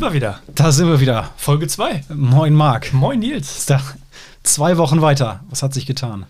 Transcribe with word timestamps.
Sind 0.00 0.08
wir 0.08 0.14
wieder. 0.14 0.40
da 0.54 0.72
sind 0.72 0.88
wir 0.88 0.98
wieder. 0.98 1.28
Folge 1.36 1.68
2. 1.68 2.04
Moin 2.14 2.54
Marc. 2.54 2.94
Moin 2.94 3.18
Nils. 3.18 3.66
Da 3.66 3.82
zwei 4.42 4.78
Wochen 4.78 5.02
weiter. 5.02 5.44
Was 5.50 5.62
hat 5.62 5.74
sich 5.74 5.84
getan? 5.84 6.24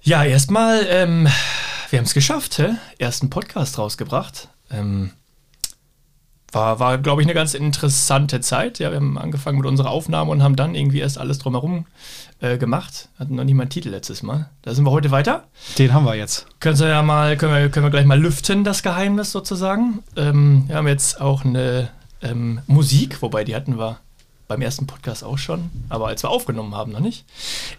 Ja, 0.00 0.22
erstmal, 0.22 0.86
ähm, 0.88 1.26
wir 1.90 1.98
haben 1.98 2.06
es 2.06 2.14
geschafft, 2.14 2.58
hä? 2.58 2.76
ersten 2.98 3.30
Podcast 3.30 3.78
rausgebracht. 3.78 4.46
Ähm, 4.70 5.10
war, 6.52 6.78
war 6.78 6.98
glaube 6.98 7.20
ich, 7.20 7.26
eine 7.26 7.34
ganz 7.34 7.54
interessante 7.54 8.40
Zeit. 8.40 8.78
Ja, 8.78 8.90
wir 8.90 8.98
haben 8.98 9.18
angefangen 9.18 9.58
mit 9.58 9.66
unserer 9.66 9.90
Aufnahme 9.90 10.30
und 10.30 10.44
haben 10.44 10.54
dann 10.54 10.76
irgendwie 10.76 11.00
erst 11.00 11.18
alles 11.18 11.40
drumherum 11.40 11.86
äh, 12.38 12.58
gemacht. 12.58 13.08
Hatten 13.18 13.34
noch 13.34 13.42
nicht 13.42 13.56
mal 13.56 13.64
einen 13.64 13.70
Titel 13.70 13.88
letztes 13.88 14.22
Mal. 14.22 14.50
Da 14.62 14.72
sind 14.72 14.84
wir 14.84 14.92
heute 14.92 15.10
weiter. 15.10 15.48
Den 15.78 15.92
haben 15.92 16.04
wir 16.04 16.14
jetzt. 16.14 16.46
Können 16.60 16.76
Sie 16.76 16.88
ja 16.88 17.02
mal, 17.02 17.36
können 17.36 17.54
wir, 17.54 17.70
können 17.70 17.86
wir 17.86 17.90
gleich 17.90 18.06
mal 18.06 18.20
lüften, 18.20 18.62
das 18.62 18.84
Geheimnis 18.84 19.32
sozusagen. 19.32 20.04
Ähm, 20.16 20.68
wir 20.68 20.76
haben 20.76 20.86
jetzt 20.86 21.20
auch 21.20 21.44
eine 21.44 21.90
ähm, 22.22 22.60
Musik, 22.66 23.22
wobei 23.22 23.44
die 23.44 23.54
hatten 23.54 23.78
wir 23.78 23.98
beim 24.48 24.62
ersten 24.62 24.86
Podcast 24.86 25.22
auch 25.22 25.36
schon, 25.36 25.70
aber 25.90 26.08
als 26.08 26.24
wir 26.24 26.30
aufgenommen 26.30 26.74
haben, 26.74 26.92
noch 26.92 27.00
nicht. 27.00 27.26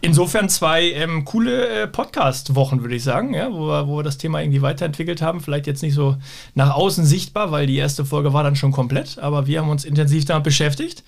Insofern 0.01 0.49
zwei 0.49 0.91
ähm, 0.91 1.25
coole 1.25 1.67
äh, 1.67 1.87
Podcast-Wochen, 1.87 2.81
würde 2.81 2.95
ich 2.95 3.03
sagen, 3.03 3.33
ja, 3.33 3.51
wo, 3.51 3.67
wir, 3.67 3.87
wo 3.87 3.97
wir 3.97 4.03
das 4.03 4.19
Thema 4.19 4.39
irgendwie 4.41 4.61
weiterentwickelt 4.61 5.21
haben. 5.21 5.41
Vielleicht 5.41 5.65
jetzt 5.65 5.81
nicht 5.81 5.95
so 5.95 6.15
nach 6.53 6.75
außen 6.75 7.05
sichtbar, 7.05 7.51
weil 7.51 7.65
die 7.65 7.77
erste 7.77 8.05
Folge 8.05 8.33
war 8.33 8.43
dann 8.43 8.55
schon 8.55 8.71
komplett, 8.71 9.17
aber 9.17 9.47
wir 9.47 9.61
haben 9.61 9.69
uns 9.69 9.83
intensiv 9.83 10.25
damit 10.25 10.43
beschäftigt. 10.43 11.03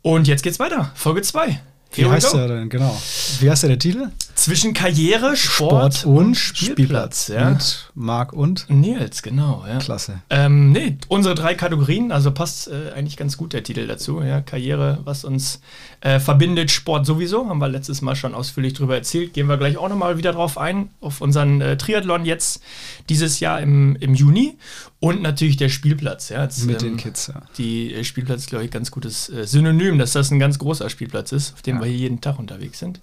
Und 0.00 0.28
jetzt 0.28 0.42
geht's 0.42 0.60
weiter. 0.60 0.92
Folge 0.94 1.22
2. 1.22 1.60
Wie 1.92 2.06
heißt 2.06 2.34
er 2.34 2.46
denn? 2.46 2.68
Genau. 2.68 2.96
Wie 3.40 3.50
heißt 3.50 3.64
der, 3.64 3.70
der 3.70 3.78
Titel? 3.80 4.08
Zwischen 4.40 4.72
Karriere, 4.72 5.36
Sport, 5.36 6.06
und 6.06 6.34
Spielplatz. 6.34 7.28
ja. 7.28 7.50
Mit 7.50 7.90
Marc 7.94 8.32
und? 8.32 8.64
Nils, 8.70 9.20
genau. 9.20 9.64
Ja. 9.68 9.78
Klasse. 9.78 10.22
Ähm, 10.30 10.72
nee, 10.72 10.96
unsere 11.08 11.34
drei 11.34 11.54
Kategorien, 11.54 12.10
also 12.10 12.30
passt 12.30 12.68
äh, 12.68 12.92
eigentlich 12.94 13.18
ganz 13.18 13.36
gut 13.36 13.52
der 13.52 13.62
Titel 13.62 13.86
dazu. 13.86 14.22
Ja, 14.22 14.40
Karriere, 14.40 15.00
was 15.04 15.24
uns 15.24 15.60
äh, 16.00 16.18
verbindet, 16.20 16.70
Sport 16.70 17.04
sowieso, 17.04 17.50
haben 17.50 17.58
wir 17.58 17.68
letztes 17.68 18.00
Mal 18.00 18.16
schon 18.16 18.34
ausführlich 18.34 18.72
drüber 18.72 18.94
erzählt. 18.94 19.34
Gehen 19.34 19.46
wir 19.46 19.58
gleich 19.58 19.76
auch 19.76 19.90
nochmal 19.90 20.16
wieder 20.16 20.32
drauf 20.32 20.56
ein, 20.56 20.88
auf 21.02 21.20
unseren 21.20 21.60
äh, 21.60 21.76
Triathlon 21.76 22.24
jetzt 22.24 22.62
dieses 23.10 23.40
Jahr 23.40 23.60
im, 23.60 23.94
im 23.96 24.14
Juni. 24.14 24.56
Und 25.00 25.20
natürlich 25.20 25.58
der 25.58 25.68
Spielplatz. 25.68 26.30
Ja, 26.30 26.44
jetzt, 26.44 26.64
Mit 26.64 26.82
ähm, 26.82 26.90
den 26.90 26.96
Kids, 26.96 27.26
ja. 27.26 27.42
Die 27.58 27.92
äh, 27.92 28.04
Spielplatz 28.04 28.40
ist, 28.40 28.48
glaube 28.48 28.64
ich, 28.64 28.70
ganz 28.70 28.90
gutes 28.90 29.28
äh, 29.28 29.46
Synonym, 29.46 29.98
dass 29.98 30.12
das 30.12 30.30
ein 30.30 30.38
ganz 30.38 30.58
großer 30.58 30.88
Spielplatz 30.88 31.32
ist, 31.32 31.52
auf 31.52 31.62
dem 31.62 31.76
Ja. 31.76 31.82
wir 31.82 31.90
hier 31.90 31.98
jeden 31.98 32.22
Tag 32.22 32.38
unterwegs 32.38 32.78
sind. 32.78 33.00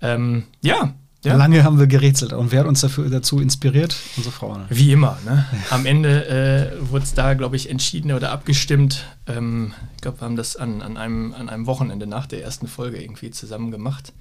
Ähm, 0.00 0.44
ja, 0.62 0.94
ja. 1.24 1.34
Lange 1.34 1.64
haben 1.64 1.80
wir 1.80 1.88
gerätselt. 1.88 2.32
Und 2.32 2.52
wer 2.52 2.60
hat 2.60 2.66
uns 2.68 2.80
dafür, 2.80 3.10
dazu 3.10 3.40
inspiriert? 3.40 3.96
Unsere 4.16 4.32
Frau. 4.32 4.56
Ne? 4.56 4.66
Wie 4.68 4.92
immer, 4.92 5.18
ne? 5.24 5.46
Am 5.70 5.84
Ende 5.84 6.28
äh, 6.28 6.90
wurde 6.90 7.04
es 7.04 7.14
da, 7.14 7.34
glaube 7.34 7.56
ich, 7.56 7.68
entschieden 7.68 8.12
oder 8.12 8.30
abgestimmt. 8.30 9.04
Ähm, 9.26 9.74
ich 9.96 10.02
glaube, 10.02 10.20
wir 10.20 10.26
haben 10.26 10.36
das 10.36 10.54
an, 10.54 10.80
an, 10.80 10.96
einem, 10.96 11.34
an 11.34 11.48
einem 11.48 11.66
Wochenende 11.66 12.06
nach 12.06 12.26
der 12.26 12.42
ersten 12.42 12.68
Folge 12.68 13.02
irgendwie 13.02 13.32
zusammen 13.32 13.72
gemacht. 13.72 14.12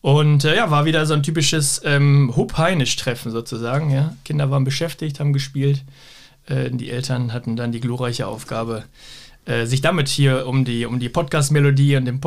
Und 0.00 0.44
äh, 0.44 0.56
ja, 0.56 0.70
war 0.70 0.86
wieder 0.86 1.04
so 1.04 1.12
ein 1.12 1.22
typisches 1.22 1.82
ähm, 1.84 2.32
Hub-Heinisch-Treffen 2.34 3.30
sozusagen. 3.30 3.90
Ja? 3.90 4.16
Kinder 4.24 4.50
waren 4.50 4.64
beschäftigt, 4.64 5.20
haben 5.20 5.34
gespielt. 5.34 5.84
Äh, 6.46 6.70
die 6.70 6.90
Eltern 6.90 7.34
hatten 7.34 7.56
dann 7.56 7.72
die 7.72 7.80
glorreiche 7.80 8.26
Aufgabe, 8.26 8.84
äh, 9.44 9.66
sich 9.66 9.82
damit 9.82 10.08
hier 10.08 10.46
um 10.46 10.64
die, 10.64 10.86
um 10.86 10.98
die 10.98 11.10
Podcast-Melodie 11.10 11.96
und 11.96 12.06
den 12.06 12.20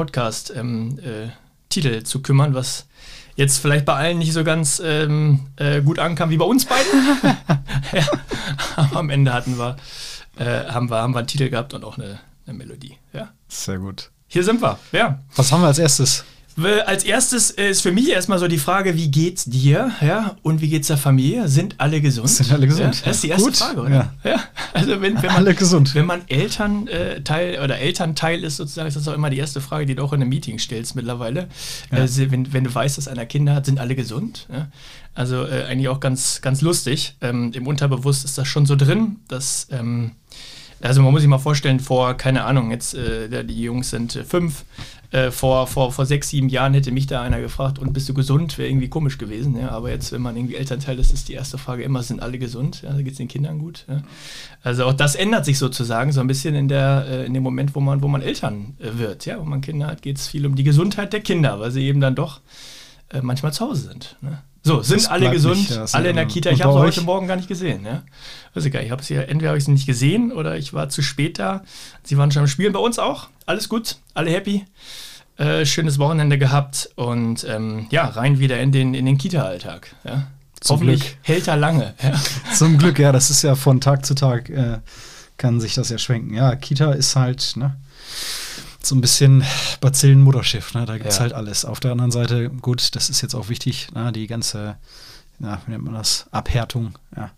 Podcast-Titel 1.76 2.04
zu 2.04 2.22
kümmern, 2.22 2.54
was 2.54 2.88
jetzt 3.36 3.58
vielleicht 3.58 3.86
bei 3.86 3.94
allen 3.94 4.18
nicht 4.18 4.34
so 4.34 4.44
ganz 4.44 4.82
ähm, 4.84 5.48
äh, 5.58 5.82
gut 5.82 6.00
ankam 6.00 6.30
wie 6.30 6.38
bei 6.38 6.46
uns 6.46 6.66
beiden. 6.66 6.92
ja, 7.94 8.06
aber 8.76 8.98
am 8.98 9.10
Ende 9.10 9.34
hatten 9.34 9.58
wir, 9.58 9.76
äh, 10.38 10.66
haben 10.72 10.90
wir, 10.90 10.98
haben 10.98 11.14
wir 11.14 11.20
einen 11.20 11.28
Titel 11.28 11.50
gehabt 11.50 11.74
und 11.74 11.84
auch 11.84 11.98
eine, 11.98 12.20
eine 12.46 12.58
Melodie. 12.58 12.98
Ja. 13.14 13.30
Sehr 13.48 13.78
gut. 13.78 14.12
Hier 14.28 14.44
sind 14.44 14.62
wir. 14.62 14.80
Ja. 14.92 15.20
Was 15.36 15.52
haben 15.52 15.62
wir 15.62 15.68
als 15.68 15.80
erstes? 15.80 16.24
Als 16.86 17.04
erstes 17.04 17.52
ist 17.52 17.82
für 17.82 17.92
mich 17.92 18.10
erstmal 18.10 18.40
so 18.40 18.48
die 18.48 18.58
Frage, 18.58 18.96
wie 18.96 19.10
geht's 19.12 19.44
dir? 19.44 19.92
Ja, 20.00 20.38
und 20.42 20.62
wie 20.62 20.70
geht's 20.70 20.88
der 20.88 20.96
Familie? 20.98 21.50
Sind 21.50 21.76
alle 21.80 22.00
gesund? 22.00 22.30
Sind 22.30 22.50
alle 22.54 22.66
gesund, 22.68 22.96
Ja, 22.96 23.02
das 23.06 23.16
ist 23.18 23.24
die 23.24 23.30
erste 23.30 23.44
Gut, 23.46 23.58
Frage, 23.58 23.82
oder? 23.82 24.14
Ja. 24.24 24.40
Also 24.74 25.02
wenn, 25.02 25.16
wenn 25.16 25.26
man, 25.26 25.36
Alle 25.36 25.54
gesund. 25.54 25.94
wenn 25.96 26.06
man 26.06 26.22
Elternteil 26.28 27.56
äh, 27.56 27.60
oder 27.60 27.78
Elternteil 27.80 28.42
ist 28.44 28.56
sozusagen, 28.56 28.88
ist 28.88 28.96
das 28.96 29.08
auch 29.10 29.14
immer 29.14 29.30
die 29.30 29.38
erste 29.38 29.60
Frage, 29.60 29.86
die 29.86 29.96
du 29.96 30.04
auch 30.04 30.14
in 30.14 30.22
einem 30.22 30.30
Meeting 30.30 30.58
stellst 30.58 30.96
mittlerweile. 30.96 31.48
Ja. 31.92 32.08
Sie- 32.08 32.32
wenn, 32.32 32.54
wenn 32.54 32.64
du 32.64 32.74
weißt, 32.74 32.98
dass 32.98 33.10
einer 33.10 33.26
Kinder 33.26 33.54
hat, 33.54 33.66
sind 33.66 33.80
alle 33.80 33.96
gesund. 33.96 34.48
Ja? 34.52 34.68
Also 35.14 35.44
äh, 35.46 35.64
eigentlich 35.66 35.90
auch 35.90 36.00
ganz, 36.00 36.40
ganz 36.42 36.62
lustig. 36.62 37.16
Ähm, 37.22 37.52
Im 37.54 37.68
Unterbewusst 37.68 38.24
ist 38.24 38.38
das 38.38 38.48
schon 38.48 38.66
so 38.66 38.76
drin, 38.78 39.18
dass 39.28 39.68
ähm, 39.72 40.12
also 40.82 41.02
man 41.02 41.12
muss 41.14 41.22
sich 41.22 41.30
mal 41.30 41.40
vorstellen, 41.40 41.80
vor, 41.80 42.16
keine 42.16 42.44
Ahnung, 42.44 42.70
jetzt 42.70 42.94
äh, 42.94 43.44
die 43.46 43.62
Jungs 43.62 43.90
sind 43.90 44.16
äh, 44.18 44.24
fünf, 44.24 44.66
äh, 45.16 45.32
vor, 45.32 45.66
vor, 45.68 45.94
vor 45.94 46.06
sechs, 46.06 46.30
sieben 46.30 46.50
Jahren 46.50 46.74
hätte 46.74 46.92
mich 46.92 47.08
da 47.08 47.22
einer 47.22 47.40
gefragt, 47.40 47.80
und 47.80 47.94
bist 47.94 48.10
du 48.10 48.14
gesund? 48.14 48.58
Wäre 48.58 48.68
irgendwie 48.68 48.90
komisch 48.90 49.18
gewesen, 49.18 49.58
ja. 49.58 49.70
Aber 49.70 49.90
jetzt, 49.90 50.12
wenn 50.12 50.22
man 50.22 50.36
irgendwie 50.36 50.56
Elternteil 50.56 51.00
ist, 51.00 51.14
ist 51.14 51.30
die 51.30 51.34
erste 51.34 51.58
Frage 51.58 51.84
immer, 51.84 52.04
sind 52.04 52.22
alle 52.22 52.38
gesund? 52.38 52.82
Ja, 52.82 52.92
geht 52.98 53.14
es 53.14 53.18
den 53.18 53.30
Kindern 53.30 53.60
gut? 53.60 53.86
Ja? 53.88 54.02
Also 54.62 54.84
auch 54.86 54.94
das 54.94 55.16
ändert 55.16 55.46
sich 55.46 55.58
sozusagen 55.58 56.12
so 56.12 56.20
ein 56.20 56.28
bisschen 56.28 56.54
in, 56.54 56.68
der, 56.68 57.06
äh, 57.08 57.26
in 57.26 57.34
dem 57.34 57.44
Moment, 57.44 57.76
wo 57.76 57.80
man, 57.80 58.02
wo 58.02 58.10
man 58.10 58.22
Eltern 58.22 58.76
äh, 58.80 58.98
wird, 58.98 59.26
ja. 59.26 59.40
Wo 59.40 59.46
man 59.46 59.62
Kinder 59.62 59.88
hat, 59.88 60.02
geht 60.02 60.18
es 60.18 60.28
viel 60.28 60.46
um 60.46 60.56
die 60.56 60.66
Gesundheit 60.66 61.14
der 61.14 61.22
Kinder, 61.22 61.62
weil 61.62 61.72
sie 61.72 61.86
eben 61.88 62.02
dann 62.02 62.16
doch 62.16 62.42
äh, 63.10 63.22
manchmal 63.22 63.54
zu 63.54 63.66
Hause 63.66 63.88
sind. 63.88 64.18
Ne? 64.20 64.42
So, 64.66 64.82
sind 64.82 65.02
Das 65.02 65.08
alle 65.12 65.30
gesund, 65.30 65.70
nicht, 65.70 65.94
alle 65.94 66.10
in 66.10 66.16
der 66.16 66.26
Kita. 66.26 66.50
Ich 66.50 66.64
habe 66.64 66.74
sie 66.74 66.80
heute 66.80 67.02
Morgen 67.02 67.28
gar 67.28 67.36
nicht 67.36 67.48
gesehen. 67.48 67.86
Ja? 67.86 68.02
Weiß 68.56 68.66
ich 68.66 68.74
gar 68.74 68.80
nicht. 68.80 68.88
Ich 68.88 68.92
habe 68.92 69.04
sie 69.04 69.14
entweder 69.14 69.50
habe 69.50 69.60
ich 69.60 69.66
sie 69.66 69.72
nicht 69.72 69.86
gesehen 69.86 70.32
oder 70.32 70.58
ich 70.58 70.74
war 70.74 70.90
zu 70.90 71.04
spät 71.04 71.38
da. 71.38 71.64
Sie 72.04 72.18
waren 72.18 72.32
schon 72.32 72.42
am 72.42 72.48
Spielen 72.48 72.74
bei 72.74 72.80
uns 72.80 72.98
auch. 72.98 73.28
Alles 73.46 73.70
gut, 73.70 73.98
alle 74.16 74.32
happy. 74.32 74.66
Äh, 75.38 75.68
schönes 75.68 76.00
Wochenende 76.00 76.40
gehabt 76.40 76.90
und 76.96 77.44
ähm, 77.48 77.86
ja, 77.92 78.06
rein 78.06 78.40
wieder 78.40 78.60
in 78.60 78.72
den, 78.72 78.96
in 78.96 79.06
den 79.06 79.20
Kita-Alltag. 79.20 79.94
Ja? 80.04 80.28
Zum 80.62 80.78
Hoffentlich 80.78 81.02
Glück. 81.02 81.18
hält 81.22 81.48
er 81.48 81.58
lange. 81.58 81.94
Ja? 82.02 82.20
Zum 82.56 82.80
Glück, 82.80 82.98
ja, 82.98 83.12
das 83.12 83.30
ist 83.30 83.44
ja 83.44 83.54
von 83.54 83.80
Tag 83.82 84.04
zu 84.04 84.16
Tag, 84.16 84.50
äh, 84.50 84.80
kann 85.38 85.62
sich 85.62 85.76
das 85.76 85.90
ja 85.90 86.00
schwenken. 86.00 86.34
Ja, 86.34 86.56
Kita 86.56 86.94
ist 86.94 87.16
halt, 87.16 87.54
ne, 87.56 87.76
so 88.88 88.96
ein 88.96 89.02
bisschen 89.02 89.44
Bazillenmutterschiff, 89.82 90.74
ne, 90.74 90.86
da 90.86 90.98
gibt 90.98 91.10
es 91.10 91.16
Ja. 91.16 91.22
halt 91.22 91.34
alles. 91.34 91.66
Auf 91.66 91.80
der 91.80 91.92
anderen 91.92 92.12
Seite, 92.12 92.50
gut, 92.50 92.96
das 92.96 93.10
ist 93.10 93.22
jetzt 93.22 93.36
auch 93.36 93.50
wichtig, 93.50 93.88
ne, 93.94 94.12
die 94.12 94.28
ganze, 94.28 94.78
ja, 95.40 95.62
wie 95.66 95.72
nennt 95.72 95.84
man 95.84 95.94
das, 95.94 96.26
Abhärtung, 96.32 96.94
ja. 97.16 97.32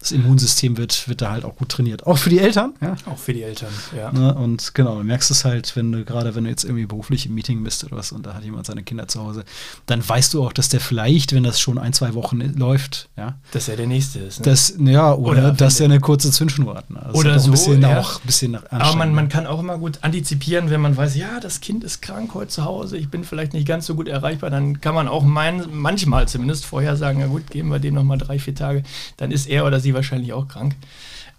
Das 0.00 0.12
Immunsystem 0.12 0.76
wird, 0.76 1.08
wird 1.08 1.22
da 1.22 1.32
halt 1.32 1.44
auch 1.44 1.56
gut 1.56 1.70
trainiert. 1.70 2.06
Auch 2.06 2.18
für 2.18 2.30
die 2.30 2.38
Eltern, 2.38 2.74
ja. 2.80 2.94
Auch 3.06 3.18
für 3.18 3.32
die 3.32 3.42
Eltern. 3.42 3.70
Ja. 3.96 4.12
Ne, 4.12 4.32
und 4.32 4.74
genau, 4.74 4.96
du 4.96 5.04
merkst 5.04 5.30
es 5.30 5.44
halt, 5.44 5.74
wenn 5.74 5.90
du 5.90 6.04
gerade, 6.04 6.36
wenn 6.36 6.44
du 6.44 6.50
jetzt 6.50 6.64
irgendwie 6.64 6.86
beruflich 6.86 7.26
im 7.26 7.34
Meeting 7.34 7.64
bist 7.64 7.84
oder 7.84 7.96
was 7.96 8.12
und 8.12 8.24
da 8.24 8.34
hat 8.34 8.44
jemand 8.44 8.66
seine 8.66 8.84
Kinder 8.84 9.08
zu 9.08 9.20
Hause, 9.20 9.44
dann 9.86 10.06
weißt 10.06 10.34
du 10.34 10.44
auch, 10.44 10.52
dass 10.52 10.68
der 10.68 10.80
vielleicht, 10.80 11.32
wenn 11.32 11.42
das 11.42 11.58
schon 11.58 11.78
ein, 11.78 11.92
zwei 11.92 12.14
Wochen 12.14 12.40
läuft, 12.56 13.08
ja, 13.16 13.38
Dass 13.50 13.68
er 13.68 13.76
der 13.76 13.88
Nächste 13.88 14.20
ist. 14.20 14.40
Ne? 14.40 14.44
das, 14.44 14.74
ja, 14.78 15.12
oder, 15.14 15.30
Oder 15.38 15.52
dass 15.52 15.80
er 15.80 15.86
eine 15.86 15.98
kurze 15.98 16.30
Zündschnur 16.30 16.76
hat. 16.76 16.90
Ne? 16.90 17.00
Oder 17.12 17.30
doch 17.30 17.36
ein 17.36 17.40
so, 17.40 17.50
bisschen 17.50 17.82
ja. 17.82 17.98
auch 17.98 18.20
ein 18.20 18.26
bisschen 18.26 18.54
Aber 18.54 18.96
man, 18.96 19.12
man 19.12 19.28
kann 19.28 19.46
auch 19.46 19.58
immer 19.58 19.78
gut 19.78 19.98
antizipieren, 20.02 20.70
wenn 20.70 20.80
man 20.80 20.96
weiß, 20.96 21.16
ja, 21.16 21.40
das 21.40 21.60
Kind 21.60 21.82
ist 21.82 22.02
krank 22.02 22.34
heute 22.34 22.48
zu 22.48 22.64
Hause, 22.64 22.96
ich 22.96 23.08
bin 23.08 23.24
vielleicht 23.24 23.52
nicht 23.52 23.66
ganz 23.66 23.86
so 23.86 23.94
gut 23.96 24.06
erreichbar, 24.06 24.50
dann 24.50 24.80
kann 24.80 24.94
man 24.94 25.08
auch 25.08 25.24
mein, 25.24 25.64
manchmal 25.72 26.28
zumindest 26.28 26.66
vorher 26.66 26.96
sagen, 26.96 27.20
ja 27.20 27.26
gut, 27.26 27.50
geben 27.50 27.70
wir 27.70 27.80
dem 27.80 27.94
nochmal 27.94 28.18
drei, 28.18 28.38
vier 28.38 28.54
Tage, 28.54 28.84
dann 29.16 29.32
ist 29.32 29.48
er 29.48 29.66
oder 29.66 29.80
sie 29.80 29.87
wahrscheinlich 29.94 30.32
auch 30.32 30.48
krank. 30.48 30.74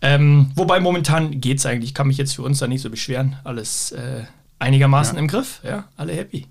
Ähm, 0.02 0.52
wobei 0.56 0.80
momentan 0.80 1.42
geht 1.42 1.58
es 1.60 1.66
eigentlich, 1.66 1.90
ich 1.90 1.94
kann 1.94 2.08
mich 2.08 2.18
jetzt 2.18 2.34
für 2.36 2.42
uns 2.44 2.60
da 2.60 2.68
nicht 2.68 2.82
so 2.82 2.90
beschweren, 2.90 3.36
alles 3.44 3.92
äh, 3.92 4.24
einigermaßen 4.60 5.16
Ja. 5.16 5.20
im 5.22 5.28
Griff, 5.28 5.60
ja, 5.64 5.86
alle 5.98 6.14
happy. 6.14 6.48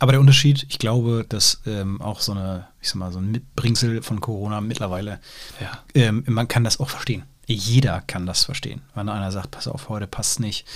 Aber 0.00 0.12
der 0.12 0.20
Unterschied, 0.20 0.66
ich 0.68 0.78
glaube, 0.78 1.24
dass 1.28 1.60
ähm, 1.66 2.00
auch 2.00 2.20
so 2.20 2.32
eine, 2.32 2.66
ich 2.80 2.88
sag 2.88 2.96
mal, 2.96 3.10
so 3.12 3.18
ein 3.18 3.30
Mitbringsel 3.32 4.02
von 4.02 4.20
Corona 4.20 4.60
mittlerweile, 4.60 5.20
Ja. 5.60 5.82
ähm, 5.94 6.24
man 6.26 6.48
kann 6.48 6.64
das 6.64 6.80
auch 6.80 6.88
verstehen. 6.88 7.22
Jeder 7.46 8.02
kann 8.06 8.26
das 8.26 8.44
verstehen. 8.44 8.82
Wenn 8.94 9.08
einer 9.08 9.32
sagt, 9.32 9.52
pass 9.52 9.68
auf, 9.68 9.88
heute 9.88 10.06
passt 10.06 10.38
nicht, 10.38 10.66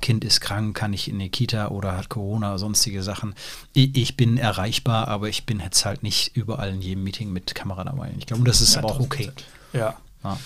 Kind 0.00 0.24
ist 0.24 0.40
krank, 0.40 0.74
kann 0.76 0.92
nicht 0.92 1.06
in 1.08 1.18
die 1.18 1.28
Kita 1.28 1.68
oder 1.68 1.96
hat 1.98 2.08
Corona 2.08 2.56
sonstige 2.56 3.02
Sachen. 3.02 3.34
Ich, 3.74 3.94
ich 3.96 4.16
bin 4.16 4.38
erreichbar, 4.38 5.08
aber 5.08 5.28
ich 5.28 5.44
bin 5.44 5.60
jetzt 5.60 5.84
halt 5.84 6.02
nicht 6.02 6.34
überall 6.34 6.70
in 6.72 6.80
jedem 6.80 7.04
Meeting 7.04 7.30
mit 7.32 7.54
Kamera 7.54 7.84
dabei. 7.84 8.10
Ich 8.18 8.26
glaube, 8.26 8.44
das 8.44 8.60
ist 8.62 8.74
Ja, 8.74 8.80
aber 8.82 8.92
auch 8.92 9.00
okay. 9.00 9.30
1000%. 9.74 9.78
Ja. 9.78 9.96
Ja. 10.24 10.38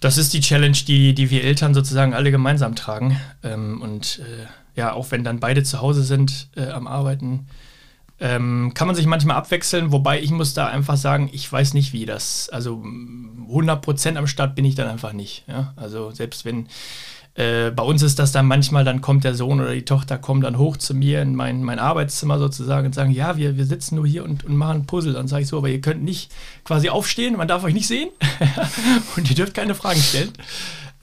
Das 0.00 0.16
ist 0.16 0.32
die 0.32 0.40
Challenge, 0.40 0.76
die, 0.86 1.14
die 1.14 1.30
wir 1.30 1.44
Eltern 1.44 1.74
sozusagen 1.74 2.14
alle 2.14 2.30
gemeinsam 2.30 2.74
tragen. 2.74 3.20
Ähm, 3.42 3.82
und 3.82 4.20
äh, 4.20 4.46
ja, 4.74 4.92
auch 4.94 5.10
wenn 5.10 5.24
dann 5.24 5.40
beide 5.40 5.62
zu 5.62 5.80
Hause 5.80 6.02
sind 6.02 6.48
äh, 6.56 6.70
am 6.70 6.86
Arbeiten, 6.86 7.46
ähm, 8.18 8.72
kann 8.74 8.86
man 8.86 8.96
sich 8.96 9.06
manchmal 9.06 9.36
abwechseln. 9.36 9.92
Wobei 9.92 10.20
ich 10.20 10.30
muss 10.30 10.54
da 10.54 10.68
einfach 10.68 10.96
sagen, 10.96 11.28
ich 11.32 11.50
weiß 11.50 11.74
nicht, 11.74 11.92
wie 11.92 12.06
das. 12.06 12.48
Also 12.48 12.76
mm, 12.76 13.48
100% 13.50 14.16
am 14.16 14.26
Start 14.26 14.54
bin 14.54 14.64
ich 14.64 14.74
dann 14.74 14.88
einfach 14.88 15.12
nicht. 15.12 15.44
Ja? 15.48 15.74
Also 15.76 16.10
selbst 16.12 16.44
wenn 16.44 16.66
äh, 17.34 17.70
bei 17.70 17.82
uns 17.82 18.02
ist 18.02 18.18
das 18.18 18.32
dann 18.32 18.46
manchmal, 18.46 18.84
dann 18.84 19.00
kommt 19.00 19.24
der 19.24 19.34
Sohn 19.34 19.60
oder 19.60 19.72
die 19.72 19.84
Tochter 19.84 20.18
kommt 20.18 20.44
dann 20.44 20.58
hoch 20.58 20.76
zu 20.76 20.94
mir 20.94 21.22
in 21.22 21.34
mein, 21.34 21.62
mein 21.62 21.78
Arbeitszimmer 21.78 22.38
sozusagen 22.38 22.86
und 22.86 22.94
sagen, 22.94 23.12
ja, 23.12 23.36
wir, 23.36 23.56
wir 23.56 23.66
sitzen 23.66 23.96
nur 23.96 24.06
hier 24.06 24.24
und, 24.24 24.44
und 24.44 24.56
machen 24.56 24.86
Puzzle. 24.86 25.12
Dann 25.12 25.28
sage 25.28 25.42
ich 25.42 25.48
so, 25.48 25.58
aber 25.58 25.68
ihr 25.68 25.80
könnt 25.80 26.02
nicht 26.02 26.32
quasi 26.64 26.88
aufstehen, 26.88 27.36
man 27.36 27.48
darf 27.48 27.62
euch 27.64 27.74
nicht 27.74 27.86
sehen 27.86 28.10
und 29.16 29.28
ihr 29.30 29.36
dürft 29.36 29.54
keine 29.54 29.74
Fragen 29.74 30.00
stellen. 30.00 30.32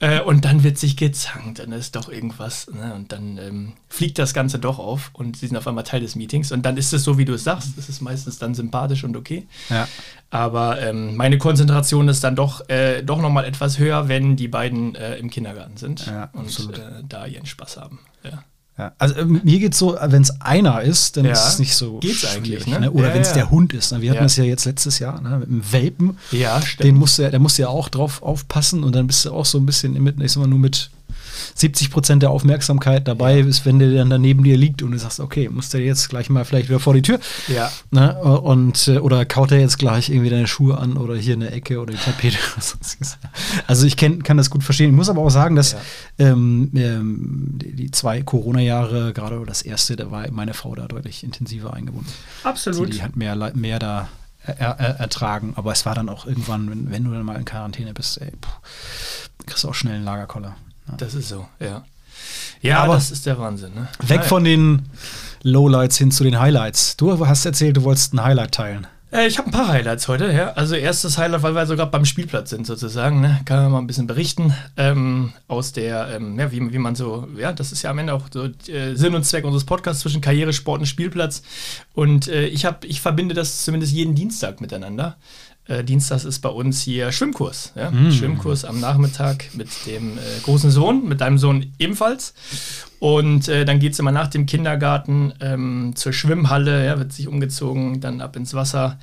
Äh, 0.00 0.20
und 0.20 0.44
dann 0.44 0.62
wird 0.62 0.78
sich 0.78 0.96
gezankt, 0.96 1.58
dann 1.58 1.72
ist 1.72 1.96
doch 1.96 2.08
irgendwas. 2.08 2.70
Ne? 2.72 2.94
Und 2.94 3.10
dann 3.10 3.36
ähm, 3.38 3.72
fliegt 3.88 4.18
das 4.18 4.32
Ganze 4.32 4.60
doch 4.60 4.78
auf 4.78 5.10
und 5.12 5.36
sie 5.36 5.48
sind 5.48 5.56
auf 5.56 5.66
einmal 5.66 5.82
Teil 5.82 6.00
des 6.00 6.14
Meetings. 6.14 6.52
Und 6.52 6.62
dann 6.64 6.76
ist 6.76 6.92
es 6.92 7.02
so, 7.02 7.18
wie 7.18 7.24
du 7.24 7.32
es 7.32 7.42
sagst. 7.42 7.70
Das 7.76 7.88
ist 7.88 8.00
meistens 8.00 8.38
dann 8.38 8.54
sympathisch 8.54 9.02
und 9.02 9.16
okay. 9.16 9.48
Ja. 9.70 9.88
Aber 10.30 10.80
ähm, 10.82 11.16
meine 11.16 11.38
Konzentration 11.38 12.08
ist 12.08 12.22
dann 12.22 12.36
doch, 12.36 12.68
äh, 12.68 13.02
doch 13.02 13.20
nochmal 13.20 13.46
etwas 13.46 13.78
höher, 13.78 14.08
wenn 14.08 14.36
die 14.36 14.48
beiden 14.48 14.94
äh, 14.94 15.16
im 15.16 15.30
Kindergarten 15.30 15.76
sind 15.78 16.06
Ja, 16.06 16.28
und 16.34 16.48
äh, 16.74 17.02
da 17.08 17.26
ihren 17.26 17.46
Spaß 17.46 17.78
haben. 17.78 18.00
Ja. 18.22 18.44
Ja, 18.76 18.92
also 18.98 19.16
ähm, 19.16 19.40
mir 19.42 19.58
geht 19.58 19.72
es 19.72 19.78
so, 19.80 19.96
wenn 20.00 20.22
es 20.22 20.40
einer 20.40 20.82
ist, 20.82 21.16
dann 21.16 21.24
Ja, 21.24 21.32
ist 21.32 21.48
es 21.48 21.58
nicht 21.58 21.74
so 21.74 21.98
geht's 21.98 22.24
eigentlich, 22.26 22.62
schwierig, 22.62 22.80
ne? 22.80 22.92
Oder 22.92 23.08
Ja, 23.08 23.14
wenn 23.14 23.22
es 23.22 23.32
der 23.32 23.50
Hund 23.50 23.72
ist. 23.72 23.90
Ne? 23.90 24.02
Wir 24.02 24.12
hatten 24.12 24.22
das 24.22 24.36
ja 24.36 24.44
jetzt 24.44 24.66
letztes 24.66 25.00
Jahr 25.00 25.20
ne? 25.20 25.38
mit 25.40 25.48
dem 25.48 25.72
Welpen. 25.72 26.18
Ja, 26.30 26.60
Den 26.80 26.94
musst 26.94 27.18
du, 27.18 27.28
der 27.28 27.40
musst 27.40 27.58
du 27.58 27.62
ja 27.62 27.68
auch 27.68 27.88
drauf 27.88 28.22
aufpassen 28.22 28.84
und 28.84 28.94
dann 28.94 29.08
bist 29.08 29.24
du 29.24 29.32
auch 29.32 29.46
so 29.46 29.58
ein 29.58 29.66
bisschen 29.66 30.00
mit, 30.00 30.20
ich 30.22 30.30
sag 30.30 30.42
mal, 30.42 30.46
nur 30.46 30.60
mit 30.60 30.90
70 31.54 31.90
Prozent 31.90 32.22
der 32.22 32.30
Aufmerksamkeit 32.30 33.08
dabei, 33.08 33.40
ist, 33.40 33.66
wenn 33.66 33.78
der 33.78 33.90
dann 33.92 34.10
daneben 34.10 34.44
dir 34.44 34.56
liegt 34.56 34.82
und 34.82 34.92
du 34.92 34.98
sagst, 34.98 35.20
okay, 35.20 35.48
muss 35.48 35.70
der 35.70 35.80
jetzt 35.80 36.08
gleich 36.08 36.30
mal 36.30 36.44
vielleicht 36.44 36.68
wieder 36.68 36.80
vor 36.80 36.94
die 36.94 37.02
Tür. 37.02 37.18
Ja. 37.48 37.70
Ne? 37.90 38.18
Und, 38.18 38.88
äh, 38.88 38.98
oder 38.98 39.24
kaut 39.24 39.52
er 39.52 39.60
jetzt 39.60 39.78
gleich 39.78 40.10
irgendwie 40.10 40.30
deine 40.30 40.46
Schuhe 40.46 40.78
an 40.78 40.96
oder 40.96 41.16
hier 41.16 41.34
in 41.34 41.40
der 41.40 41.52
Ecke 41.52 41.80
oder 41.80 41.92
die 41.92 41.98
Tapete. 41.98 42.38
Also 43.66 43.86
ich 43.86 43.96
kenn, 43.96 44.22
kann 44.22 44.36
das 44.36 44.50
gut 44.50 44.62
verstehen. 44.62 44.90
Ich 44.90 44.96
muss 44.96 45.08
aber 45.08 45.20
auch 45.20 45.30
sagen, 45.30 45.56
dass 45.56 45.72
Ja. 45.72 45.78
ähm, 46.18 46.70
ähm, 46.74 47.58
die, 47.62 47.74
die 47.74 47.90
zwei 47.90 48.22
Corona-Jahre, 48.22 49.12
gerade 49.12 49.42
das 49.46 49.62
erste, 49.62 49.96
da 49.96 50.10
war 50.10 50.30
meine 50.30 50.54
Frau 50.54 50.74
da 50.74 50.86
deutlich 50.86 51.24
intensiver 51.24 51.74
eingebunden. 51.74 52.10
Absolut. 52.44 52.88
Die, 52.88 52.92
die 52.92 53.02
hat 53.02 53.16
mehr, 53.16 53.36
mehr 53.54 53.78
da 53.78 54.08
er, 54.56 54.78
er, 54.78 55.00
ertragen. 55.00 55.52
Aber 55.56 55.72
es 55.72 55.86
war 55.86 55.94
dann 55.94 56.08
auch 56.08 56.26
irgendwann, 56.26 56.70
wenn, 56.70 56.90
wenn 56.90 57.04
du 57.04 57.12
dann 57.12 57.24
mal 57.24 57.36
in 57.36 57.44
Quarantäne 57.44 57.94
bist, 57.94 58.20
ey, 58.20 58.32
puh, 58.40 58.50
kriegst 59.46 59.64
du 59.64 59.68
auch 59.68 59.74
schnell 59.74 59.96
einen 59.96 60.04
Lagerkoller. 60.04 60.56
Das 60.96 61.14
ist 61.14 61.28
so, 61.28 61.46
ja. 61.60 61.84
Ja, 62.60 62.82
Aber- 62.82 62.94
das 62.94 63.10
ist 63.10 63.26
der 63.26 63.38
Wahnsinn. 63.38 63.74
Ne? 63.74 63.88
Weg 64.06 64.24
von 64.24 64.42
den 64.44 64.88
Lowlights 65.42 65.98
hin 65.98 66.10
zu 66.10 66.24
den 66.24 66.38
Highlights. 66.40 66.96
Du 66.96 67.26
hast 67.26 67.44
erzählt, 67.44 67.76
du 67.76 67.84
wolltest 67.84 68.12
ein 68.14 68.22
Highlight 68.24 68.52
teilen. 68.52 68.86
Äh, 69.10 69.26
ich 69.26 69.38
habe 69.38 69.48
ein 69.48 69.52
paar 69.52 69.68
Highlights 69.68 70.08
heute. 70.08 70.30
Ja. 70.32 70.52
Also 70.52 70.74
erstes 70.74 71.16
Highlight, 71.16 71.42
weil 71.42 71.54
wir 71.54 71.64
sogar 71.66 71.86
beim 71.90 72.04
Spielplatz 72.04 72.50
sind 72.50 72.66
sozusagen. 72.66 73.20
Ne? 73.20 73.40
Kann 73.44 73.62
man 73.62 73.72
mal 73.72 73.78
ein 73.78 73.86
bisschen 73.86 74.06
berichten 74.06 74.52
ähm, 74.76 75.32
aus 75.46 75.72
der, 75.72 76.08
ähm, 76.14 76.38
ja, 76.38 76.50
wie, 76.52 76.72
wie 76.72 76.78
man 76.78 76.94
so, 76.94 77.26
ja, 77.36 77.52
das 77.52 77.72
ist 77.72 77.82
ja 77.82 77.90
am 77.90 77.98
Ende 77.98 78.12
auch 78.12 78.26
so 78.30 78.44
äh, 78.70 78.94
Sinn 78.94 79.14
und 79.14 79.24
Zweck 79.24 79.44
unseres 79.44 79.64
Podcasts 79.64 80.02
zwischen 80.02 80.20
Karriere, 80.20 80.52
Sport 80.52 80.80
und 80.80 80.86
Spielplatz. 80.86 81.42
Und 81.94 82.28
äh, 82.28 82.46
ich 82.46 82.64
habe, 82.64 82.86
ich 82.86 83.00
verbinde 83.00 83.34
das 83.34 83.64
zumindest 83.64 83.92
jeden 83.92 84.14
Dienstag 84.14 84.60
miteinander. 84.60 85.16
Äh, 85.68 85.84
Dienstags 85.84 86.24
ist 86.24 86.40
bei 86.40 86.48
uns 86.48 86.80
hier 86.80 87.12
Schwimmkurs. 87.12 87.72
Ja? 87.76 87.92
Schwimmkurs 88.10 88.64
am 88.64 88.80
Nachmittag 88.80 89.54
mit 89.54 89.68
dem 89.86 90.16
äh, 90.16 90.20
großen 90.42 90.70
Sohn, 90.70 91.06
mit 91.06 91.20
deinem 91.20 91.38
Sohn 91.38 91.72
ebenfalls. 91.78 92.34
Und 93.00 93.48
äh, 93.48 93.64
dann 93.64 93.78
geht 93.78 93.92
es 93.92 93.98
immer 93.98 94.10
nach 94.10 94.28
dem 94.28 94.46
Kindergarten 94.46 95.32
ähm, 95.40 95.92
zur 95.94 96.12
Schwimmhalle, 96.12 96.84
ja, 96.86 96.98
wird 96.98 97.12
sich 97.12 97.28
umgezogen, 97.28 98.00
dann 98.00 98.20
ab 98.20 98.34
ins 98.34 98.54
Wasser. 98.54 98.98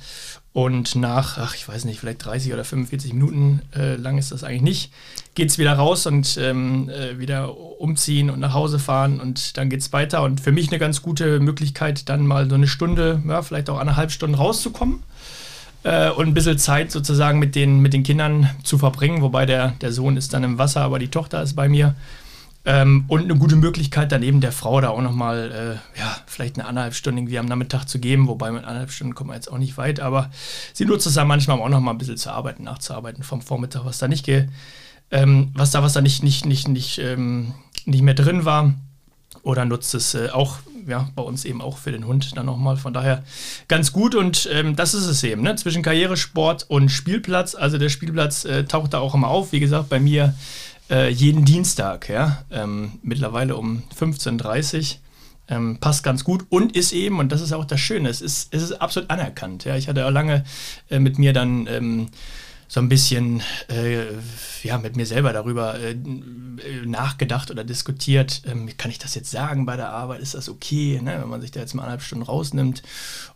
Und 0.52 0.96
nach, 0.96 1.38
ach, 1.38 1.54
ich 1.54 1.68
weiß 1.68 1.84
nicht, 1.84 2.00
vielleicht 2.00 2.24
30 2.24 2.52
oder 2.52 2.64
45 2.64 3.12
Minuten, 3.12 3.60
äh, 3.76 3.96
lang 3.96 4.18
ist 4.18 4.32
das 4.32 4.42
eigentlich 4.42 4.62
nicht, 4.62 4.92
geht 5.34 5.50
es 5.50 5.58
wieder 5.58 5.74
raus 5.74 6.06
und 6.06 6.38
ähm, 6.40 6.88
äh, 6.88 7.18
wieder 7.18 7.56
umziehen 7.78 8.30
und 8.30 8.40
nach 8.40 8.54
Hause 8.54 8.78
fahren 8.78 9.20
und 9.20 9.58
dann 9.58 9.68
geht 9.68 9.80
es 9.80 9.92
weiter. 9.92 10.22
Und 10.22 10.40
für 10.40 10.52
mich 10.52 10.68
eine 10.68 10.78
ganz 10.78 11.02
gute 11.02 11.40
Möglichkeit, 11.40 12.08
dann 12.08 12.26
mal 12.26 12.48
so 12.48 12.54
eine 12.54 12.68
Stunde, 12.68 13.22
ja, 13.28 13.42
vielleicht 13.42 13.68
auch 13.68 13.78
eineinhalb 13.78 14.10
Stunden 14.10 14.34
rauszukommen 14.34 15.02
äh, 15.86 16.10
und 16.10 16.26
ein 16.26 16.34
bisschen 16.34 16.58
Zeit 16.58 16.90
sozusagen 16.90 17.38
mit 17.38 17.54
den, 17.54 17.78
mit 17.78 17.92
den 17.92 18.02
Kindern 18.02 18.50
zu 18.64 18.76
verbringen, 18.76 19.22
wobei 19.22 19.46
der, 19.46 19.68
der 19.80 19.92
Sohn 19.92 20.16
ist 20.16 20.34
dann 20.34 20.42
im 20.42 20.58
Wasser, 20.58 20.80
aber 20.80 20.98
die 20.98 21.08
Tochter 21.08 21.42
ist 21.42 21.54
bei 21.54 21.68
mir. 21.68 21.94
Ähm, 22.64 23.04
und 23.06 23.22
eine 23.22 23.36
gute 23.36 23.54
Möglichkeit, 23.54 24.10
dann 24.10 24.24
eben 24.24 24.40
der 24.40 24.50
Frau 24.50 24.80
da 24.80 24.88
auch 24.88 25.00
nochmal, 25.00 25.78
äh, 25.96 26.00
ja, 26.00 26.16
vielleicht 26.26 26.58
eine 26.58 26.66
anderthalb 26.66 26.94
Stunden 26.94 27.18
irgendwie 27.18 27.38
am 27.38 27.46
Nachmittag 27.46 27.84
zu 27.84 28.00
geben, 28.00 28.26
wobei 28.26 28.50
mit 28.50 28.64
anderthalb 28.64 28.90
Stunden 28.90 29.14
kommen 29.14 29.30
wir 29.30 29.36
jetzt 29.36 29.50
auch 29.50 29.58
nicht 29.58 29.78
weit, 29.78 30.00
aber 30.00 30.30
sie 30.72 30.86
nutzt 30.86 31.06
es 31.06 31.14
dann 31.14 31.28
manchmal 31.28 31.60
auch 31.60 31.68
nochmal 31.68 31.94
ein 31.94 31.98
bisschen 31.98 32.16
zu 32.16 32.32
arbeiten, 32.32 32.64
nachzuarbeiten 32.64 33.22
vom 33.22 33.40
Vormittag, 33.40 33.84
was 33.84 33.98
da 33.98 34.08
nicht, 34.08 34.26
ge, 34.26 34.48
ähm, 35.12 35.52
was 35.54 35.70
da, 35.70 35.84
was 35.84 35.92
da 35.92 36.00
nicht, 36.00 36.24
nicht, 36.24 36.46
nicht, 36.46 36.66
nicht, 36.66 36.98
ähm, 36.98 37.54
nicht 37.84 38.02
mehr 38.02 38.14
drin 38.14 38.44
war. 38.44 38.74
Oder 39.46 39.64
nutzt 39.64 39.94
es 39.94 40.14
äh, 40.14 40.30
auch, 40.30 40.58
ja, 40.88 41.08
bei 41.14 41.22
uns 41.22 41.44
eben 41.44 41.62
auch 41.62 41.78
für 41.78 41.92
den 41.92 42.04
Hund 42.04 42.36
dann 42.36 42.46
nochmal. 42.46 42.76
Von 42.76 42.92
daher 42.92 43.22
ganz 43.68 43.92
gut 43.92 44.16
und 44.16 44.48
ähm, 44.52 44.74
das 44.74 44.92
ist 44.92 45.06
es 45.06 45.22
eben, 45.22 45.42
ne? 45.42 45.54
Zwischen 45.54 45.84
Karrieresport 45.84 46.64
und 46.68 46.88
Spielplatz. 46.88 47.54
Also 47.54 47.78
der 47.78 47.88
Spielplatz 47.88 48.44
äh, 48.44 48.64
taucht 48.64 48.92
da 48.92 48.98
auch 48.98 49.14
immer 49.14 49.28
auf. 49.28 49.52
Wie 49.52 49.60
gesagt, 49.60 49.88
bei 49.88 50.00
mir 50.00 50.34
äh, 50.90 51.10
jeden 51.10 51.44
Dienstag, 51.44 52.08
ja. 52.08 52.44
Ähm, 52.50 52.98
mittlerweile 53.04 53.54
um 53.54 53.84
15.30 53.96 54.78
Uhr. 54.78 54.98
Ähm, 55.48 55.78
passt 55.78 56.02
ganz 56.02 56.24
gut 56.24 56.44
und 56.48 56.74
ist 56.76 56.90
eben, 56.90 57.20
und 57.20 57.30
das 57.30 57.40
ist 57.40 57.52
auch 57.52 57.66
das 57.66 57.78
Schöne, 57.78 58.08
es 58.08 58.20
ist, 58.20 58.52
es 58.52 58.64
ist 58.64 58.72
absolut 58.72 59.10
anerkannt. 59.10 59.64
Ja. 59.64 59.76
Ich 59.76 59.86
hatte 59.86 60.00
ja 60.00 60.08
lange 60.08 60.42
äh, 60.90 60.98
mit 60.98 61.20
mir 61.20 61.32
dann 61.32 61.68
ähm, 61.68 62.08
so 62.68 62.80
ein 62.80 62.88
bisschen 62.88 63.42
äh, 63.68 64.06
ja, 64.62 64.78
mit 64.78 64.96
mir 64.96 65.06
selber 65.06 65.32
darüber 65.32 65.78
äh, 65.78 65.94
nachgedacht 66.84 67.50
oder 67.50 67.64
diskutiert, 67.64 68.42
ähm, 68.46 68.68
kann 68.76 68.90
ich 68.90 68.98
das 68.98 69.14
jetzt 69.14 69.30
sagen 69.30 69.66
bei 69.66 69.76
der 69.76 69.90
Arbeit, 69.90 70.20
ist 70.20 70.34
das 70.34 70.48
okay, 70.48 71.00
ne, 71.02 71.18
wenn 71.20 71.28
man 71.28 71.40
sich 71.40 71.52
da 71.52 71.60
jetzt 71.60 71.74
mal 71.74 71.82
eineinhalb 71.82 72.02
Stunden 72.02 72.24
rausnimmt. 72.24 72.82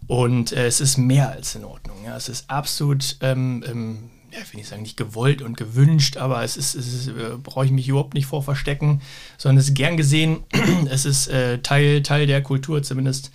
Und 0.07 0.53
äh, 0.53 0.67
es 0.67 0.81
ist 0.81 0.97
mehr 0.97 1.31
als 1.31 1.55
in 1.55 1.65
Ordnung. 1.65 2.05
Ja. 2.05 2.17
Es 2.17 2.29
ist 2.29 2.51
absolut, 2.51 3.17
ähm, 3.21 3.63
ähm, 3.69 4.11
ja, 4.33 4.39
ich 4.43 4.53
will 4.53 4.59
nicht 4.59 4.69
sagen, 4.69 4.83
nicht 4.83 4.97
gewollt 4.97 5.43
und 5.43 5.57
gewünscht, 5.57 6.17
aber 6.17 6.43
es 6.43 6.57
ist, 6.57 6.75
es 6.75 6.93
ist 6.93 7.09
äh, 7.09 7.37
brauche 7.43 7.65
ich 7.65 7.73
mich 7.73 7.89
überhaupt 7.89 8.15
nicht 8.15 8.27
vor 8.27 8.43
verstecken, 8.43 9.01
sondern 9.39 9.59
es 9.59 9.69
ist 9.69 9.75
gern 9.75 9.97
gesehen. 9.97 10.45
es 10.91 11.05
ist 11.05 11.29
äh, 11.29 11.59
Teil, 11.59 12.03
Teil 12.03 12.27
der 12.27 12.43
Kultur, 12.43 12.83
zumindest 12.83 13.31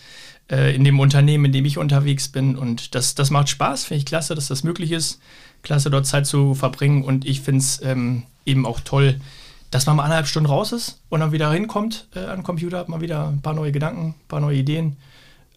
in 0.47 0.83
dem 0.83 1.00
Unternehmen, 1.00 1.45
in 1.45 1.51
dem 1.51 1.65
ich 1.65 1.77
unterwegs 1.77 2.27
bin. 2.27 2.56
Und 2.56 2.95
das, 2.95 3.15
das 3.15 3.31
macht 3.31 3.50
Spaß, 3.50 3.86
finde 3.86 4.00
ich 4.00 4.06
klasse, 4.06 4.36
dass 4.36 4.47
das 4.47 4.63
möglich 4.63 4.92
ist. 4.92 5.19
Klasse, 5.63 5.89
dort 5.89 6.06
Zeit 6.06 6.27
zu 6.27 6.53
verbringen. 6.53 7.03
Und 7.03 7.25
ich 7.25 7.42
finde 7.42 7.59
es 7.59 7.81
ähm, 7.81 8.24
eben 8.45 8.65
auch 8.65 8.80
toll, 8.80 9.19
dass 9.71 9.86
man 9.88 9.95
mal 9.95 10.03
eineinhalb 10.03 10.27
Stunden 10.27 10.50
raus 10.50 10.71
ist 10.71 11.01
und 11.09 11.19
dann 11.19 11.31
wieder 11.31 11.52
hinkommt 11.52 12.07
äh, 12.16 12.19
an 12.19 12.37
den 12.37 12.44
Computer, 12.44 12.78
hat 12.78 12.90
mal 12.90 13.02
wieder 13.02 13.28
ein 13.28 13.42
paar 13.42 13.54
neue 13.54 13.71
Gedanken, 13.71 14.09
ein 14.09 14.28
paar 14.28 14.40
neue 14.40 14.57
Ideen. 14.57 14.97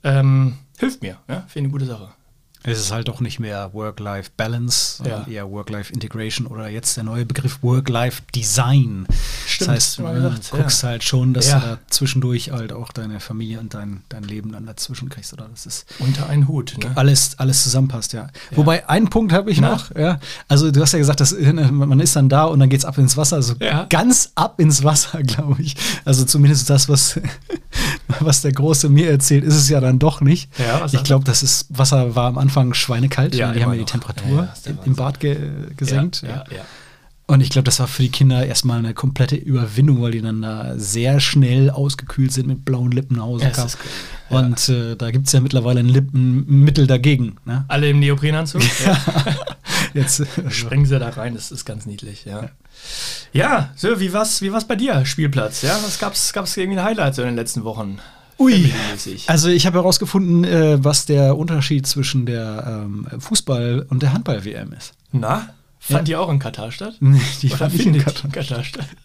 Ähm, 0.02 0.56
hilft 0.78 1.02
mir, 1.02 1.18
ja, 1.28 1.44
finde 1.48 1.50
ich 1.50 1.56
eine 1.56 1.68
gute 1.68 1.86
Sache. 1.86 2.08
Es 2.64 2.78
ist 2.80 2.92
halt 2.92 3.08
doch 3.08 3.20
nicht 3.20 3.38
mehr 3.38 3.72
Work-Life-Balance, 3.72 4.96
sondern 4.98 5.24
Ja. 5.26 5.32
eher 5.32 5.50
Work-Life-Integration 5.50 6.46
oder 6.46 6.68
jetzt 6.68 6.96
der 6.96 7.04
neue 7.04 7.24
Begriff 7.24 7.62
Work-Life-Design. 7.62 9.06
Das 9.60 9.68
heißt, 9.68 9.98
du 9.98 10.02
gesagt, 10.04 10.50
guckst 10.50 10.82
halt 10.82 11.04
schon, 11.04 11.34
dass 11.34 11.48
Ja. 11.48 11.60
du 11.60 11.66
da 11.66 11.78
zwischendurch 11.88 12.50
halt 12.50 12.72
auch 12.72 12.92
deine 12.92 13.20
Familie 13.20 13.60
und 13.60 13.74
dein, 13.74 14.02
dein 14.08 14.24
Leben 14.24 14.52
dann 14.52 14.66
dazwischen 14.66 15.08
kriegst. 15.08 15.32
Oder 15.32 15.48
das 15.50 15.66
ist 15.66 15.86
Unter 15.98 16.28
einen 16.28 16.48
Hut, 16.48 16.76
ne? 16.82 16.90
alles, 16.96 17.38
alles 17.38 17.62
zusammenpasst, 17.62 18.12
ja. 18.12 18.28
Wobei, 18.52 18.88
einen 18.88 19.08
Punkt 19.08 19.32
habe 19.32 19.50
ich 19.50 19.60
Na? 19.60 19.70
noch, 19.72 19.94
ja. 19.96 20.18
Also 20.48 20.70
du 20.70 20.80
hast 20.80 20.92
ja 20.92 20.98
gesagt, 20.98 21.20
dass, 21.20 21.32
man 21.32 22.00
ist 22.00 22.16
dann 22.16 22.28
da 22.28 22.44
und 22.44 22.58
dann 22.60 22.68
geht's 22.68 22.84
ab 22.84 22.98
ins 22.98 23.16
Wasser. 23.16 23.36
Also 23.36 23.54
Ja. 23.60 23.86
ganz 23.88 24.32
ab 24.34 24.60
ins 24.60 24.82
Wasser, 24.84 25.22
glaube 25.22 25.62
ich. 25.62 25.76
Also 26.04 26.24
zumindest 26.24 26.68
das, 26.70 26.88
was, 26.88 27.20
was 28.20 28.42
der 28.42 28.52
Große 28.52 28.88
mir 28.88 29.10
erzählt, 29.10 29.44
ist 29.44 29.54
es 29.54 29.68
ja 29.68 29.80
dann 29.80 29.98
doch 29.98 30.20
nicht. 30.20 30.50
Ja, 30.58 30.84
ich 30.90 31.04
glaube, 31.04 31.24
das 31.24 31.42
ist, 31.42 31.66
Wasser 31.70 32.14
war 32.16 32.26
am 32.28 32.36
Anfang 32.38 32.47
schweinekalt. 32.74 33.34
Ja, 33.34 33.52
die 33.52 33.62
haben 33.62 33.72
ja 33.72 33.78
die. 33.78 33.84
Temperatur 33.84 34.48
Ja, 34.64 34.72
im-. 34.84 34.94
Bad 34.94 35.20
ge 35.20 35.36
gesenkt. 35.76 36.22
Ja. 36.22 36.44
Und 37.30 37.42
ich 37.42 37.50
glaube, 37.50 37.64
das 37.64 37.78
war 37.78 37.88
für 37.88 38.02
die 38.02 38.10
Kinder 38.10 38.46
erstmal 38.46 38.78
eine 38.78 38.94
komplette 38.94 39.36
Überwindung, 39.36 40.00
weil 40.00 40.12
die 40.12 40.22
dann 40.22 40.40
da 40.40 40.78
sehr 40.78 41.20
schnell 41.20 41.68
ausgekühlt 41.68 42.32
sind 42.32 42.46
mit 42.46 42.64
blauen 42.64 42.90
Lippen 42.90 43.16
nach 43.16 43.24
Hause 43.24 43.50
kamen. 43.50 43.70
Und 44.30 44.68
äh, 44.70 44.96
da 44.96 45.10
gibt 45.10 45.26
es 45.26 45.34
ja 45.34 45.40
mittlerweile 45.40 45.80
ein 45.80 45.90
Lippenmittel 45.90 46.86
dagegen. 46.86 47.36
Ne? 47.44 47.66
Alle 47.68 47.90
im 47.90 48.00
Neoprenanzug? 48.00 48.62
Ja. 48.84 48.96
Jetzt, 49.92 50.20
äh, 50.20 50.26
Springen 50.50 50.86
sie 50.86 50.98
da 50.98 51.10
rein, 51.10 51.34
das 51.34 51.50
ist 51.50 51.66
ganz 51.66 51.84
niedlich, 51.84 52.24
ja. 52.24 52.50
Ja, 53.32 53.70
so, 53.76 54.00
wie 54.00 54.12
war's, 54.12 54.40
wie 54.40 54.52
war's 54.52 54.66
bei 54.66 54.76
dir, 54.76 55.04
Spielplatz? 55.04 55.62
Ja, 55.62 55.78
was 55.84 55.98
gab's, 55.98 56.32
gab's 56.32 56.56
irgendwie 56.56 56.78
ein 56.78 56.84
Highlight 56.84 57.14
so 57.14 57.22
in 57.22 57.28
den 57.28 57.36
letzten 57.36 57.64
Wochen? 57.64 57.98
Ui, 58.38 58.72
also 59.26 59.48
ich 59.48 59.66
habe 59.66 59.78
herausgefunden, 59.78 60.44
äh, 60.44 60.82
was 60.84 61.06
der 61.06 61.36
Unterschied 61.36 61.86
zwischen 61.86 62.24
der 62.26 62.64
ähm, 62.84 63.06
Fußball- 63.18 63.86
und 63.88 64.02
der 64.02 64.12
Handball-WM 64.12 64.72
ist. 64.72 64.92
Na, 65.12 65.48
fand 65.80 66.00
Ja. 66.00 66.04
die 66.04 66.16
auch 66.16 66.30
in 66.30 66.38
Katar 66.38 66.70
statt? 66.70 66.94
Nee, 67.00 67.20
die 67.42 67.48
Oder 67.48 67.56
fand 67.56 67.74
nicht 67.74 67.86
in 67.86 67.98
Katar. 67.98 68.24
in 68.26 68.32
Katar 68.32 68.64
statt? 68.64 68.86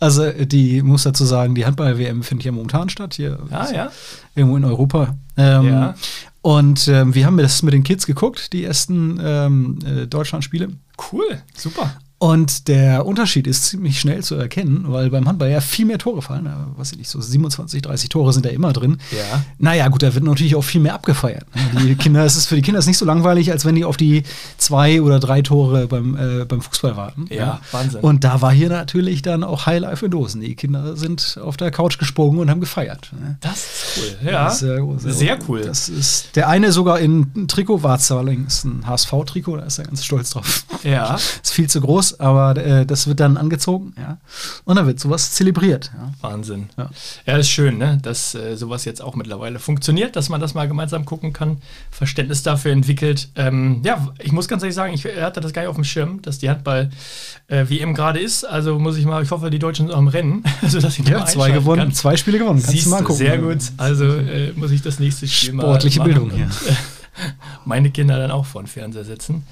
Also 0.00 0.24
äh, 0.24 0.46
die 0.46 0.82
muss 0.82 1.04
dazu 1.04 1.24
sagen, 1.24 1.54
die 1.54 1.64
Handball-WM 1.64 2.22
findet 2.24 2.46
ja 2.46 2.52
momentan 2.52 2.88
statt, 2.88 3.14
hier 3.14 3.38
Ah, 3.50 3.68
ja. 3.72 3.92
irgendwo 4.34 4.56
in 4.56 4.64
Europa. 4.64 5.16
Ähm, 5.36 5.66
Ja. 5.66 5.94
Und 6.40 6.88
ähm, 6.88 7.14
wir 7.14 7.24
haben 7.26 7.36
das 7.36 7.62
mit 7.62 7.72
den 7.72 7.84
Kids 7.84 8.04
geguckt, 8.06 8.52
die 8.52 8.64
ersten 8.64 9.20
ähm, 9.22 9.78
äh, 9.86 10.06
Deutschland-Spiele. 10.08 10.70
Cool, 11.12 11.40
super. 11.56 11.94
Und 12.22 12.68
der 12.68 13.04
Unterschied 13.04 13.48
ist 13.48 13.64
ziemlich 13.64 13.98
schnell 13.98 14.22
zu 14.22 14.36
erkennen, 14.36 14.84
weil 14.86 15.10
beim 15.10 15.26
Handball 15.26 15.50
ja 15.50 15.60
viel 15.60 15.86
mehr 15.86 15.98
Tore 15.98 16.22
fallen. 16.22 16.44
Ja, 16.44 16.68
was 16.76 16.92
weiß 16.92 17.00
ich, 17.00 17.08
so 17.08 17.20
27, 17.20 17.82
30 17.82 18.10
Tore 18.10 18.32
sind 18.32 18.46
da 18.46 18.50
immer 18.50 18.72
drin. 18.72 18.98
Ja. 19.10 19.42
Naja, 19.58 19.88
gut, 19.88 20.04
da 20.04 20.14
wird 20.14 20.22
natürlich 20.22 20.54
auch 20.54 20.62
viel 20.62 20.80
mehr 20.80 20.94
abgefeiert. 20.94 21.44
Die 21.80 21.96
Kinder, 21.96 22.24
es 22.24 22.36
ist 22.36 22.46
für 22.46 22.54
die 22.54 22.62
Kinder 22.62 22.78
ist 22.78 22.86
nicht 22.86 22.98
so 22.98 23.04
langweilig, 23.04 23.50
als 23.50 23.64
wenn 23.64 23.74
die 23.74 23.84
auf 23.84 23.96
die 23.96 24.22
zwei 24.56 25.02
oder 25.02 25.18
drei 25.18 25.42
Tore 25.42 25.88
beim, 25.88 26.14
äh, 26.14 26.44
beim 26.44 26.60
Fußball 26.60 26.96
warten. 26.96 27.26
Ja, 27.28 27.60
Wahnsinn. 27.72 28.02
Und 28.02 28.22
da 28.22 28.40
war 28.40 28.52
hier 28.52 28.68
natürlich 28.68 29.22
dann 29.22 29.42
auch 29.42 29.66
Highlife 29.66 30.04
in 30.04 30.12
Dosen. 30.12 30.42
Die 30.42 30.54
Kinder 30.54 30.96
sind 30.96 31.40
auf 31.42 31.56
der 31.56 31.72
Couch 31.72 31.98
gesprungen 31.98 32.38
und 32.38 32.48
haben 32.50 32.60
gefeiert. 32.60 33.10
ne? 33.20 33.36
Das 33.40 33.54
ist 33.56 33.98
cool. 33.98 34.30
Ja. 34.30 34.44
Das 34.44 34.54
ist 34.54 34.60
sehr, 34.60 35.12
Sehr 35.12 35.36
gut. 35.38 35.48
cool. 35.48 35.62
Das 35.62 35.88
ist 35.88 36.36
der 36.36 36.48
eine 36.48 36.70
sogar 36.70 37.00
in 37.00 37.48
Trikot 37.48 37.82
war 37.82 37.98
allerdings 38.10 38.62
ein 38.62 38.86
HSV-Trikot, 38.86 39.56
da 39.56 39.64
ist 39.64 39.78
er 39.78 39.86
ganz 39.86 40.04
stolz 40.04 40.30
drauf. 40.30 40.64
ja. 40.84 41.16
Ist 41.42 41.54
viel 41.54 41.68
zu 41.68 41.80
groß, 41.80 42.11
aber 42.20 42.56
äh, 42.56 42.86
das 42.86 43.06
wird 43.06 43.20
dann 43.20 43.36
angezogen, 43.36 43.94
ja. 43.98 44.18
Und 44.64 44.76
dann 44.76 44.86
wird 44.86 45.00
sowas 45.00 45.32
zelebriert. 45.32 45.90
Ja. 45.96 46.12
Wahnsinn. 46.28 46.68
Ja. 46.76 46.90
Ja, 47.26 47.36
ist 47.36 47.48
schön, 47.50 47.78
ne? 47.78 47.98
dass 48.02 48.34
äh, 48.34 48.56
sowas 48.56 48.84
jetzt 48.84 49.02
auch 49.02 49.14
mittlerweile 49.14 49.58
funktioniert, 49.58 50.16
dass 50.16 50.28
man 50.28 50.40
das 50.40 50.54
mal 50.54 50.68
gemeinsam 50.68 51.04
gucken 51.04 51.32
kann, 51.32 51.58
Verständnis 51.90 52.42
dafür 52.42 52.72
entwickelt. 52.72 53.28
Ähm, 53.36 53.82
ja, 53.84 54.08
ich 54.20 54.32
muss 54.32 54.48
ganz 54.48 54.62
ehrlich 54.62 54.74
sagen, 54.74 54.94
ich 54.94 55.04
hatte 55.04 55.40
das 55.40 55.52
gar 55.52 55.62
nicht 55.62 55.68
auf 55.68 55.74
dem 55.76 55.84
Schirm, 55.84 56.20
dass 56.22 56.38
die 56.38 56.48
Handball-WM 56.50 57.94
gerade 57.94 58.20
ist. 58.20 58.44
Also 58.44 58.78
muss 58.78 58.96
ich 58.96 59.04
mal, 59.04 59.22
ich 59.22 59.30
hoffe, 59.30 59.50
die 59.50 59.58
Deutschen 59.58 59.86
sind 59.86 59.94
auch 59.94 60.00
im 60.00 60.08
Rennen, 60.08 60.44
sodass 60.66 60.98
ich 60.98 61.06
Ja, 61.08 61.24
zwei 61.26 61.50
gewonnen, 61.50 61.82
kann. 61.82 61.92
zwei 61.92 62.16
Spiele 62.16 62.38
gewonnen. 62.38 62.58
Kannst 62.60 62.70
Siehst 62.70 62.86
du 62.86 62.90
mal 62.90 63.02
gucken. 63.02 63.16
sehr 63.16 63.38
gut. 63.38 63.58
Also 63.76 64.04
äh, 64.06 64.52
muss 64.56 64.70
ich 64.70 64.82
das 64.82 64.98
nächste 64.98 65.26
Spiel 65.28 65.52
mal 65.54 65.62
Sportliche 65.62 66.00
Bildung 66.02 66.30
hier. 66.30 66.46
äh, 66.46 66.74
meine 67.64 67.90
Kinder 67.90 68.18
dann 68.18 68.30
auch 68.30 68.46
vor 68.46 68.62
den 68.62 68.66
Fernseher 68.68 69.04
setzen. 69.04 69.44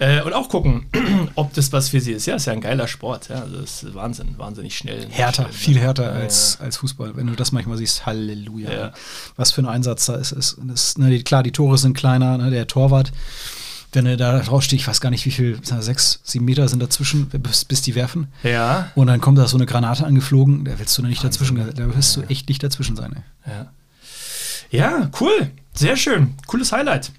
Äh, 0.00 0.22
und 0.22 0.32
auch 0.32 0.48
gucken, 0.48 0.86
ob 1.34 1.52
das 1.52 1.72
was 1.72 1.90
für 1.90 2.00
sie 2.00 2.12
ist. 2.12 2.24
Ja, 2.24 2.34
ist 2.34 2.46
ja 2.46 2.54
ein 2.54 2.62
geiler 2.62 2.88
Sport. 2.88 3.28
Ja, 3.28 3.42
also 3.42 3.60
das 3.60 3.82
ist 3.82 3.94
Wahnsinn, 3.94 4.34
wahnsinnig 4.38 4.76
schnell. 4.76 5.06
Härter, 5.10 5.42
Schnell, 5.42 5.52
viel 5.52 5.78
härter 5.78 6.14
Ja, 6.14 6.20
als, 6.20 6.58
als 6.58 6.78
Fußball. 6.78 7.16
Wenn 7.16 7.26
du 7.26 7.34
das 7.34 7.52
manchmal 7.52 7.76
siehst, 7.76 8.06
Halleluja. 8.06 8.72
Ja. 8.72 8.92
Was 9.36 9.52
für 9.52 9.60
ein 9.60 9.66
Einsatz 9.66 10.06
da 10.06 10.14
ist. 10.14 10.32
ist, 10.32 10.56
ist 10.72 10.98
ne, 10.98 11.22
klar, 11.22 11.42
die 11.42 11.52
Tore 11.52 11.76
sind 11.76 11.94
kleiner, 11.94 12.38
ne, 12.38 12.50
der 12.50 12.66
Torwart. 12.66 13.12
Wenn 13.92 14.06
er 14.06 14.16
da 14.16 14.38
draufsteht, 14.38 14.80
ich 14.80 14.88
weiß 14.88 15.02
gar 15.02 15.10
nicht, 15.10 15.26
wie 15.26 15.32
viel, 15.32 15.58
sechs, 15.62 16.20
sieben 16.22 16.46
Meter 16.46 16.66
sind 16.68 16.80
dazwischen, 16.80 17.28
bis, 17.28 17.66
bis 17.66 17.82
die 17.82 17.94
werfen. 17.94 18.28
Ja. 18.42 18.90
Und 18.94 19.08
dann 19.08 19.20
kommt 19.20 19.36
da 19.36 19.48
so 19.48 19.58
eine 19.58 19.66
Granate 19.66 20.06
angeflogen, 20.06 20.64
da 20.64 20.78
willst 20.78 20.96
du 20.96 21.02
nicht 21.02 21.22
dazwischen, 21.22 21.56
da 21.56 21.94
wirst 21.94 22.16
du 22.16 22.22
echt 22.22 22.48
nicht 22.48 22.62
dazwischen 22.62 22.96
sein. 22.96 23.16
ey. 23.44 23.52
Ja. 23.52 23.72
Ja, 24.70 25.10
cool. 25.20 25.50
Sehr 25.74 25.96
schön. 25.96 26.34
Cooles 26.46 26.72
Highlight. 26.72 27.10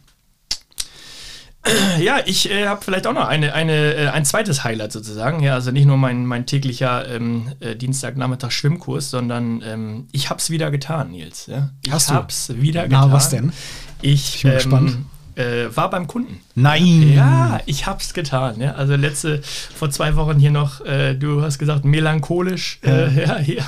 Ja, 2.00 2.20
ich 2.26 2.50
äh, 2.50 2.68
habe 2.68 2.82
vielleicht 2.84 3.06
auch 3.06 3.14
noch 3.14 3.28
eine, 3.28 3.54
eine, 3.54 3.94
äh, 3.94 4.08
ein 4.08 4.26
zweites 4.26 4.64
Highlight 4.64 4.92
sozusagen. 4.92 5.42
Ja, 5.44 5.54
also 5.54 5.72
nicht 5.72 5.86
nur 5.86 5.98
mein, 5.98 6.26
mein 6.26 6.46
täglicher 6.46 7.08
ähm, 7.08 7.52
äh, 7.60 7.76
Dienstagnachmittag 7.76 8.52
Schwimmkurs, 8.52 9.12
sondern 9.12 9.62
ähm, 9.64 10.08
ich 10.12 10.30
habe 10.30 10.40
es 10.40 10.50
wieder 10.50 10.72
getan, 10.72 11.12
Nils. 11.12 11.46
Ja? 11.46 11.70
Ich 11.86 11.92
Hast 11.92 12.10
du? 12.10 12.14
habe 12.16 12.28
es 12.30 12.60
wieder 12.62 12.82
Na, 12.88 12.88
getan. 13.02 13.12
was 13.12 13.30
denn? 13.30 13.54
Ich, 14.02 14.36
Ich 14.38 14.42
bin 14.44 14.54
gespannt. 14.54 14.98
Äh, 15.42 15.76
war 15.76 15.90
beim 15.90 16.08
Kunden. 16.08 16.40
Nein! 16.56 17.14
Ja, 17.14 17.60
ich 17.66 17.86
hab's 17.86 18.14
getan. 18.14 18.60
Ja. 18.60 18.74
Also 18.74 18.96
letzte, 18.96 19.42
vor 19.42 19.90
zwei 19.90 20.16
Wochen 20.16 20.38
hier 20.38 20.52
noch, 20.52 20.86
äh, 20.86 21.16
du 21.16 21.42
hast 21.42 21.60
gesagt, 21.60 21.86
melancholisch, 21.86 22.80
äh, 22.84 23.22
ja, 23.26 23.38
hier, 23.38 23.64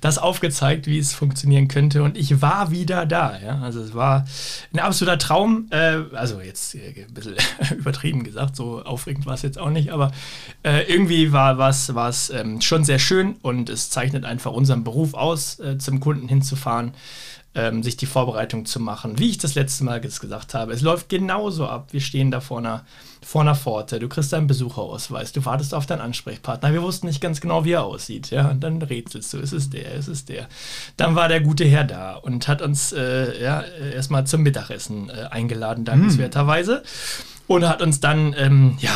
das 0.00 0.18
aufgezeigt, 0.18 0.86
wie 0.86 0.98
es 0.98 1.14
funktionieren 1.14 1.68
könnte. 1.68 2.02
Und 2.02 2.16
ich 2.16 2.40
war 2.42 2.70
wieder 2.70 3.06
da. 3.06 3.38
Ja. 3.44 3.60
Also 3.60 3.80
es 3.80 3.94
war 3.94 4.26
ein 4.72 4.78
absoluter 4.78 5.18
Traum. 5.18 5.66
Äh, 5.70 5.98
also 6.14 6.40
jetzt 6.40 6.74
äh, 6.74 7.06
ein 7.08 7.14
bisschen 7.14 7.34
übertrieben 7.78 8.22
gesagt, 8.24 8.56
so 8.56 8.82
aufregend 8.82 9.26
war 9.26 9.34
es 9.34 9.42
jetzt 9.42 9.58
auch 9.58 9.70
nicht, 9.70 9.90
aber 9.90 10.12
äh, 10.62 10.82
irgendwie 10.90 11.32
war 11.32 11.58
es 11.68 11.94
war's, 11.94 12.30
ähm, 12.30 12.60
schon 12.60 12.84
sehr 12.84 12.98
schön 12.98 13.36
und 13.42 13.68
es 13.68 13.90
zeichnet 13.90 14.24
einfach 14.24 14.52
unseren 14.52 14.84
Beruf 14.84 15.14
aus, 15.14 15.60
zum 15.78 16.00
Kunden 16.00 16.28
hinzufahren 16.28 16.92
ähm, 17.56 17.82
sich 17.82 17.96
die 17.96 18.06
Vorbereitung 18.06 18.66
zu 18.66 18.78
machen. 18.78 19.18
Wie 19.18 19.30
ich 19.30 19.38
das 19.38 19.54
letzte 19.54 19.82
Mal 19.84 19.98
ges- 20.00 20.20
gesagt 20.20 20.54
habe, 20.54 20.72
es 20.72 20.82
läuft 20.82 21.08
genauso 21.08 21.66
ab. 21.66 21.88
Wir 21.90 22.00
stehen 22.02 22.30
da 22.30 22.40
vor 22.40 22.58
einer, 22.58 22.84
vor 23.24 23.40
einer 23.40 23.54
Pforte, 23.54 23.98
du 23.98 24.08
kriegst 24.08 24.32
deinen 24.32 24.46
Besucherausweis, 24.46 25.32
du 25.32 25.44
wartest 25.44 25.72
auf 25.74 25.86
deinen 25.86 26.02
Ansprechpartner. 26.02 26.72
Wir 26.72 26.82
wussten 26.82 27.06
nicht 27.06 27.20
ganz 27.20 27.40
genau, 27.40 27.64
wie 27.64 27.72
er 27.72 27.84
aussieht. 27.84 28.30
Ja, 28.30 28.50
und 28.50 28.60
dann 28.60 28.80
rätselst 28.82 29.32
du, 29.32 29.38
ist 29.38 29.52
es 29.52 29.70
der, 29.70 29.94
ist 29.94 30.08
es 30.08 30.24
der. 30.26 30.46
Dann 30.98 31.14
war 31.16 31.28
der 31.28 31.40
gute 31.40 31.64
Herr 31.64 31.84
da 31.84 32.14
und 32.14 32.46
hat 32.46 32.60
uns 32.62 32.92
äh, 32.92 33.42
ja, 33.42 33.62
erstmal 33.94 34.26
zum 34.26 34.42
Mittagessen 34.42 35.08
äh, 35.08 35.28
eingeladen, 35.30 35.84
dankenswerterweise. 35.84 36.82
Und 37.48 37.68
hat 37.68 37.80
uns 37.80 38.00
dann, 38.00 38.34
ähm, 38.36 38.76
ja, 38.80 38.90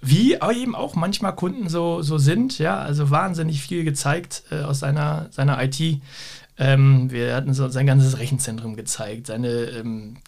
wie 0.00 0.32
eben 0.54 0.74
auch 0.74 0.94
manchmal 0.94 1.34
Kunden 1.34 1.68
so, 1.68 2.00
so 2.00 2.16
sind, 2.16 2.58
ja, 2.58 2.78
also 2.78 3.10
wahnsinnig 3.10 3.60
viel 3.60 3.84
gezeigt 3.84 4.42
äh, 4.50 4.62
aus 4.62 4.78
seiner, 4.78 5.26
seiner 5.32 5.62
IT. 5.62 6.00
Ähm, 6.60 7.10
wir 7.10 7.34
hatten 7.34 7.54
so 7.54 7.70
sein 7.70 7.86
ganzes 7.86 8.18
Rechenzentrum 8.18 8.76
gezeigt, 8.76 9.28
seine 9.28 9.48
ähm, 9.48 10.18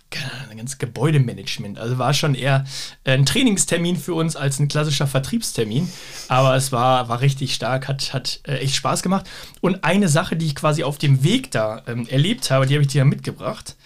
ganzes 0.57 0.79
Gebäudemanagement. 0.79 1.79
Also 1.79 1.99
war 1.99 2.15
schon 2.15 2.35
eher 2.35 2.65
ein 3.05 3.27
Trainingstermin 3.27 3.97
für 3.97 4.15
uns 4.15 4.35
als 4.35 4.59
ein 4.59 4.69
klassischer 4.69 5.07
Vertriebstermin. 5.07 5.91
Aber 6.29 6.57
es 6.57 6.73
war, 6.73 7.11
war 7.11 7.21
richtig 7.21 7.55
stark, 7.55 7.87
hat, 7.87 8.15
hat 8.15 8.41
äh, 8.45 8.57
echt 8.57 8.75
Spaß 8.77 9.03
gemacht. 9.03 9.29
Und 9.61 9.85
eine 9.85 10.09
Sache, 10.09 10.35
die 10.35 10.47
ich 10.47 10.55
quasi 10.55 10.85
auf 10.85 10.97
dem 10.97 11.23
Weg 11.23 11.51
da 11.51 11.83
ähm, 11.87 12.09
erlebt 12.09 12.51
habe, 12.51 12.67
die 12.67 12.75
habe 12.75 12.83
ich 12.83 12.89
dir 12.89 12.99
ja 12.99 13.05
mitgebracht. 13.05 13.77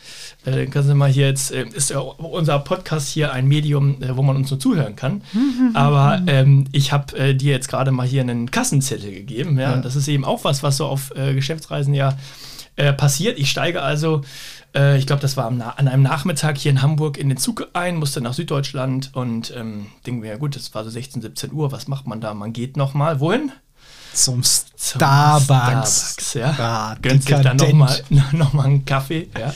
Äh, 0.44 0.66
kannst 0.66 0.88
du 0.88 0.94
mal 0.94 1.10
hier 1.10 1.26
jetzt, 1.26 1.52
äh, 1.52 1.66
ist 1.66 1.90
ja 1.90 1.98
unser 1.98 2.58
Podcast 2.60 3.08
hier 3.08 3.32
ein 3.32 3.46
Medium, 3.46 4.02
äh, 4.02 4.16
wo 4.16 4.22
man 4.22 4.36
uns 4.36 4.50
nur 4.50 4.60
zuhören 4.60 4.96
kann. 4.96 5.22
Aber 5.75 6.22
ähm, 6.26 6.66
ich 6.72 6.92
habe 6.92 7.16
äh, 7.18 7.34
dir 7.34 7.52
jetzt 7.52 7.68
gerade 7.68 7.90
mal 7.90 8.06
hier 8.06 8.22
einen 8.22 8.50
Kassenzettel 8.50 9.12
gegeben. 9.12 9.58
Ja? 9.58 9.75
Und 9.75 9.84
das 9.84 9.96
ist 9.96 10.08
eben 10.08 10.25
auch 10.25 10.44
was, 10.44 10.62
was 10.62 10.76
so 10.76 10.86
auf 10.86 11.12
äh, 11.16 11.34
Geschäftsreisen 11.34 11.94
ja 11.94 12.16
äh, 12.76 12.92
passiert. 12.92 13.38
Ich 13.38 13.50
steige 13.50 13.82
also, 13.82 14.22
äh, 14.75 14.98
ich 14.98 15.06
glaube, 15.06 15.22
das 15.22 15.36
war 15.36 15.46
am 15.46 15.60
an 15.60 15.88
einem 15.88 16.02
Nachmittag 16.02 16.58
hier 16.58 16.70
in 16.70 16.82
Hamburg 16.82 17.16
in 17.16 17.28
den 17.28 17.38
Zug 17.38 17.68
ein, 17.72 17.96
musste 17.96 18.20
nach 18.20 18.34
Süddeutschland 18.34 19.10
und 19.14 19.52
ähm, 19.56 19.86
denke 20.06 20.20
mir, 20.20 20.28
ja 20.28 20.36
gut, 20.36 20.56
das 20.56 20.75
war 20.75 20.84
so 20.84 20.90
16, 20.90 21.22
17 21.22 21.52
Uhr, 21.52 21.72
was 21.72 21.88
macht 21.88 22.06
man 22.06 22.20
da? 22.20 22.34
Man 22.34 22.52
geht 22.52 22.76
nochmal, 22.76 23.20
wohin? 23.20 23.50
Zum 24.16 24.42
Zum 24.42 24.62
Starbucks. 24.78 25.44
Starbucks, 25.44 26.35
ja. 26.35 26.56
Ah, 26.58 26.96
Gönnt 27.02 27.23
sich 27.23 27.37
dann 27.37 27.56
nochmal 27.56 28.02
noch 28.32 28.52
mal 28.52 28.64
einen 28.64 28.85
Kaffee, 28.85 29.28
ja. 29.38 29.54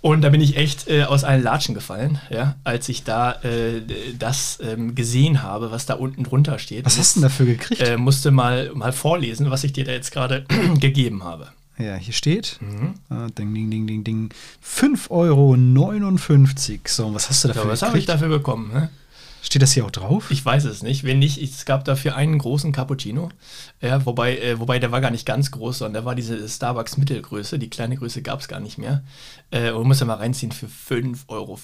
Und 0.00 0.22
da 0.22 0.30
bin 0.30 0.40
ich 0.40 0.56
echt 0.56 0.88
äh, 0.88 1.04
aus 1.04 1.22
allen 1.22 1.42
Latschen 1.44 1.74
gefallen, 1.74 2.18
ja, 2.28 2.56
als 2.64 2.88
ich 2.88 3.04
da 3.04 3.40
äh, 3.42 3.82
das 4.18 4.58
ähm, 4.60 4.96
gesehen 4.96 5.42
habe, 5.44 5.70
was 5.70 5.86
da 5.86 5.94
unten 5.94 6.24
drunter 6.24 6.58
steht. 6.58 6.84
Was 6.84 6.98
hast 6.98 7.14
du 7.14 7.20
denn 7.20 7.28
dafür 7.28 7.46
gekriegt? 7.46 7.80
Äh, 7.80 7.96
musste 7.96 8.32
mal, 8.32 8.72
mal 8.74 8.92
vorlesen, 8.92 9.50
was 9.50 9.62
ich 9.62 9.72
dir 9.72 9.84
da 9.84 9.92
jetzt 9.92 10.10
gerade 10.10 10.44
gegeben 10.80 11.22
habe. 11.22 11.48
Ja, 11.78 11.94
hier 11.96 12.14
steht. 12.14 12.58
Mhm. 12.60 12.94
Ah, 13.10 13.28
ding, 13.36 13.54
ding, 13.54 13.70
ding, 13.70 13.86
ding, 13.86 14.04
ding. 14.04 14.30
5,59 14.64 15.10
Euro. 15.10 15.56
So, 16.86 17.14
was 17.14 17.28
hast 17.28 17.44
du 17.44 17.48
dafür 17.48 17.64
Ja, 17.64 17.68
was 17.68 17.82
habe 17.82 17.98
ich 17.98 18.06
dafür 18.06 18.28
bekommen? 18.28 18.72
Ne? 18.72 18.90
Steht 19.42 19.60
das 19.60 19.72
hier 19.72 19.84
auch 19.84 19.90
drauf? 19.90 20.30
Ich 20.30 20.44
weiß 20.44 20.64
es 20.66 20.84
nicht. 20.84 21.02
Wenn 21.02 21.18
nicht, 21.18 21.42
es 21.42 21.64
gab 21.64 21.84
dafür 21.84 22.14
einen 22.14 22.38
großen 22.38 22.70
Cappuccino. 22.70 23.28
Ja, 23.80 24.06
wobei, 24.06 24.38
äh, 24.38 24.60
wobei 24.60 24.78
der 24.78 24.92
war 24.92 25.00
gar 25.00 25.10
nicht 25.10 25.26
ganz 25.26 25.50
groß, 25.50 25.78
sondern 25.78 25.94
der 25.94 26.04
war 26.04 26.14
diese 26.14 26.48
Starbucks 26.48 26.96
Mittelgröße. 26.96 27.58
Die 27.58 27.68
kleine 27.68 27.96
Größe 27.96 28.22
gab 28.22 28.40
es 28.40 28.46
gar 28.46 28.60
nicht 28.60 28.78
mehr. 28.78 29.02
Äh, 29.50 29.72
und 29.72 29.88
muss 29.88 29.98
ja 29.98 30.06
mal 30.06 30.14
reinziehen 30.14 30.52
für 30.52 30.66
5,50 30.66 31.24
Euro 31.28 31.58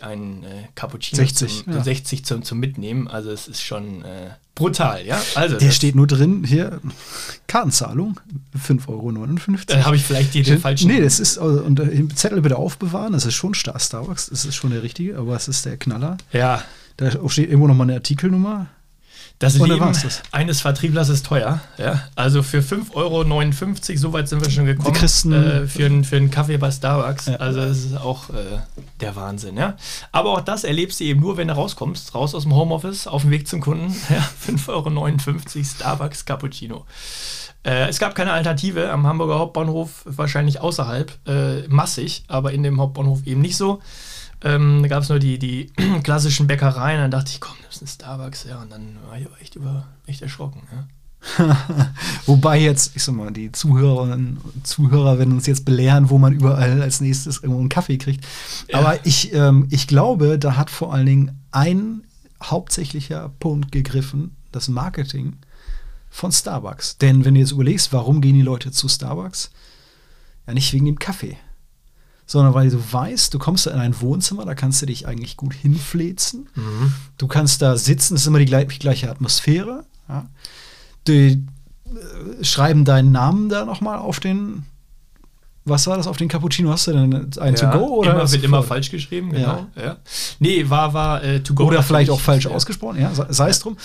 einen 0.00 0.44
äh, 0.44 0.46
Cappuccino 0.74 1.18
60, 1.18 1.64
zum, 1.64 1.74
ja. 1.74 1.84
60 1.84 2.24
zum, 2.24 2.42
zum 2.42 2.58
Mitnehmen. 2.58 3.06
Also 3.06 3.30
es 3.30 3.48
ist 3.48 3.62
schon 3.62 4.02
äh, 4.02 4.30
brutal, 4.54 5.04
ja. 5.06 5.20
Also 5.34 5.58
Der 5.58 5.72
steht 5.72 5.94
nur 5.94 6.06
drin, 6.06 6.44
hier, 6.44 6.80
Kartenzahlung, 7.46 8.18
5,59 8.58 8.88
Euro. 8.88 9.12
Dann 9.66 9.84
habe 9.84 9.96
ich 9.96 10.04
vielleicht 10.04 10.32
dir 10.32 10.42
den 10.42 10.58
falschen. 10.58 10.88
Nee, 10.88 11.02
das 11.02 11.20
ist, 11.20 11.36
also, 11.36 11.62
und 11.62 11.78
äh, 11.80 12.08
Zettel 12.14 12.40
bitte 12.40 12.56
aufbewahren, 12.56 13.12
das 13.12 13.26
ist 13.26 13.34
schon 13.34 13.52
Star 13.52 13.78
Starbucks, 13.78 14.30
das 14.30 14.46
ist 14.46 14.54
schon 14.54 14.70
der 14.70 14.82
richtige, 14.82 15.18
aber 15.18 15.36
es 15.36 15.48
ist 15.48 15.66
der 15.66 15.76
Knaller. 15.76 16.16
Ja, 16.32 16.64
Da 17.00 17.10
steht 17.28 17.48
irgendwo 17.48 17.66
nochmal 17.66 17.86
eine 17.86 17.94
Artikelnummer. 17.94 18.66
Das 19.40 19.56
dann 19.56 19.70
Leben 19.70 19.86
das. 19.86 20.22
eines 20.32 20.60
Vertrieblers 20.60 21.08
ist 21.08 21.24
teuer. 21.24 21.60
Ja? 21.78 22.02
Also 22.14 22.42
für 22.42 22.58
5,59 22.58 22.92
Euro, 22.94 23.96
so 23.96 24.12
weit 24.12 24.28
sind 24.28 24.44
wir 24.44 24.50
schon 24.50 24.66
gekommen, 24.66 24.94
äh, 24.94 25.66
für, 25.66 25.86
einen, 25.86 26.04
für 26.04 26.16
einen 26.16 26.30
Kaffee 26.30 26.58
bei 26.58 26.70
Starbucks. 26.70 27.24
Ja. 27.24 27.36
Also 27.36 27.60
das 27.60 27.78
ist 27.78 27.96
auch 27.96 28.28
äh, 28.28 28.58
der 29.00 29.16
Wahnsinn. 29.16 29.56
Ja? 29.56 29.78
Aber 30.12 30.32
auch 30.32 30.42
das 30.42 30.64
erlebst 30.64 31.00
du 31.00 31.04
eben 31.04 31.20
nur, 31.20 31.38
wenn 31.38 31.48
du 31.48 31.54
rauskommst, 31.54 32.14
raus 32.14 32.34
aus 32.34 32.42
dem 32.42 32.54
Homeoffice, 32.54 33.06
auf 33.06 33.22
dem 33.22 33.30
Weg 33.30 33.48
zum 33.48 33.60
Kunden. 33.60 33.96
Ja? 34.10 34.28
5,59 34.46 34.68
Euro 34.68 35.64
Starbucks 35.64 36.26
Cappuccino. 36.26 36.84
Äh, 37.64 37.88
es 37.88 37.98
gab 37.98 38.14
keine 38.14 38.32
Alternative 38.32 38.90
am 38.90 39.06
Hamburger 39.06 39.38
Hauptbahnhof, 39.38 40.02
wahrscheinlich 40.04 40.60
außerhalb, 40.60 41.18
äh, 41.26 41.68
massig, 41.68 42.24
aber 42.28 42.52
in 42.52 42.62
dem 42.62 42.78
Hauptbahnhof 42.78 43.26
eben 43.26 43.40
nicht 43.40 43.56
so. 43.56 43.80
Ähm, 44.42 44.80
da 44.82 44.88
gab 44.88 45.02
es 45.02 45.08
nur 45.08 45.18
die, 45.18 45.38
die 45.38 45.66
klassischen 46.02 46.46
Bäckereien. 46.46 47.00
Dann 47.00 47.10
dachte 47.10 47.30
ich, 47.32 47.40
komm, 47.40 47.56
das 47.66 47.76
ist 47.76 47.82
ein 47.82 47.86
Starbucks, 47.88 48.44
ja. 48.44 48.60
Und 48.62 48.70
dann 48.70 48.96
war 49.08 49.18
ich 49.18 49.26
aber 49.26 49.40
echt, 49.40 49.56
über, 49.56 49.86
echt 50.06 50.22
erschrocken. 50.22 50.62
Ja. 50.72 50.86
Wobei 52.26 52.58
jetzt, 52.58 52.96
ich 52.96 53.04
sag 53.04 53.14
mal, 53.14 53.30
die 53.30 53.52
Zuhörerinnen 53.52 54.38
und 54.38 54.66
Zuhörer 54.66 55.18
werden 55.18 55.34
uns 55.34 55.46
jetzt 55.46 55.64
belehren, 55.64 56.08
wo 56.08 56.18
man 56.18 56.32
überall 56.32 56.80
als 56.80 57.00
nächstes 57.00 57.38
irgendwo 57.38 57.60
einen 57.60 57.68
Kaffee 57.68 57.98
kriegt. 57.98 58.26
Ja. 58.68 58.78
Aber 58.78 59.04
ich, 59.04 59.32
ähm, 59.34 59.66
ich 59.70 59.86
glaube, 59.86 60.38
da 60.38 60.56
hat 60.56 60.70
vor 60.70 60.94
allen 60.94 61.06
Dingen 61.06 61.40
ein 61.50 62.04
hauptsächlicher 62.42 63.30
Punkt 63.38 63.70
gegriffen, 63.70 64.36
das 64.50 64.68
Marketing 64.68 65.36
von 66.08 66.32
Starbucks. 66.32 66.96
Denn 66.98 67.24
wenn 67.24 67.34
du 67.34 67.40
jetzt 67.40 67.52
überlegst, 67.52 67.92
warum 67.92 68.22
gehen 68.22 68.34
die 68.34 68.42
Leute 68.42 68.72
zu 68.72 68.88
Starbucks? 68.88 69.50
Ja, 70.46 70.54
nicht 70.54 70.72
wegen 70.72 70.86
dem 70.86 70.98
Kaffee, 70.98 71.36
sondern 72.30 72.54
weil 72.54 72.70
du 72.70 72.78
weißt, 72.92 73.34
du 73.34 73.40
kommst 73.40 73.66
da 73.66 73.72
in 73.72 73.80
ein 73.80 74.00
Wohnzimmer, 74.00 74.44
da 74.44 74.54
kannst 74.54 74.80
du 74.80 74.86
dich 74.86 75.08
eigentlich 75.08 75.36
gut 75.36 75.52
hinfläzen. 75.52 76.48
Mhm. 76.54 76.92
Du 77.18 77.26
kannst 77.26 77.60
da 77.60 77.76
sitzen, 77.76 78.14
es 78.14 78.20
ist 78.20 78.28
immer 78.28 78.38
die 78.38 78.44
gleiche, 78.44 78.78
gleiche 78.78 79.10
Atmosphäre. 79.10 79.82
Ja. 80.08 80.28
Die 81.08 81.44
äh, 81.86 82.44
schreiben 82.44 82.84
deinen 82.84 83.10
Namen 83.10 83.48
da 83.48 83.64
nochmal 83.64 83.98
auf 83.98 84.20
den 84.20 84.64
was 85.64 85.88
war 85.88 85.96
das 85.96 86.06
auf 86.06 86.16
den 86.16 86.28
Cappuccino? 86.28 86.70
Hast 86.70 86.86
du 86.86 86.92
denn 86.92 87.32
ein 87.38 87.54
ja, 87.54 87.70
To 87.70 87.78
Go 87.78 87.86
oder? 87.96 88.12
Immer, 88.12 88.30
wird 88.30 88.44
immer 88.44 88.62
falsch 88.62 88.90
geschrieben, 88.90 89.32
genau. 89.32 89.66
Ja. 89.74 89.82
ja. 89.82 89.96
Nee, 90.38 90.70
war, 90.70 90.94
war 90.94 91.22
äh, 91.24 91.42
To 91.42 91.52
Go. 91.52 91.64
Oder 91.64 91.82
vielleicht 91.82 92.10
auch 92.10 92.20
falsch 92.20 92.44
ja. 92.44 92.52
ausgesprochen, 92.52 93.00
ja, 93.00 93.12
sei 93.28 93.50
es 93.50 93.58
drum. 93.58 93.76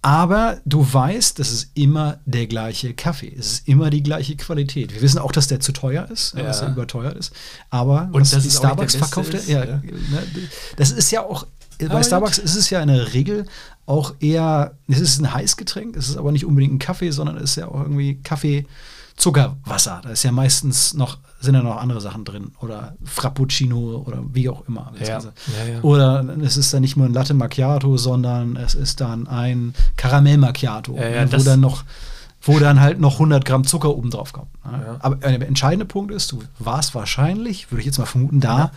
Aber 0.00 0.60
du 0.64 0.86
weißt, 0.90 1.38
das 1.38 1.50
ist 1.50 1.72
immer 1.74 2.20
der 2.24 2.46
gleiche 2.46 2.94
Kaffee. 2.94 3.34
Es 3.36 3.52
ist 3.52 3.68
immer 3.68 3.90
die 3.90 4.02
gleiche 4.02 4.36
Qualität. 4.36 4.94
Wir 4.94 5.02
wissen 5.02 5.18
auch, 5.18 5.32
dass 5.32 5.48
der 5.48 5.60
zu 5.60 5.72
teuer 5.72 6.08
ist, 6.10 6.34
ja. 6.34 6.44
dass 6.44 6.62
er 6.62 6.68
überteuert 6.68 7.16
ist. 7.16 7.32
Aber 7.70 8.08
und 8.12 8.20
das 8.20 8.44
ist 8.44 8.58
Starbucks 8.58 8.94
verkauft, 8.94 9.34
ja, 9.48 9.64
ja. 9.64 9.76
Ne, 9.76 10.22
das 10.76 10.92
ist 10.92 11.10
ja 11.10 11.22
auch 11.22 11.46
bei 11.86 12.02
Starbucks 12.02 12.38
ist 12.38 12.56
es 12.56 12.70
ja 12.70 12.80
in 12.80 12.88
der 12.88 13.14
Regel 13.14 13.46
auch 13.86 14.14
eher, 14.20 14.76
es 14.88 15.00
ist 15.00 15.20
ein 15.20 15.32
Heißgetränk, 15.32 15.96
es 15.96 16.08
ist 16.08 16.16
aber 16.16 16.32
nicht 16.32 16.44
unbedingt 16.44 16.74
ein 16.74 16.78
Kaffee, 16.78 17.10
sondern 17.10 17.36
es 17.36 17.50
ist 17.50 17.56
ja 17.56 17.68
auch 17.68 17.80
irgendwie 17.80 18.16
Kaffee 18.22 18.66
Zuckerwasser. 19.18 20.00
Da 20.02 20.10
ist 20.10 20.22
ja 20.22 20.32
meistens 20.32 20.94
noch, 20.94 21.18
sind 21.40 21.54
ja 21.54 21.62
noch 21.62 21.76
andere 21.76 22.00
Sachen 22.00 22.24
drin. 22.24 22.52
Oder 22.60 22.96
Frappuccino 23.04 24.02
oder 24.06 24.22
wie 24.32 24.48
auch 24.48 24.66
immer. 24.66 24.92
Ja. 25.00 25.06
Ja, 25.06 25.18
ja. 25.72 25.80
Oder 25.82 26.24
es 26.42 26.56
ist 26.56 26.72
dann 26.72 26.80
nicht 26.80 26.96
nur 26.96 27.06
ein 27.06 27.12
Latte 27.12 27.34
Macchiato, 27.34 27.96
sondern 27.96 28.56
es 28.56 28.74
ist 28.74 29.00
dann 29.00 29.26
ein 29.26 29.74
Karamell 29.96 30.38
Macchiato, 30.38 30.92
ne, 30.92 31.28
wo 31.30 31.42
dann 31.42 31.60
noch 31.60 31.84
wo 32.40 32.58
dann 32.58 32.80
halt 32.80 33.00
noch 33.00 33.14
100 33.14 33.44
Gramm 33.44 33.64
Zucker 33.64 33.96
oben 33.96 34.10
drauf 34.10 34.32
kommt. 34.32 34.48
Ne? 34.64 34.96
Aber 35.00 35.16
der 35.16 35.46
entscheidende 35.46 35.84
Punkt 35.84 36.12
ist, 36.12 36.30
du 36.32 36.42
warst 36.58 36.94
wahrscheinlich, 36.94 37.70
würde 37.70 37.80
ich 37.80 37.86
jetzt 37.86 37.98
mal 37.98 38.06
vermuten, 38.06 38.40
da, 38.40 38.70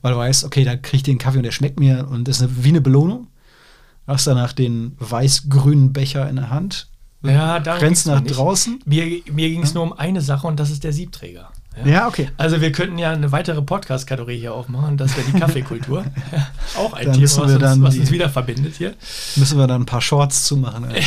weil 0.00 0.12
du 0.12 0.18
weißt, 0.18 0.44
okay, 0.44 0.64
da 0.64 0.76
kriege 0.76 0.96
ich 0.96 1.02
den 1.02 1.18
Kaffee 1.18 1.36
und 1.38 1.44
der 1.44 1.52
schmeckt 1.52 1.78
mir 1.78 2.08
und 2.08 2.26
das 2.26 2.36
ist 2.36 2.42
eine, 2.42 2.64
wie 2.64 2.70
eine 2.70 2.80
Belohnung. 2.80 3.28
Hast 4.06 4.26
danach 4.26 4.52
den 4.52 4.96
weiß-grünen 4.98 5.92
Becher 5.92 6.28
in 6.28 6.36
der 6.36 6.50
Hand, 6.50 6.88
ja, 7.22 7.58
grenzt 7.58 8.06
nach 8.06 8.20
draußen. 8.20 8.80
Mir, 8.84 9.22
mir 9.30 9.48
ging 9.48 9.62
es 9.62 9.70
ja. 9.70 9.74
nur 9.74 9.84
um 9.84 9.92
eine 9.92 10.20
Sache 10.20 10.46
und 10.46 10.58
das 10.58 10.70
ist 10.70 10.84
der 10.84 10.92
Siebträger. 10.92 11.50
Ja. 11.76 11.90
ja, 11.90 12.08
okay. 12.08 12.28
Also 12.36 12.60
wir 12.60 12.72
könnten 12.72 12.98
ja 12.98 13.12
eine 13.12 13.32
weitere 13.32 13.62
Podcast-Kategorie 13.62 14.38
hier 14.38 14.54
aufmachen, 14.54 14.96
das 14.96 15.16
wäre 15.16 15.26
die 15.26 15.32
Kaffeekultur. 15.40 16.04
auch 16.76 16.92
ein 16.92 17.06
dann 17.06 17.14
Thema, 17.14 17.24
was, 17.24 17.38
uns, 17.38 17.82
was 17.82 17.96
uns, 17.98 18.10
wieder 18.10 18.28
verbindet 18.28 18.74
hier. 18.76 18.94
Müssen 19.36 19.58
wir 19.58 19.66
dann 19.66 19.82
ein 19.82 19.86
paar 19.86 20.02
Shorts 20.02 20.44
zumachen. 20.44 20.90
Ja. 20.90 21.00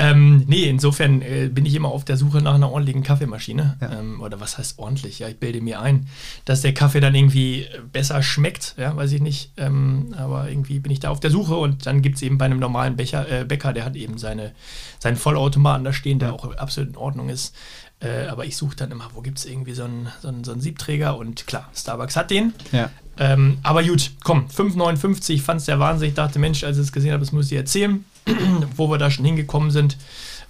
Ähm, 0.00 0.44
nee, 0.46 0.68
insofern 0.68 1.22
äh, 1.22 1.50
bin 1.52 1.66
ich 1.66 1.74
immer 1.74 1.88
auf 1.88 2.04
der 2.04 2.16
Suche 2.16 2.40
nach 2.40 2.54
einer 2.54 2.70
ordentlichen 2.70 3.02
Kaffeemaschine. 3.02 3.76
Ja. 3.80 3.98
Ähm, 3.98 4.20
oder 4.20 4.38
was 4.40 4.56
heißt 4.56 4.78
ordentlich? 4.78 5.18
Ja, 5.18 5.28
ich 5.28 5.40
bilde 5.40 5.60
mir 5.60 5.80
ein, 5.80 6.06
dass 6.44 6.62
der 6.62 6.72
Kaffee 6.72 7.00
dann 7.00 7.16
irgendwie 7.16 7.66
besser 7.92 8.22
schmeckt. 8.22 8.76
Ja, 8.78 8.94
weiß 8.96 9.10
ich 9.10 9.20
nicht. 9.20 9.50
Ähm, 9.56 10.14
aber 10.16 10.48
irgendwie 10.48 10.78
bin 10.78 10.92
ich 10.92 11.00
da 11.00 11.10
auf 11.10 11.18
der 11.18 11.32
Suche 11.32 11.56
und 11.56 11.86
dann 11.86 12.00
gibt 12.00 12.14
es 12.14 12.22
eben 12.22 12.38
bei 12.38 12.44
einem 12.44 12.60
normalen 12.60 12.94
Becher, 12.94 13.28
äh, 13.28 13.44
Bäcker, 13.44 13.72
der 13.72 13.84
hat 13.84 13.96
eben 13.96 14.18
seine, 14.18 14.52
seinen 15.00 15.16
Vollautomaten 15.16 15.82
da 15.82 15.92
stehen, 15.92 16.20
der 16.20 16.32
auch 16.32 16.54
absolut 16.54 16.90
in 16.90 16.96
Ordnung 16.96 17.28
ist. 17.28 17.56
Äh, 18.00 18.26
aber 18.28 18.44
ich 18.44 18.56
suche 18.56 18.76
dann 18.76 18.92
immer, 18.92 19.08
wo 19.14 19.22
gibt 19.22 19.38
es 19.38 19.46
irgendwie 19.46 19.74
so 19.74 19.84
einen, 19.84 20.08
so, 20.22 20.28
einen, 20.28 20.44
so 20.44 20.52
einen 20.52 20.60
Siebträger 20.60 21.16
und 21.16 21.46
klar, 21.46 21.68
Starbucks 21.74 22.16
hat 22.16 22.30
den. 22.30 22.52
Ja. 22.70 22.90
Ähm, 23.18 23.58
aber 23.64 23.82
gut, 23.82 24.12
komm, 24.22 24.46
5,59 24.46 25.40
fand 25.40 25.60
es 25.60 25.66
der 25.66 25.80
Wahnsinn. 25.80 26.08
Ich 26.10 26.14
dachte, 26.14 26.38
Mensch, 26.38 26.62
als 26.62 26.76
ich 26.76 26.84
es 26.84 26.92
gesehen 26.92 27.12
habe, 27.12 27.20
das 27.20 27.32
muss 27.32 27.50
ich 27.50 27.56
erzählen, 27.56 28.04
wo 28.76 28.88
wir 28.88 28.98
da 28.98 29.10
schon 29.10 29.24
hingekommen 29.24 29.72
sind. 29.72 29.96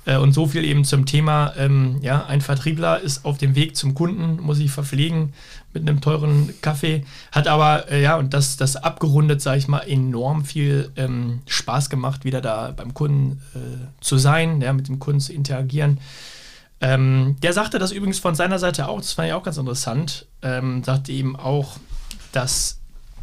Äh, 0.05 0.17
und 0.17 0.33
so 0.33 0.47
viel 0.47 0.65
eben 0.65 0.85
zum 0.85 1.07
Thema, 1.07 1.55
ähm, 1.57 1.99
ja, 2.03 2.27
ein 2.27 2.41
Vertriebler 2.41 3.01
ist 3.01 3.25
auf 3.25 3.39
dem 3.39 3.55
Weg 3.55 3.77
zum 3.77 3.95
Kunden, 3.95 4.43
muss 4.43 4.59
sich 4.59 4.71
verpflegen 4.71 5.33
mit 5.73 5.89
einem 5.89 6.01
teuren 6.01 6.55
Kaffee, 6.61 7.05
hat 7.31 7.47
aber, 7.47 7.91
äh, 7.91 8.03
ja, 8.03 8.17
und 8.17 8.35
das, 8.35 8.57
das 8.57 8.77
abgerundet, 8.77 9.43
sage 9.43 9.59
ich 9.59 9.69
mal, 9.69 9.81
enorm 9.81 10.45
viel 10.45 10.91
ähm, 10.97 11.41
Spaß 11.47 11.91
gemacht, 11.91 12.25
wieder 12.25 12.41
da 12.41 12.73
beim 12.77 12.95
Kunden 12.95 13.41
äh, 13.55 14.03
zu 14.03 14.19
sein, 14.19 14.61
ja, 14.61 14.73
mit 14.73 14.89
dem 14.89 14.99
Kunden 14.99 15.21
zu 15.21 15.33
interagieren. 15.33 15.99
Ähm, 16.81 17.37
der 17.43 17.53
sagte 17.53 17.79
das 17.79 17.93
übrigens 17.93 18.19
von 18.19 18.35
seiner 18.35 18.59
Seite 18.59 18.89
auch, 18.89 18.99
das 18.99 19.13
fand 19.13 19.29
ich 19.29 19.35
auch 19.35 19.43
ganz 19.43 19.57
interessant, 19.57 20.27
ähm, 20.43 20.85
sagte 20.85 21.13
eben 21.13 21.37
auch, 21.37 21.77
dass, 22.33 22.79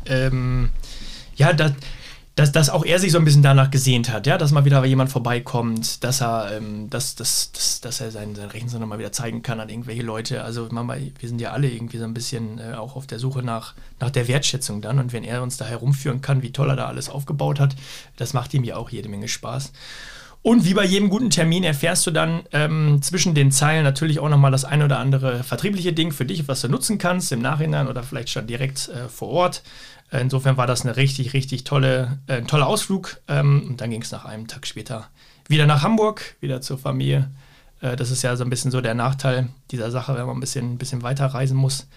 ähm, 0.06 0.70
ja, 1.36 1.54
dass, 1.54 1.72
dass, 2.36 2.52
dass 2.52 2.70
auch 2.70 2.84
er 2.84 3.00
sich 3.00 3.13
so 3.13 3.18
ein 3.18 3.24
bisschen 3.24 3.44
danach 3.44 3.72
gesehnt 3.72 4.12
hat, 4.12 4.28
ja, 4.28 4.38
dass 4.38 4.52
mal 4.52 4.65
wieder 4.65 4.84
jemand 4.84 5.10
vorbeikommt, 5.10 6.04
dass 6.04 6.22
er, 6.22 6.52
ähm, 6.58 6.89
dass, 6.89 7.15
dass, 7.15 7.54
dass, 7.54 7.80
dass 7.80 8.02
er 8.02 8.12
seinen, 8.12 8.36
seinen 8.36 8.50
Rechensender 8.50 8.86
mal 8.86 9.00
wieder 9.00 9.13
zeigen 9.13 9.41
kann 9.41 9.62
an 9.62 9.70
irgendwelche 9.70 10.04
Leute. 10.04 10.44
Also 10.44 10.68
Mama, 10.70 10.98
wir 10.98 11.30
sind 11.30 11.39
ja 11.39 11.52
alle 11.52 11.70
irgendwie 11.70 11.98
so 11.98 12.04
ein 12.04 12.13
bisschen 12.13 12.60
äh, 12.60 12.74
auch 12.74 12.98
auf 12.98 13.08
der 13.08 13.20
Suche 13.20 13.41
nach, 13.41 13.74
nach 14.02 14.10
der 14.10 14.28
Wertschätzung 14.28 14.82
dann. 14.82 15.00
Und 15.00 15.13
wenn 15.13 15.24
er 15.24 15.44
uns 15.44 15.56
da 15.56 15.63
herumführen 15.63 16.20
kann, 16.20 16.41
wie 16.41 16.52
toll 16.52 16.70
er 16.70 16.76
da 16.76 16.88
alles 16.88 17.10
aufgebaut 17.10 17.62
hat, 17.62 17.74
das 18.18 18.34
macht 18.34 18.54
ihm 18.54 18.65
ja 18.65 18.76
auch 18.76 18.89
jede 18.89 19.08
Menge 19.08 19.30
Spaß. 19.30 19.72
Und 20.45 20.63
wie 20.63 20.75
bei 20.75 20.86
jedem 20.86 21.10
guten 21.10 21.31
Termin 21.31 21.63
erfährst 21.63 22.05
du 22.05 22.12
dann 22.12 22.43
ähm, 22.51 23.01
zwischen 23.01 23.34
den 23.34 23.51
Zeilen 23.51 23.84
natürlich 23.84 24.19
auch 24.19 24.29
nochmal 24.29 24.51
das 24.51 24.63
ein 24.63 24.84
oder 24.84 24.99
andere 24.99 25.43
vertriebliche 25.43 25.91
Ding 25.91 26.12
für 26.12 26.23
dich, 26.23 26.47
was 26.47 26.62
du 26.62 26.69
nutzen 26.69 26.99
kannst 26.99 27.31
im 27.31 27.41
Nachhinein 27.41 27.88
oder 27.88 28.03
vielleicht 28.03 28.29
schon 28.29 28.45
direkt 28.45 28.89
äh, 28.89 29.10
vor 29.10 29.29
Ort. 29.29 29.63
Insofern 30.12 30.55
war 30.55 30.67
das 30.67 30.84
eine 30.84 30.97
richtig, 30.97 31.34
richtig 31.34 31.63
tolle, 31.63 32.19
äh, 32.27 32.34
ein 32.34 32.45
toller 32.45 32.67
Ausflug. 32.67 33.19
Ähm, 33.27 33.69
und 33.69 33.81
dann 33.81 33.89
ging 33.89 34.03
es 34.03 34.12
nach 34.12 34.25
einem 34.25 34.45
Tag 34.45 34.67
später 34.67 35.10
wieder 35.47 35.65
nach 35.65 35.81
Hamburg, 35.81 36.36
wieder 36.41 36.62
zur 36.62 36.77
Familie. 36.77 37.31
Äh, 37.81 37.95
das 37.95 38.12
ist 38.12 38.21
ja 38.21 38.36
so 38.36 38.43
ein 38.43 38.51
bisschen 38.51 38.69
so 38.69 38.81
der 38.81 38.93
Nachteil 38.93 39.47
dieser 39.71 39.89
Sache, 39.89 40.15
wenn 40.15 40.27
man 40.27 40.38
ein 40.38 40.41
bisschen, 40.41 40.73
ein 40.73 40.77
bisschen 40.77 41.01
weiter 41.01 41.25
reisen 41.25 41.58
muss 41.58 41.88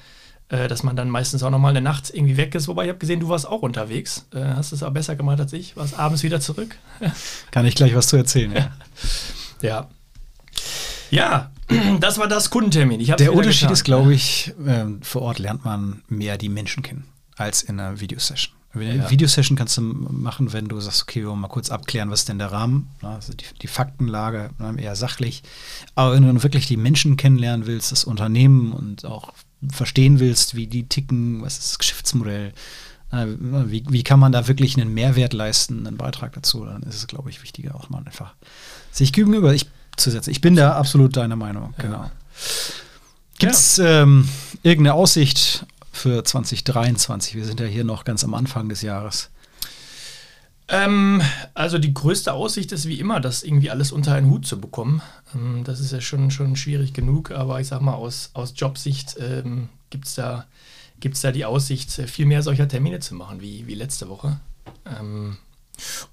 äh, 0.51 0.69
dass 0.69 0.83
man 0.83 0.97
dann 0.97 1.11
meistens 1.11 1.43
auch 1.43 1.51
nochmal 1.51 1.71
eine 1.71 1.83
Nacht 1.83 2.11
irgendwie 2.13 2.37
weg 2.37 2.55
ist. 2.55 2.69
Wobei 2.69 2.85
ich 2.85 2.89
habe 2.89 2.99
gesehen, 2.99 3.21
du 3.21 3.29
warst 3.29 3.47
auch 3.47 3.63
unterwegs. 3.63 4.27
Äh, 4.35 4.41
hast 4.41 4.73
es 4.73 4.83
aber 4.83 4.95
besser 4.95 5.17
gemacht 5.17 5.41
als 5.41 5.53
ich. 5.53 5.77
Warst 5.77 5.99
abends 5.99 6.23
wieder 6.23 6.41
zurück. 6.41 6.77
Kann 7.51 7.67
ich 7.67 7.75
gleich 7.75 7.95
was 7.95 8.09
zu 8.09 8.17
erzählen, 8.17 8.53
ja. 8.53 8.71
ja. 9.63 9.89
Ja, 11.11 11.51
das 12.01 12.19
war 12.19 12.29
das 12.29 12.51
Kundentermin. 12.51 13.05
Der 13.05 13.33
Unterschied 13.33 13.63
getan. 13.63 13.73
ist, 13.73 13.85
glaube 13.85 14.15
ich, 14.15 14.53
äh, 14.67 14.87
vor 15.03 15.23
Ort 15.23 15.39
lernt 15.39 15.65
man 15.65 16.03
mehr 16.09 16.39
die 16.39 16.49
Menschen 16.49 16.83
kennen 16.83 17.05
als 17.37 17.63
in 17.63 17.79
einer 17.79 18.01
Videosession. 18.01 18.55
Eine 18.75 18.97
ja. 18.97 19.11
Videosession 19.11 19.57
kannst 19.57 19.77
du 19.79 19.83
machen, 19.83 20.53
wenn 20.53 20.69
du 20.69 20.79
sagst, 20.81 21.03
okay, 21.03 21.21
wir 21.21 21.29
wollen 21.29 21.41
mal 21.41 21.49
kurz 21.49 21.71
abklären, 21.71 22.11
was 22.11 22.21
ist 22.21 22.29
denn 22.29 22.39
der 22.39 22.53
Rahmen, 22.53 22.91
also 23.03 23.33
die, 23.33 23.47
die 23.63 23.67
Faktenlage, 23.67 24.51
ne, 24.59 24.81
eher 24.81 24.95
sachlich. 24.95 25.43
Aber 25.95 26.15
wenn 26.15 26.23
du 26.23 26.29
dann 26.29 26.43
wirklich 26.43 26.67
die 26.67 26.77
Menschen 26.77 27.17
kennenlernen 27.17 27.67
willst, 27.67 27.93
das 27.93 28.05
Unternehmen 28.05 28.73
und 28.73 29.07
auch 29.07 29.33
verstehen 29.71 30.21
willst, 30.21 30.55
wie 30.55 30.67
die 30.67 30.89
ticken, 30.89 31.43
was 31.43 31.59
ist 31.59 31.71
das 31.71 31.79
Geschäftsmodell, 31.79 32.53
äh, 33.11 33.27
wie, 33.39 33.85
wie 33.89 34.03
kann 34.03 34.21
man 34.21 34.33
da 34.33 34.49
wirklich 34.49 34.77
einen 34.77 34.93
Mehrwert 34.93 35.33
leisten, 35.33 35.87
einen 35.87 35.97
Beitrag 35.97 36.33
dazu, 36.35 36.65
dann 36.65 36.83
ist 36.83 36.97
es, 36.97 37.07
glaube 37.07 37.31
ich, 37.31 37.43
wichtiger, 37.43 37.75
auch 37.75 37.89
mal 37.91 38.03
einfach 38.05 38.35
sich 38.93 39.13
gegenüber 39.13 39.55
ich, 39.55 39.67
zu 39.97 40.11
setzen. 40.11 40.31
Ich 40.31 40.41
bin 40.41 40.57
da 40.57 40.73
absolut 40.73 41.17
deiner 41.17 41.37
Meinung, 41.37 41.75
ja. 41.79 41.83
genau. 41.83 42.11
Gibt 43.39 43.53
es 43.53 43.77
ja. 43.77 44.03
ähm, 44.03 44.29
irgendeine 44.63 44.95
Aussicht 44.95 45.67
für 45.93 46.25
2023? 46.25 47.35
Wir 47.35 47.45
sind 47.45 47.61
ja 47.61 47.67
hier 47.67 47.85
noch 47.85 48.05
ganz 48.05 48.25
am 48.25 48.35
Anfang 48.35 48.69
des 48.69 48.83
Jahres. 48.83 49.31
Ähm, 50.69 51.23
also 51.55 51.79
die 51.79 51.95
größte 51.95 52.33
Aussicht 52.33 52.73
ist 52.73 52.87
wie 52.87 53.01
immer, 53.01 53.21
das 53.21 53.43
irgendwie 53.43 53.71
alles 53.71 53.91
unter 53.91 54.15
einen 54.15 54.31
Hut 54.31 54.47
zu 54.47 54.61
bekommen. 54.61 55.01
Ähm, 55.35 55.65
das 55.65 55.81
ist 55.81 55.93
ja 55.93 56.01
schon, 56.01 56.31
schon 56.31 56.57
schwierig 56.57 56.93
genug, 56.93 57.31
aber 57.31 57.61
ich 57.61 57.69
sag 57.69 57.81
mal, 57.81 57.95
aus, 57.95 58.31
aus 58.35 58.53
Jobsicht 58.55 59.17
ähm, 59.19 59.69
gibt 59.91 60.07
es 60.07 60.15
da, 60.15 60.45
gibt's 61.01 61.23
da 61.23 61.33
die 61.33 61.47
Aussicht, 61.47 61.91
viel 61.91 62.27
mehr 62.27 62.43
solcher 62.43 62.69
Termine 62.69 63.01
zu 63.01 63.15
machen 63.15 63.41
wie, 63.41 63.67
wie 63.67 63.75
letzte 63.75 64.09
Woche. 64.09 64.41
Ähm, 64.85 65.39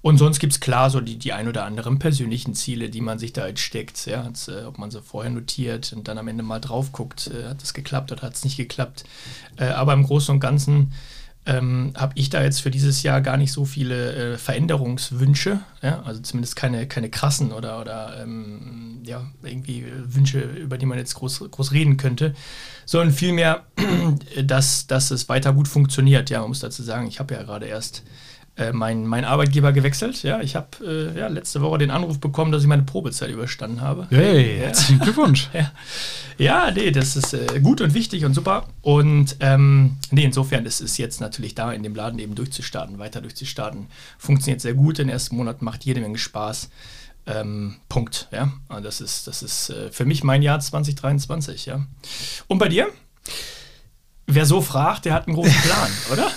und 0.00 0.18
sonst 0.18 0.38
gibt 0.38 0.52
es 0.52 0.60
klar 0.60 0.90
so 0.90 1.00
die, 1.00 1.18
die 1.18 1.32
ein 1.32 1.48
oder 1.48 1.64
anderen 1.64 1.98
persönlichen 1.98 2.54
Ziele, 2.54 2.88
die 2.88 3.00
man 3.00 3.18
sich 3.18 3.32
da 3.32 3.46
jetzt 3.46 3.60
steckt. 3.60 4.06
Ja, 4.06 4.30
äh, 4.48 4.64
ob 4.64 4.78
man 4.78 4.90
sie 4.90 5.02
vorher 5.02 5.30
notiert 5.30 5.92
und 5.92 6.08
dann 6.08 6.18
am 6.18 6.28
Ende 6.28 6.42
mal 6.42 6.60
drauf 6.60 6.92
guckt, 6.92 7.28
äh, 7.28 7.48
hat 7.48 7.62
es 7.62 7.74
geklappt 7.74 8.12
oder 8.12 8.22
hat 8.22 8.34
es 8.34 8.44
nicht 8.44 8.56
geklappt. 8.56 9.04
Äh, 9.56 9.66
aber 9.66 9.92
im 9.92 10.04
Großen 10.04 10.32
und 10.32 10.40
Ganzen 10.40 10.92
ähm, 11.46 11.92
habe 11.96 12.12
ich 12.16 12.28
da 12.28 12.42
jetzt 12.42 12.60
für 12.60 12.70
dieses 12.70 13.02
Jahr 13.02 13.20
gar 13.20 13.36
nicht 13.36 13.52
so 13.52 13.64
viele 13.64 14.34
äh, 14.34 14.38
Veränderungswünsche, 14.38 15.60
ja? 15.80 16.02
also 16.02 16.20
zumindest 16.20 16.56
keine, 16.56 16.88
keine 16.88 17.08
krassen 17.08 17.52
oder, 17.52 17.80
oder 17.80 18.20
ähm, 18.20 19.00
ja, 19.04 19.24
irgendwie 19.42 19.84
Wünsche, 20.04 20.40
über 20.40 20.76
die 20.76 20.86
man 20.86 20.98
jetzt 20.98 21.14
groß, 21.14 21.44
groß 21.50 21.72
reden 21.72 21.96
könnte, 21.96 22.34
sondern 22.84 23.12
vielmehr, 23.12 23.64
dass, 24.44 24.88
dass 24.88 25.12
es 25.12 25.28
weiter 25.28 25.52
gut 25.52 25.68
funktioniert. 25.68 26.30
Ja, 26.30 26.40
man 26.40 26.48
muss 26.48 26.60
dazu 26.60 26.82
sagen, 26.82 27.06
ich 27.06 27.20
habe 27.20 27.34
ja 27.34 27.42
gerade 27.44 27.66
erst 27.66 28.02
äh, 28.56 28.72
mein, 28.72 29.06
mein 29.06 29.24
Arbeitgeber 29.24 29.72
gewechselt. 29.72 30.22
Ja, 30.22 30.40
ich 30.40 30.56
habe 30.56 30.68
äh, 30.82 31.18
ja, 31.18 31.28
letzte 31.28 31.60
Woche 31.60 31.78
den 31.78 31.90
Anruf 31.90 32.18
bekommen, 32.20 32.52
dass 32.52 32.62
ich 32.62 32.68
meine 32.68 32.84
Probezeit 32.84 33.30
überstanden 33.30 33.82
habe. 33.82 34.06
Hey, 34.10 34.58
herzlichen 34.58 34.98
Glückwunsch. 35.00 35.50
ja. 35.52 35.72
ja, 36.38 36.70
nee, 36.70 36.90
das 36.90 37.16
ist 37.16 37.34
äh, 37.34 37.60
gut 37.60 37.80
und 37.82 37.92
wichtig 37.92 38.24
und 38.24 38.32
super. 38.32 38.66
Und 38.80 39.36
ähm, 39.40 39.96
nee, 40.10 40.24
insofern 40.24 40.64
ist 40.64 40.80
es 40.80 40.96
jetzt 40.96 41.20
natürlich 41.20 41.54
da, 41.54 41.70
in 41.72 41.82
dem 41.82 41.94
Laden 41.94 42.18
eben 42.18 42.34
durchzustarten, 42.34 42.98
weiter 42.98 43.20
durchzustarten. 43.20 43.88
Funktioniert 44.18 44.62
sehr 44.62 44.74
gut. 44.74 44.98
Den 44.98 45.10
ersten 45.10 45.36
Monat 45.36 45.60
macht 45.60 45.84
jede 45.84 46.00
Menge 46.00 46.18
Spaß. 46.18 46.70
Ähm, 47.26 47.76
Punkt. 47.88 48.28
Ja, 48.30 48.52
und 48.68 48.84
das 48.84 49.00
ist, 49.00 49.26
das 49.26 49.42
ist 49.42 49.70
äh, 49.70 49.90
für 49.90 50.06
mich 50.06 50.24
mein 50.24 50.42
Jahr 50.42 50.60
2023. 50.60 51.66
Ja. 51.66 51.84
Und 52.46 52.58
bei 52.58 52.68
dir? 52.68 52.88
Wer 54.28 54.46
so 54.46 54.60
fragt, 54.60 55.04
der 55.04 55.12
hat 55.12 55.26
einen 55.26 55.36
großen 55.36 55.52
Plan, 55.52 55.90
oder? 56.12 56.30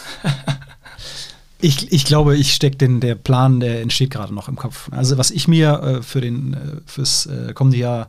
Ich, 1.61 1.91
ich 1.91 2.05
glaube, 2.05 2.37
ich 2.37 2.53
stecke 2.53 2.77
den, 2.77 2.99
der 3.01 3.15
Plan, 3.15 3.59
der 3.59 3.81
entsteht 3.81 4.11
gerade 4.11 4.33
noch 4.33 4.47
im 4.47 4.55
Kopf. 4.55 4.89
Also 4.91 5.17
was 5.17 5.29
ich 5.31 5.47
mir 5.47 5.81
äh, 5.81 6.01
für 6.01 6.21
den, 6.21 6.53
äh, 6.53 6.57
fürs 6.85 7.25
äh, 7.25 7.53
kommende 7.53 7.77
Jahr 7.77 8.07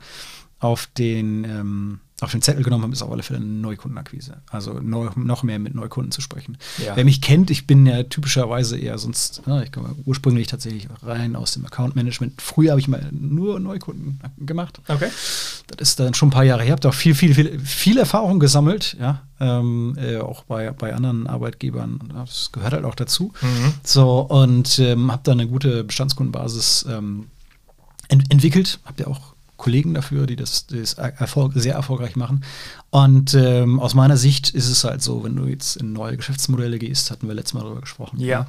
auf 0.61 0.87
den 0.97 1.45
ähm, 1.45 2.01
auf 2.20 2.33
den 2.33 2.42
Zettel 2.42 2.62
genommen 2.62 2.85
habe, 2.85 2.92
ist 2.92 3.02
auf 3.02 3.11
alle 3.11 3.22
Fälle 3.22 3.40
eine 3.40 3.48
Neukundenakquise. 3.48 4.42
Also 4.50 4.74
neu, 4.74 5.09
noch 5.16 5.42
mehr 5.42 5.59
mit 5.59 5.74
Neukunden 5.74 6.12
zu 6.12 6.20
sprechen. 6.20 6.59
Ja. 6.85 6.96
Wer 6.96 7.04
mich 7.04 7.20
kennt, 7.20 7.50
ich 7.50 7.66
bin 7.66 7.87
ja 7.87 8.02
typischerweise 8.02 8.78
eher 8.78 8.98
sonst, 8.98 9.42
ja, 9.46 9.62
ich 9.62 9.72
komme 9.72 9.94
ursprünglich 10.04 10.46
tatsächlich 10.46 10.88
rein 11.02 11.37
aus 11.37 11.52
dem 11.52 11.64
Account 11.64 11.96
Management. 11.96 12.40
Früher 12.40 12.72
habe 12.72 12.80
ich 12.80 12.88
mal 12.88 13.09
nur 13.12 13.61
Neukunden 13.61 14.20
gemacht. 14.38 14.80
Okay. 14.88 15.09
Das 15.76 15.90
ist 15.90 16.00
dann 16.00 16.14
schon 16.14 16.28
ein 16.28 16.33
paar 16.33 16.44
Jahre 16.44 16.62
her. 16.62 16.66
Ich 16.66 16.72
habe 16.72 16.80
da 16.80 16.90
auch 16.90 16.94
viel, 16.94 17.14
viel, 17.14 17.35
viel, 17.35 17.59
viel 17.61 17.98
Erfahrung 17.98 18.40
gesammelt, 18.40 18.96
ja. 19.00 19.22
Ähm, 19.40 19.96
äh, 19.98 20.18
auch 20.18 20.44
bei, 20.44 20.70
bei 20.72 20.94
anderen 20.94 21.26
Arbeitgebern. 21.26 22.12
Das 22.12 22.52
gehört 22.52 22.74
halt 22.74 22.85
auch 22.85 22.94
dazu. 22.94 23.33
Mhm. 23.40 23.74
So, 23.83 24.20
und 24.20 24.78
ähm, 24.78 25.11
habe 25.11 25.22
da 25.24 25.33
eine 25.33 25.46
gute 25.46 25.85
Bestandskundenbasis 25.85 26.85
ähm, 26.88 27.28
ent 28.09 28.30
entwickelt. 28.30 28.80
Habt 28.85 29.00
ihr 29.00 29.09
auch 29.09 29.35
Kollegen 29.61 29.92
dafür, 29.92 30.27
die 30.27 30.37
das, 30.37 30.66
das 30.66 30.94
Erfolg, 30.94 31.53
sehr 31.55 31.75
erfolgreich 31.75 32.16
machen. 32.16 32.42
Und 32.88 33.35
ähm, 33.35 33.79
aus 33.79 33.94
meiner 33.94 34.16
Sicht 34.16 34.51
ist 34.51 34.68
es 34.68 34.83
halt 34.85 35.03
so, 35.03 35.23
wenn 35.23 35.37
du 35.37 35.44
jetzt 35.44 35.77
in 35.77 35.92
neue 35.92 36.16
Geschäftsmodelle 36.16 36.79
gehst, 36.79 37.11
hatten 37.11 37.29
wir 37.29 37.35
letztes 37.35 37.55
Mal 37.55 37.61
darüber 37.61 37.83
gesprochen. 37.83 38.18
Ja. 38.18 38.46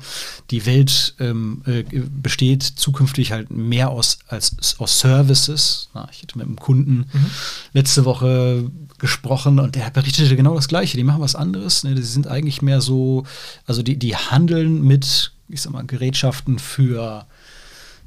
Die 0.49 0.65
Welt 0.65 1.13
ähm, 1.19 1.61
äh, 1.65 1.83
besteht 1.83 2.63
zukünftig 2.63 3.33
halt 3.33 3.51
mehr 3.51 3.89
aus, 3.89 4.19
als, 4.27 4.55
aus 4.79 4.99
Services. 4.99 5.89
Na, 5.93 6.07
ich 6.11 6.23
hatte 6.23 6.37
mit 6.37 6.47
einem 6.47 6.55
Kunden 6.55 7.05
mhm. 7.11 7.25
letzte 7.73 8.05
Woche 8.05 8.71
gesprochen 8.97 9.59
und 9.59 9.75
der 9.75 9.89
berichtete 9.89 10.35
genau 10.35 10.55
das 10.55 10.69
Gleiche. 10.69 10.95
Die 10.95 11.03
machen 11.03 11.21
was 11.21 11.35
anderes. 11.35 11.83
Ne? 11.83 11.93
Die 11.93 12.01
sind 12.01 12.27
eigentlich 12.27 12.61
mehr 12.61 12.79
so, 12.79 13.25
also 13.65 13.83
die, 13.83 13.97
die 13.97 14.15
handeln 14.15 14.81
mit, 14.81 15.33
ich 15.49 15.61
sag 15.61 15.73
mal, 15.73 15.85
Gerätschaften 15.85 16.57
für 16.57 17.25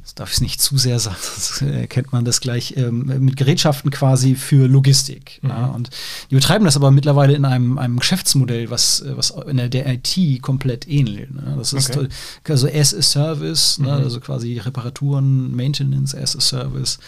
das 0.05 0.15
darf 0.15 0.33
ich 0.33 0.43
nicht 0.43 0.61
zu 0.61 0.77
sehr 0.77 0.99
sagen, 0.99 1.17
sonst 1.23 1.63
erkennt 1.63 2.13
man 2.13 2.27
das 2.27 2.41
gleich, 2.41 2.77
ähm, 2.77 3.07
mit 3.21 3.37
Gerätschaften 3.37 3.91
quasi 3.91 4.35
für 4.35 4.69
Logistik. 4.69 5.41
Mhm. 5.43 5.49
Ja, 5.49 5.67
und 5.67 5.91
die 6.31 6.35
betreiben 6.35 6.67
das 6.67 6.77
aber 6.77 6.91
mittlerweile 6.91 7.33
in 7.33 7.47
einem, 7.47 7.79
einem 7.79 7.99
Geschäftsmodell, 7.99 8.71
was, 8.71 9.03
was 9.07 9.31
in 9.31 9.57
der, 9.57 9.71
der 9.71 9.87
IT 9.87 10.43
komplett 10.43 10.87
ähnelt. 10.87 11.35
Ne? 11.35 11.55
Das 11.57 11.73
ist 11.73 11.97
okay. 11.97 12.09
also 12.47 12.69
as 12.69 12.95
a 12.95 13.01
Service, 13.01 13.79
ne? 13.79 13.89
mhm. 13.89 13.95
ne? 13.95 14.05
also 14.05 14.21
quasi 14.21 14.59
Reparaturen, 14.59 15.57
Maintenance 15.57 16.15
as 16.15 16.37
a 16.37 16.41
Service 16.41 16.99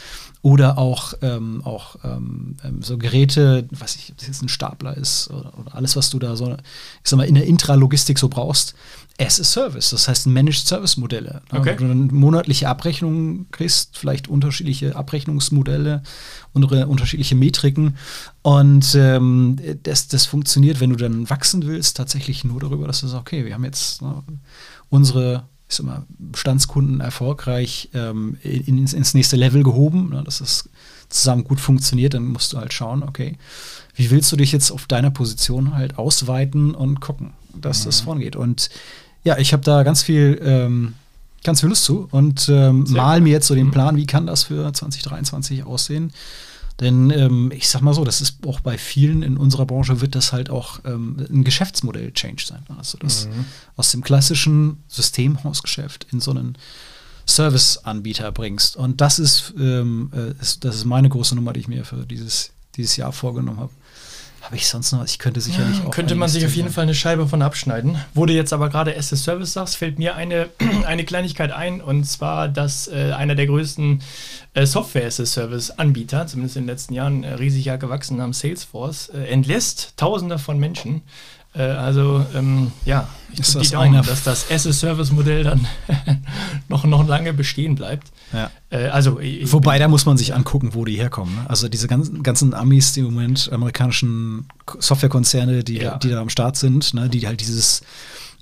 oder 0.46 0.78
auch, 0.78 1.14
ähm, 1.22 1.60
auch 1.64 1.96
ähm, 2.04 2.56
ähm, 2.64 2.80
so 2.80 2.96
Geräte, 2.98 3.66
weiß 3.72 3.96
ich, 3.96 4.10
ob 4.12 4.18
das 4.18 4.28
jetzt 4.28 4.42
ein 4.42 4.48
Stapler 4.48 4.96
ist 4.96 5.28
oder, 5.30 5.52
oder, 5.58 5.74
alles, 5.74 5.96
was 5.96 6.08
du 6.08 6.18
da 6.18 6.36
so, 6.36 6.52
ich 6.52 6.56
sag 7.10 7.16
mal, 7.16 7.26
in 7.26 7.34
der 7.34 7.46
Intralogistik 7.46 8.18
so 8.18 8.28
brauchst, 8.28 8.74
as 9.18 9.40
a 9.40 9.44
Service, 9.44 9.90
das 9.90 10.08
heißt 10.08 10.26
Managed 10.26 10.66
Service 10.66 10.96
Modelle. 10.96 11.42
Ne? 11.50 11.60
Okay. 11.60 11.74
Wo 11.74 11.82
du 11.82 11.88
dann 11.88 12.08
monatliche 12.08 12.68
Abrechnungen 12.68 13.50
kriegst, 13.50 13.96
vielleicht 13.96 14.28
unterschiedliche 14.28 14.94
Abrechnungsmodelle 14.94 16.02
unterschiedliche 16.52 17.34
Metriken. 17.34 17.96
Und 18.42 18.94
ähm, 18.94 19.58
das, 19.82 20.08
das 20.08 20.26
funktioniert, 20.26 20.80
wenn 20.80 20.90
du 20.90 20.96
dann 20.96 21.28
wachsen 21.28 21.66
willst, 21.66 21.96
tatsächlich 21.96 22.44
nur 22.44 22.60
darüber, 22.60 22.86
dass 22.86 23.00
du 23.00 23.06
sagst, 23.06 23.20
okay, 23.20 23.44
wir 23.44 23.54
haben 23.54 23.64
jetzt 23.64 24.02
ne, 24.02 24.22
unsere 24.88 25.44
ich 25.68 25.74
sag 25.74 25.86
mal, 25.86 26.04
Bestandskunden 26.18 27.00
erfolgreich 27.00 27.90
ähm, 27.92 28.36
in, 28.42 28.78
ins 28.78 29.14
nächste 29.14 29.36
Level 29.36 29.64
gehoben, 29.64 30.10
ne, 30.10 30.22
dass 30.22 30.40
es 30.40 30.68
zusammen 31.08 31.44
gut 31.44 31.60
funktioniert, 31.60 32.14
dann 32.14 32.26
musst 32.26 32.52
du 32.52 32.58
halt 32.58 32.72
schauen, 32.72 33.02
okay, 33.02 33.36
wie 33.94 34.10
willst 34.10 34.30
du 34.30 34.36
dich 34.36 34.52
jetzt 34.52 34.70
auf 34.70 34.86
deiner 34.86 35.10
Position 35.10 35.74
halt 35.74 35.98
ausweiten 35.98 36.74
und 36.74 37.00
gucken, 37.00 37.32
dass 37.54 37.80
mhm. 37.80 37.84
das 37.86 38.00
vorangeht. 38.00 38.36
Und 38.36 38.70
ja, 39.26 39.36
ich 39.38 39.52
habe 39.52 39.64
da 39.64 39.82
ganz 39.82 40.04
viel, 40.04 40.40
ähm, 40.42 40.94
ganz 41.42 41.60
viel 41.60 41.68
Lust 41.68 41.84
zu 41.84 42.06
und 42.12 42.48
ähm, 42.48 42.84
mal 42.90 43.20
mir 43.20 43.32
jetzt 43.32 43.48
so 43.48 43.56
den 43.56 43.66
mhm. 43.66 43.72
Plan, 43.72 43.96
wie 43.96 44.06
kann 44.06 44.26
das 44.26 44.44
für 44.44 44.72
2023 44.72 45.64
aussehen. 45.64 46.12
Denn 46.80 47.10
ähm, 47.10 47.50
ich 47.52 47.68
sag 47.68 47.80
mal 47.80 47.92
so, 47.92 48.04
das 48.04 48.20
ist 48.20 48.46
auch 48.46 48.60
bei 48.60 48.78
vielen 48.78 49.22
in 49.22 49.36
unserer 49.36 49.66
Branche 49.66 50.00
wird 50.00 50.14
das 50.14 50.32
halt 50.32 50.48
auch 50.48 50.78
ähm, 50.84 51.26
ein 51.28 51.42
Geschäftsmodell-Change 51.42 52.44
sein. 52.46 52.62
Also 52.78 52.98
das 52.98 53.26
mhm. 53.26 53.46
aus 53.76 53.90
dem 53.90 54.02
klassischen 54.02 54.84
Systemhausgeschäft 54.86 56.06
in 56.12 56.20
so 56.20 56.30
einen 56.30 56.56
Service-Anbieter 57.26 58.30
bringst. 58.30 58.76
Und 58.76 59.00
das 59.00 59.18
ist, 59.18 59.54
ähm, 59.58 60.12
äh, 60.14 60.40
ist, 60.40 60.64
das 60.64 60.76
ist 60.76 60.84
meine 60.84 61.08
große 61.08 61.34
Nummer, 61.34 61.52
die 61.52 61.60
ich 61.60 61.68
mir 61.68 61.84
für 61.84 62.06
dieses, 62.06 62.50
dieses 62.76 62.96
Jahr 62.96 63.10
vorgenommen 63.10 63.58
habe. 63.58 63.72
Habe 64.46 64.54
ich 64.54 64.68
sonst 64.68 64.92
noch? 64.92 65.04
Ich 65.04 65.18
könnte 65.18 65.40
sicherlich 65.40 65.82
auch. 65.84 65.90
Könnte 65.90 66.14
man 66.14 66.28
sich 66.28 66.46
auf 66.46 66.54
jeden 66.54 66.70
Fall 66.70 66.84
eine 66.84 66.94
Scheibe 66.94 67.26
von 67.26 67.42
abschneiden. 67.42 67.98
Wurde 68.14 68.32
jetzt 68.32 68.52
aber 68.52 68.68
gerade 68.68 68.94
SS 68.94 69.24
Service 69.24 69.52
sagst, 69.52 69.76
fällt 69.76 69.98
mir 69.98 70.14
eine, 70.14 70.50
eine 70.86 71.04
Kleinigkeit 71.04 71.50
ein 71.50 71.80
und 71.80 72.04
zwar, 72.04 72.48
dass 72.48 72.86
äh, 72.86 73.10
einer 73.10 73.34
der 73.34 73.48
größten 73.48 74.02
äh, 74.54 74.64
Software 74.64 75.06
a 75.06 75.10
Service 75.10 75.72
Anbieter, 75.72 76.28
zumindest 76.28 76.56
in 76.56 76.62
den 76.62 76.68
letzten 76.68 76.94
Jahren 76.94 77.24
äh, 77.24 77.34
riesig 77.34 77.64
ja 77.64 77.74
gewachsen 77.74 78.22
haben, 78.22 78.32
Salesforce, 78.32 79.08
äh, 79.08 79.24
entlässt 79.24 79.94
Tausende 79.96 80.38
von 80.38 80.60
Menschen 80.60 81.02
äh, 81.56 81.62
also 81.62 82.24
ähm, 82.34 82.72
ja, 82.84 83.08
ich 83.40 83.48
ist 83.48 83.54
das 83.54 83.70
Daumen, 83.70 84.02
dass 84.02 84.22
das 84.22 84.50
As-a-Service-Modell 84.50 85.44
dann 85.44 85.66
noch, 86.68 86.84
noch 86.84 87.06
lange 87.06 87.32
bestehen 87.32 87.74
bleibt. 87.74 88.08
Ja. 88.32 88.50
Äh, 88.70 88.88
also, 88.88 89.20
Wobei, 89.44 89.78
da 89.78 89.88
muss 89.88 90.06
man 90.06 90.16
sich 90.16 90.34
angucken, 90.34 90.74
wo 90.74 90.84
die 90.84 90.96
herkommen. 90.96 91.34
Ne? 91.34 91.44
Also 91.48 91.68
diese 91.68 91.88
ganzen, 91.88 92.22
ganzen 92.22 92.54
Amis, 92.54 92.92
die 92.92 93.00
im 93.00 93.06
Moment 93.06 93.50
amerikanischen 93.52 94.48
Softwarekonzerne, 94.78 95.64
die, 95.64 95.78
ja. 95.78 95.98
die 95.98 96.10
da 96.10 96.20
am 96.20 96.28
Start 96.28 96.56
sind, 96.56 96.94
ne, 96.94 97.08
die 97.08 97.26
halt 97.26 97.40
dieses 97.40 97.82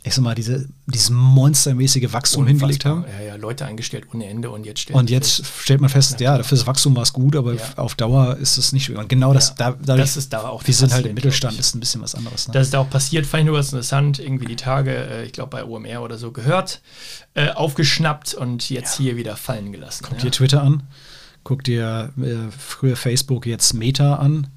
ich 0.06 0.14
sag 0.14 0.22
mal, 0.22 0.34
diese, 0.34 0.68
dieses 0.86 1.08
monstermäßige 1.08 2.12
Wachstum 2.12 2.42
Unfassbar. 2.42 2.68
hingelegt 2.68 2.84
haben. 2.84 3.04
Ja, 3.20 3.26
ja, 3.26 3.36
Leute 3.36 3.64
eingestellt 3.64 4.06
ohne 4.12 4.26
Ende 4.26 4.50
und 4.50 4.66
jetzt 4.66 4.80
stellt 4.80 4.98
Und 4.98 5.08
jetzt 5.08 5.36
fest, 5.36 5.62
stellt 5.62 5.80
man 5.80 5.88
fest, 5.88 6.20
ja, 6.20 6.42
fürs 6.42 6.66
Wachstum 6.66 6.94
war 6.94 7.04
es 7.04 7.14
gut, 7.14 7.34
aber 7.34 7.54
ja. 7.54 7.62
auf 7.76 7.94
Dauer 7.94 8.36
ist 8.36 8.58
es 8.58 8.72
nicht. 8.72 8.90
Und 8.90 9.08
genau 9.08 9.32
das, 9.32 9.54
da, 9.54 9.70
dadurch, 9.72 10.08
das 10.08 10.18
ist 10.18 10.30
da 10.34 10.46
auch. 10.46 10.62
Wir 10.66 10.74
sind 10.74 10.92
halt 10.92 11.06
im 11.06 11.14
Mittelstand, 11.14 11.58
ist 11.58 11.74
ein 11.74 11.80
bisschen 11.80 12.02
was 12.02 12.14
anderes. 12.14 12.46
Ne? 12.48 12.52
Das 12.52 12.66
ist 12.66 12.74
da 12.74 12.80
auch 12.80 12.90
passiert, 12.90 13.24
fand 13.24 13.40
ich 13.40 13.46
nur 13.46 13.56
was 13.56 13.72
interessant, 13.72 14.18
irgendwie 14.18 14.44
die 14.44 14.56
Tage, 14.56 14.94
äh, 14.94 15.24
ich 15.24 15.32
glaube 15.32 15.48
bei 15.48 15.64
OMR 15.64 16.02
oder 16.02 16.18
so 16.18 16.32
gehört, 16.32 16.82
äh, 17.32 17.48
aufgeschnappt 17.48 18.34
und 18.34 18.68
jetzt 18.68 18.98
hier 18.98 19.16
wieder 19.16 19.36
fallen 19.36 19.72
gelassen. 19.72 20.04
Guck 20.06 20.18
dir 20.18 20.30
Twitter 20.30 20.62
an, 20.62 20.82
guck 21.44 21.64
dir 21.64 22.12
äh, 22.18 22.50
früher 22.56 22.96
Facebook, 22.96 23.46
jetzt 23.46 23.72
Meta 23.72 24.16
an. 24.16 24.48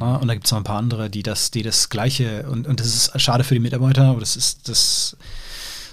Ja, 0.00 0.16
und 0.16 0.28
da 0.28 0.34
gibt 0.34 0.46
es 0.46 0.52
noch 0.52 0.58
ein 0.58 0.64
paar 0.64 0.78
andere, 0.78 1.10
die 1.10 1.22
das, 1.22 1.50
die 1.50 1.62
das 1.62 1.88
Gleiche, 1.88 2.46
und, 2.48 2.66
und 2.66 2.80
das 2.80 2.86
ist 2.86 3.20
schade 3.20 3.44
für 3.44 3.54
die 3.54 3.60
Mitarbeiter, 3.60 4.04
aber 4.04 4.20
das 4.20 4.36
ist, 4.36 4.68
das, 4.68 5.16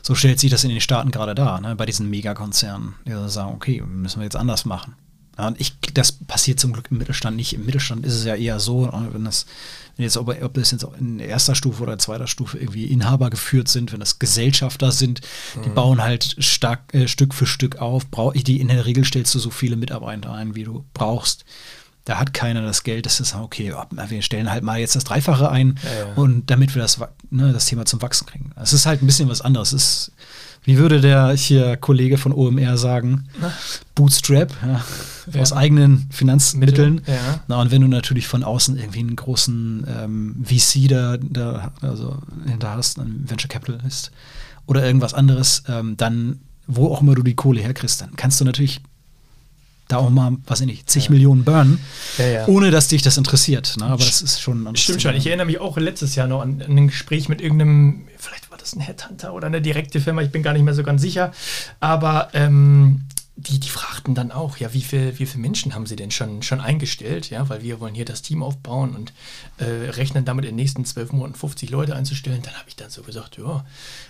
so 0.01 0.15
stellt 0.15 0.39
sich 0.39 0.49
das 0.49 0.63
in 0.63 0.69
den 0.69 0.81
Staaten 0.81 1.11
gerade 1.11 1.35
dar, 1.35 1.61
ne, 1.61 1.75
bei 1.75 1.85
diesen 1.85 2.09
Megakonzernen, 2.09 2.95
die 3.05 3.29
sagen, 3.29 3.53
okay, 3.53 3.81
müssen 3.81 4.19
wir 4.19 4.25
jetzt 4.25 4.35
anders 4.35 4.65
machen. 4.65 4.95
Ja, 5.39 5.47
und 5.47 5.61
ich, 5.61 5.79
das 5.93 6.11
passiert 6.11 6.59
zum 6.59 6.73
Glück 6.73 6.91
im 6.91 6.97
Mittelstand 6.97 7.37
nicht. 7.37 7.53
Im 7.53 7.65
Mittelstand 7.65 8.05
ist 8.05 8.13
es 8.13 8.25
ja 8.25 8.35
eher 8.35 8.59
so, 8.59 8.89
wenn 9.13 9.23
das, 9.23 9.45
wenn 9.95 10.03
jetzt, 10.03 10.17
ob, 10.17 10.27
ob 10.27 10.53
das 10.53 10.71
jetzt 10.71 10.85
in 10.99 11.19
erster 11.19 11.55
Stufe 11.55 11.81
oder 11.81 11.97
zweiter 11.97 12.27
Stufe 12.27 12.57
irgendwie 12.57 12.87
Inhaber 12.87 13.29
geführt 13.29 13.69
sind, 13.69 13.93
wenn 13.93 14.01
das 14.01 14.19
Gesellschafter 14.19 14.91
sind, 14.91 15.21
die 15.63 15.69
mhm. 15.69 15.75
bauen 15.75 16.01
halt 16.01 16.35
stark, 16.39 16.93
äh, 16.93 17.07
Stück 17.07 17.33
für 17.33 17.45
Stück 17.45 17.77
auf. 17.77 18.11
Brauch, 18.11 18.33
die, 18.33 18.59
in 18.59 18.67
der 18.67 18.85
Regel 18.85 19.05
stellst 19.05 19.33
du 19.33 19.39
so 19.39 19.49
viele 19.49 19.77
Mitarbeiter 19.77 20.33
ein, 20.33 20.55
wie 20.55 20.65
du 20.65 20.83
brauchst 20.93 21.45
da 22.05 22.19
hat 22.19 22.33
keiner 22.33 22.61
das 22.61 22.83
Geld, 22.83 23.05
das 23.05 23.35
okay, 23.35 23.73
wir 24.07 24.21
stellen 24.21 24.49
halt 24.49 24.63
mal 24.63 24.79
jetzt 24.79 24.95
das 24.95 25.03
Dreifache 25.03 25.49
ein 25.49 25.79
ja, 25.83 26.07
ja. 26.07 26.13
und 26.15 26.49
damit 26.49 26.73
wir 26.73 26.81
das, 26.81 26.99
ne, 27.29 27.53
das 27.53 27.65
Thema 27.65 27.85
zum 27.85 28.01
Wachsen 28.01 28.25
kriegen. 28.25 28.51
Es 28.55 28.73
ist 28.73 28.85
halt 28.85 29.03
ein 29.03 29.05
bisschen 29.05 29.29
was 29.29 29.41
anderes. 29.41 29.73
Es 29.73 29.83
ist, 29.83 30.11
wie 30.63 30.77
würde 30.77 31.01
der 31.01 31.31
hier 31.33 31.77
Kollege 31.77 32.17
von 32.17 32.33
OMR 32.33 32.77
sagen? 32.77 33.27
Bootstrap, 33.95 34.53
ja, 34.61 35.39
aus 35.39 35.53
eigenen 35.53 36.07
Finanzmitteln. 36.11 37.01
Ja. 37.05 37.41
Na, 37.47 37.61
und 37.61 37.71
wenn 37.71 37.81
du 37.81 37.87
natürlich 37.87 38.27
von 38.27 38.43
außen 38.43 38.77
irgendwie 38.77 38.99
einen 38.99 39.15
großen 39.15 39.85
ähm, 39.87 40.43
VC 40.43 40.87
da, 40.89 41.17
da 41.17 41.71
also 41.81 42.17
hinter 42.45 42.71
hast, 42.71 42.97
ein 42.97 43.29
Venture 43.29 43.49
Capitalist 43.49 44.11
oder 44.65 44.85
irgendwas 44.85 45.13
anderes, 45.13 45.63
ähm, 45.67 45.95
dann, 45.97 46.39
wo 46.67 46.87
auch 46.87 47.01
immer 47.01 47.15
du 47.15 47.23
die 47.23 47.35
Kohle 47.35 47.61
herkriegst, 47.61 48.01
dann 48.01 48.15
kannst 48.15 48.41
du 48.41 48.45
natürlich 48.45 48.81
da 49.89 49.97
auch 49.97 50.09
mal, 50.09 50.37
was 50.45 50.51
weiß 50.51 50.61
ich 50.61 50.67
nicht, 50.67 50.89
zig 50.89 51.05
ja. 51.05 51.11
Millionen 51.11 51.43
burnen, 51.43 51.79
ja, 52.17 52.27
ja. 52.27 52.47
ohne 52.47 52.71
dass 52.71 52.87
dich 52.87 53.01
das 53.01 53.17
interessiert. 53.17 53.75
Ne? 53.77 53.85
Aber 53.85 53.97
das 54.03 54.21
ist 54.21 54.39
schon. 54.39 54.75
Stimmt 54.77 55.01
schon. 55.01 55.15
Ich 55.15 55.27
erinnere 55.27 55.47
mich 55.47 55.59
auch 55.59 55.77
letztes 55.77 56.15
Jahr 56.15 56.27
noch 56.27 56.41
an, 56.41 56.61
an 56.61 56.77
ein 56.77 56.87
Gespräch 56.87 57.27
mit 57.27 57.41
irgendeinem, 57.41 58.07
vielleicht 58.17 58.49
war 58.51 58.57
das 58.57 58.73
ein 58.75 58.79
Headhunter 58.79 59.33
oder 59.33 59.47
eine 59.47 59.61
direkte 59.61 59.99
Firma, 59.99 60.21
ich 60.21 60.31
bin 60.31 60.43
gar 60.43 60.53
nicht 60.53 60.63
mehr 60.63 60.75
so 60.75 60.83
ganz 60.83 61.01
sicher. 61.01 61.31
Aber 61.79 62.29
ähm, 62.33 63.01
die, 63.39 63.59
die 63.59 63.69
fragten 63.69 64.15
dann 64.15 64.31
auch, 64.31 64.57
ja, 64.57 64.73
wie 64.73 64.81
viele 64.81 65.17
wie 65.17 65.25
viel 65.25 65.39
Menschen 65.39 65.73
haben 65.73 65.85
sie 65.85 65.95
denn 65.95 66.11
schon, 66.11 66.43
schon 66.43 66.59
eingestellt? 66.59 67.29
Ja, 67.29 67.47
weil 67.47 67.63
wir 67.63 67.79
wollen 67.79 67.95
hier 67.95 68.05
das 68.05 68.21
Team 68.21 68.43
aufbauen 68.43 68.95
und 68.95 69.13
äh, 69.57 69.89
rechnen 69.91 70.25
damit 70.25 70.45
in 70.45 70.51
den 70.51 70.55
nächsten 70.57 70.83
zwölf 70.83 71.13
Monaten 71.13 71.35
50 71.35 71.69
Leute 71.69 71.95
einzustellen. 71.95 72.41
Dann 72.43 72.53
habe 72.55 72.67
ich 72.67 72.75
dann 72.75 72.89
so 72.89 73.01
gesagt, 73.01 73.37
ja, 73.37 73.65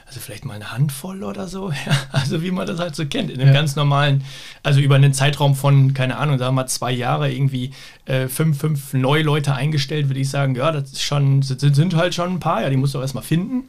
also 0.10 0.20
vielleicht 0.22 0.44
mal 0.44 0.56
eine 0.56 0.72
Handvoll 0.72 1.24
oder 1.24 1.48
so. 1.48 1.72
Ja, 1.86 1.96
also 2.12 2.42
wie 2.42 2.52
man 2.52 2.66
das 2.66 2.80
halt 2.80 2.96
so 2.96 3.06
kennt, 3.06 3.30
in 3.30 3.40
einem 3.40 3.50
ja. 3.50 3.54
ganz 3.54 3.76
normalen, 3.76 4.24
also 4.64 4.80
über 4.80 4.96
einen 4.96 5.14
Zeitraum 5.14 5.56
von, 5.56 5.94
keine 5.94 6.18
Ahnung, 6.18 6.40
sagen 6.40 6.50
wir 6.56 6.64
mal 6.64 6.68
zwei 6.68 6.92
Jahre 6.92 7.32
irgendwie 7.32 7.72
äh, 8.06 8.28
fünf, 8.28 8.60
fünf 8.60 8.94
neue 8.94 9.22
Leute 9.22 9.54
eingestellt, 9.54 10.10
würde 10.10 10.20
ich 10.20 10.30
sagen, 10.30 10.56
ja, 10.56 10.72
das 10.72 10.92
ist 10.92 11.04
schon, 11.04 11.44
sind, 11.44 11.76
sind 11.76 11.96
halt 11.96 12.16
schon 12.16 12.34
ein 12.34 12.40
paar, 12.40 12.64
ja, 12.64 12.70
die 12.70 12.78
musst 12.78 12.96
du 12.96 12.98
auch 12.98 13.04
erstmal 13.04 13.24
finden 13.24 13.68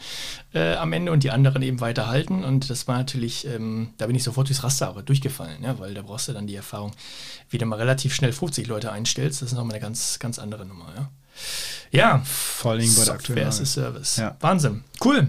äh, 0.55 0.75
am 0.75 0.95
Ende 0.95 1.13
und 1.13 1.25
die 1.25 1.31
anderen 1.31 1.63
eben 1.63 1.81
weiterhalten. 1.81 2.43
Und 2.43 2.71
das 2.71 2.89
war 2.89 2.97
natürlich, 2.97 3.47
ähm, 3.47 3.91
da 3.99 4.07
bin 4.07 4.17
ich 4.17 4.25
sofort 4.25 4.49
durchs 4.49 4.65
Raster 4.65 4.89
aber 4.89 5.03
durchgefallen, 5.03 5.63
ja, 5.63 5.79
weil 5.79 5.93
da 5.93 6.03
brauchst 6.03 6.29
du 6.29 6.33
dann 6.33 6.47
die 6.47 6.57
Erfahrung, 6.57 6.93
wie 7.51 7.59
du 7.59 7.67
mal 7.67 7.77
relativ 7.77 8.15
schnell 8.15 8.33
50 8.33 8.67
Leute 8.67 8.93
einstellst. 8.93 9.43
Das 9.43 9.53
ist 9.53 9.59
nochmal 9.59 9.75
eine 9.75 9.83
ganz, 9.83 10.19
ganz 10.19 10.39
andere 10.39 10.65
Nummer, 10.65 10.87
ja. 10.97 11.11
Ja, 11.93 12.23
vor 12.25 12.73
allem 12.73 12.95
bei 12.95 13.05
der 13.05 13.15
aktuellen 13.15 13.49
as 13.49 13.61
a 13.61 13.65
Service. 13.65 14.17
Ja. 14.17 14.37
Wahnsinn. 14.41 14.85
Cool. 15.05 15.29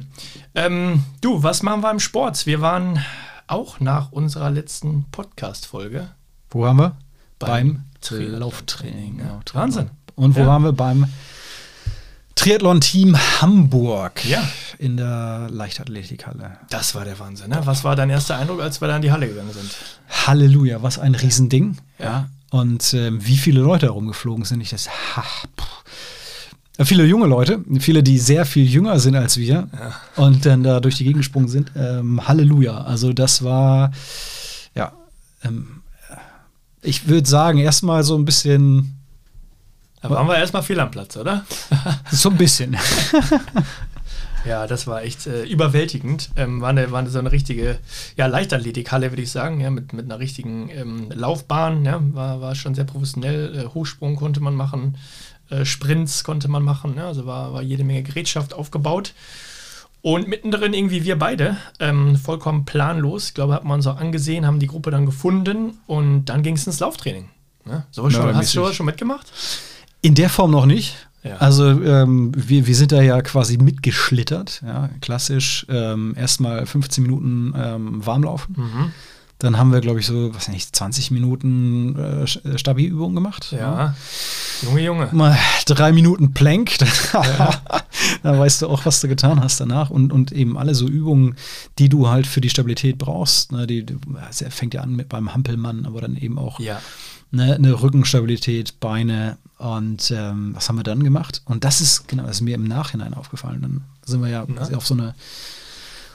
Ähm, 0.54 1.04
du, 1.20 1.42
was 1.42 1.64
machen 1.64 1.82
wir 1.82 1.90
im 1.90 2.00
Sport? 2.00 2.46
Wir 2.46 2.62
waren 2.62 3.04
auch 3.48 3.80
nach 3.80 4.12
unserer 4.12 4.52
letzten 4.52 5.06
Podcast-Folge. 5.12 6.10
Wo 6.52 6.62
waren 6.62 6.78
wir? 6.78 6.98
Beim, 7.40 7.86
beim 8.10 8.40
Lauftraining. 8.40 9.20
Ja. 9.20 9.40
Wahnsinn. 9.54 9.90
Und 10.16 10.36
wo 10.36 10.42
ja. 10.42 10.48
waren 10.48 10.64
wir? 10.64 10.74
Beim 10.74 11.08
Triathlon-Team 12.36 13.18
Hamburg 13.42 14.24
ja. 14.26 14.48
in 14.78 14.98
der 14.98 15.48
Leichtathletikhalle. 15.50 16.60
Das 16.70 16.94
war 16.94 17.06
der 17.06 17.18
Wahnsinn. 17.18 17.50
Ne? 17.50 17.62
Was 17.66 17.84
war 17.84 17.96
dein 17.96 18.12
erster 18.12 18.38
Eindruck, 18.38 18.62
als 18.62 18.82
wir 18.82 18.88
da 18.88 18.98
in 18.98 19.02
die 19.02 19.12
Halle 19.12 19.28
gegangen 19.28 19.52
sind? 19.52 19.76
Halleluja, 20.28 20.84
was 20.84 21.00
ein 21.00 21.16
Riesending. 21.16 21.78
Ja. 21.98 22.30
Und 22.52 22.94
äh, 22.94 23.12
wie 23.14 23.38
viele 23.38 23.62
Leute 23.62 23.88
herumgeflogen 23.88 24.46
sind. 24.46 24.62
Ich 24.62 24.70
das, 24.70 24.90
ha, 24.90 25.24
Viele 26.86 27.06
junge 27.06 27.28
Leute, 27.28 27.64
viele, 27.80 28.04
die 28.04 28.18
sehr 28.18 28.46
viel 28.46 28.66
jünger 28.66 29.00
sind 29.00 29.16
als 29.16 29.38
wir 29.38 29.68
ja. 29.72 29.96
und 30.16 30.46
dann 30.46 30.64
da 30.64 30.80
durch 30.80 30.96
die 30.96 31.04
Gegend 31.04 31.20
gesprungen 31.20 31.48
sind. 31.48 31.72
Ähm, 31.76 32.28
Halleluja. 32.28 32.82
Also 32.82 33.14
das 33.14 33.44
war, 33.44 33.92
ja, 34.76 34.94
ähm, 35.44 35.82
ich 36.82 37.08
würde 37.08 37.28
sagen, 37.28 37.60
erstmal 37.60 38.04
so 38.04 38.16
ein 38.18 38.26
bisschen 38.26 39.02
da 40.02 40.10
waren 40.10 40.28
wir 40.28 40.36
erstmal 40.36 40.64
fehl 40.64 40.80
am 40.80 40.90
Platz, 40.90 41.16
oder? 41.16 41.46
so 42.12 42.30
ein 42.30 42.38
bisschen. 42.38 42.76
ja, 44.46 44.66
das 44.66 44.88
war 44.88 45.04
echt 45.04 45.28
äh, 45.28 45.44
überwältigend. 45.44 46.32
Ähm, 46.36 46.60
war, 46.60 46.70
eine, 46.70 46.92
war 46.92 47.00
eine, 47.00 47.10
so 47.10 47.20
eine 47.20 47.32
richtige 47.32 47.78
ja, 48.18 48.26
Leichtathletikhalle, 48.26 49.12
würde 49.12 49.22
ich 49.22 49.32
sagen, 49.32 49.62
ja, 49.62 49.70
mit, 49.70 49.94
mit 49.94 50.06
einer 50.06 50.18
richtigen 50.18 50.70
ähm, 50.72 51.12
Laufbahn. 51.14 51.86
Ja, 51.86 52.00
war, 52.02 52.42
war 52.42 52.56
schon 52.56 52.74
sehr 52.74 52.86
professionell. 52.86 53.56
Äh, 53.56 53.68
Hochsprung 53.68 54.16
konnte 54.16 54.40
man 54.40 54.56
machen, 54.56 54.98
äh, 55.52 55.66
Sprints 55.66 56.24
konnte 56.24 56.48
man 56.48 56.64
machen. 56.64 56.96
Ja, 56.98 57.08
also 57.08 57.26
war, 57.26 57.54
war 57.54 57.62
jede 57.62 57.84
Menge 57.84 58.04
Gerätschaft 58.04 58.54
aufgebaut. 58.54 59.14
Und 60.02 60.28
mittendrin 60.28 60.74
irgendwie 60.74 61.04
wir 61.04 61.20
beide, 61.20 61.58
ähm, 61.80 62.16
vollkommen 62.16 62.66
planlos. 62.66 63.28
Ich 63.28 63.34
glaube, 63.36 63.54
hat 63.54 63.64
man 63.64 63.76
uns 63.76 63.88
auch 63.88 63.98
angesehen, 63.98 64.48
haben 64.48 64.60
die 64.60 64.66
Gruppe 64.66 64.90
dann 64.90 65.06
gefunden 65.06 65.78
und 65.86 66.26
dann 66.26 66.42
ging 66.42 66.56
es 66.56 66.66
ins 66.66 66.80
Lauftraining. 66.80 67.30
Ja, 67.68 67.86
so 67.92 68.10
schon, 68.10 68.36
hast 68.36 68.56
du 68.56 68.74
schon 68.74 68.88
mitgemacht? 68.88 69.32
In 70.02 70.16
der 70.16 70.30
Form 70.30 70.50
noch 70.50 70.66
nicht. 70.66 70.96
Ja. 71.24 71.38
Also 71.38 71.70
ähm, 71.70 72.32
wir, 72.36 72.66
wir 72.66 72.76
sind 72.76 72.92
da 72.92 73.02
ja 73.04 73.22
quasi 73.22 73.58
mitgeschlittert, 73.58 74.64
ja, 74.66 74.90
klassisch. 75.02 75.68
Ähm, 75.70 76.16
Erstmal 76.18 76.66
15 76.66 77.04
Minuten 77.04 77.54
ähm, 77.56 78.04
Warmlaufen. 78.04 78.56
Mhm. 78.58 78.92
Dann 79.42 79.58
haben 79.58 79.72
wir, 79.72 79.82
glaube 79.82 80.00
ich, 80.00 80.06
so, 80.06 80.34
was 80.36 80.48
nicht, 80.50 80.76
20 80.76 81.10
Minuten 81.10 81.98
äh, 81.98 82.24
äh 82.24 82.58
Stabi-Übungen 82.58 83.16
gemacht. 83.16 83.52
Ja. 83.52 83.58
ja. 83.58 83.96
Junge, 84.62 84.82
Junge. 84.82 85.10
Mal 85.12 85.36
drei 85.66 85.92
Minuten 85.92 86.34
Plank. 86.34 86.78
Ja. 87.14 87.50
da 88.24 88.40
weißt 88.40 88.62
du 88.62 88.70
auch, 88.70 88.86
was 88.86 89.02
du 89.02 89.08
getan 89.08 89.42
hast 89.44 89.60
danach. 89.60 89.90
Und, 89.90 90.14
und 90.14 90.32
eben 90.32 90.58
alle 90.58 90.76
so 90.76 90.88
Übungen, 90.88 91.36
die 91.78 91.90
du 91.90 92.08
halt 92.08 92.26
für 92.26 92.40
die 92.40 92.50
Stabilität 92.50 92.98
brauchst. 92.98 93.52
Ne, 93.52 93.68
die, 93.68 93.86
die 93.86 93.98
fängt 94.50 94.74
ja 94.74 94.82
an 94.82 94.96
mit 94.96 95.10
beim 95.10 95.34
Hampelmann, 95.34 95.86
aber 95.86 96.02
dann 96.02 96.16
eben 96.16 96.38
auch 96.38 96.60
ja. 96.60 96.80
ne, 97.32 97.56
eine 97.56 97.82
Rückenstabilität, 97.82 98.80
Beine, 98.80 99.38
und 99.62 100.10
ähm, 100.10 100.56
was 100.56 100.70
haben 100.70 100.78
wir 100.78 100.84
dann 100.84 101.04
gemacht? 101.04 101.44
Und 101.46 101.64
das 101.64 101.82
ist, 101.82 102.08
genau, 102.08 102.24
das 102.24 102.38
ist 102.38 102.42
mir 102.42 102.56
im 102.56 102.64
Nachhinein 102.64 103.14
aufgefallen. 103.14 103.62
Dann 103.62 103.84
sind 104.04 104.22
wir 104.22 104.30
ja 104.30 104.46
Na? 104.48 104.76
auf 104.76 104.88
so 104.88 104.96
eine, 104.96 105.14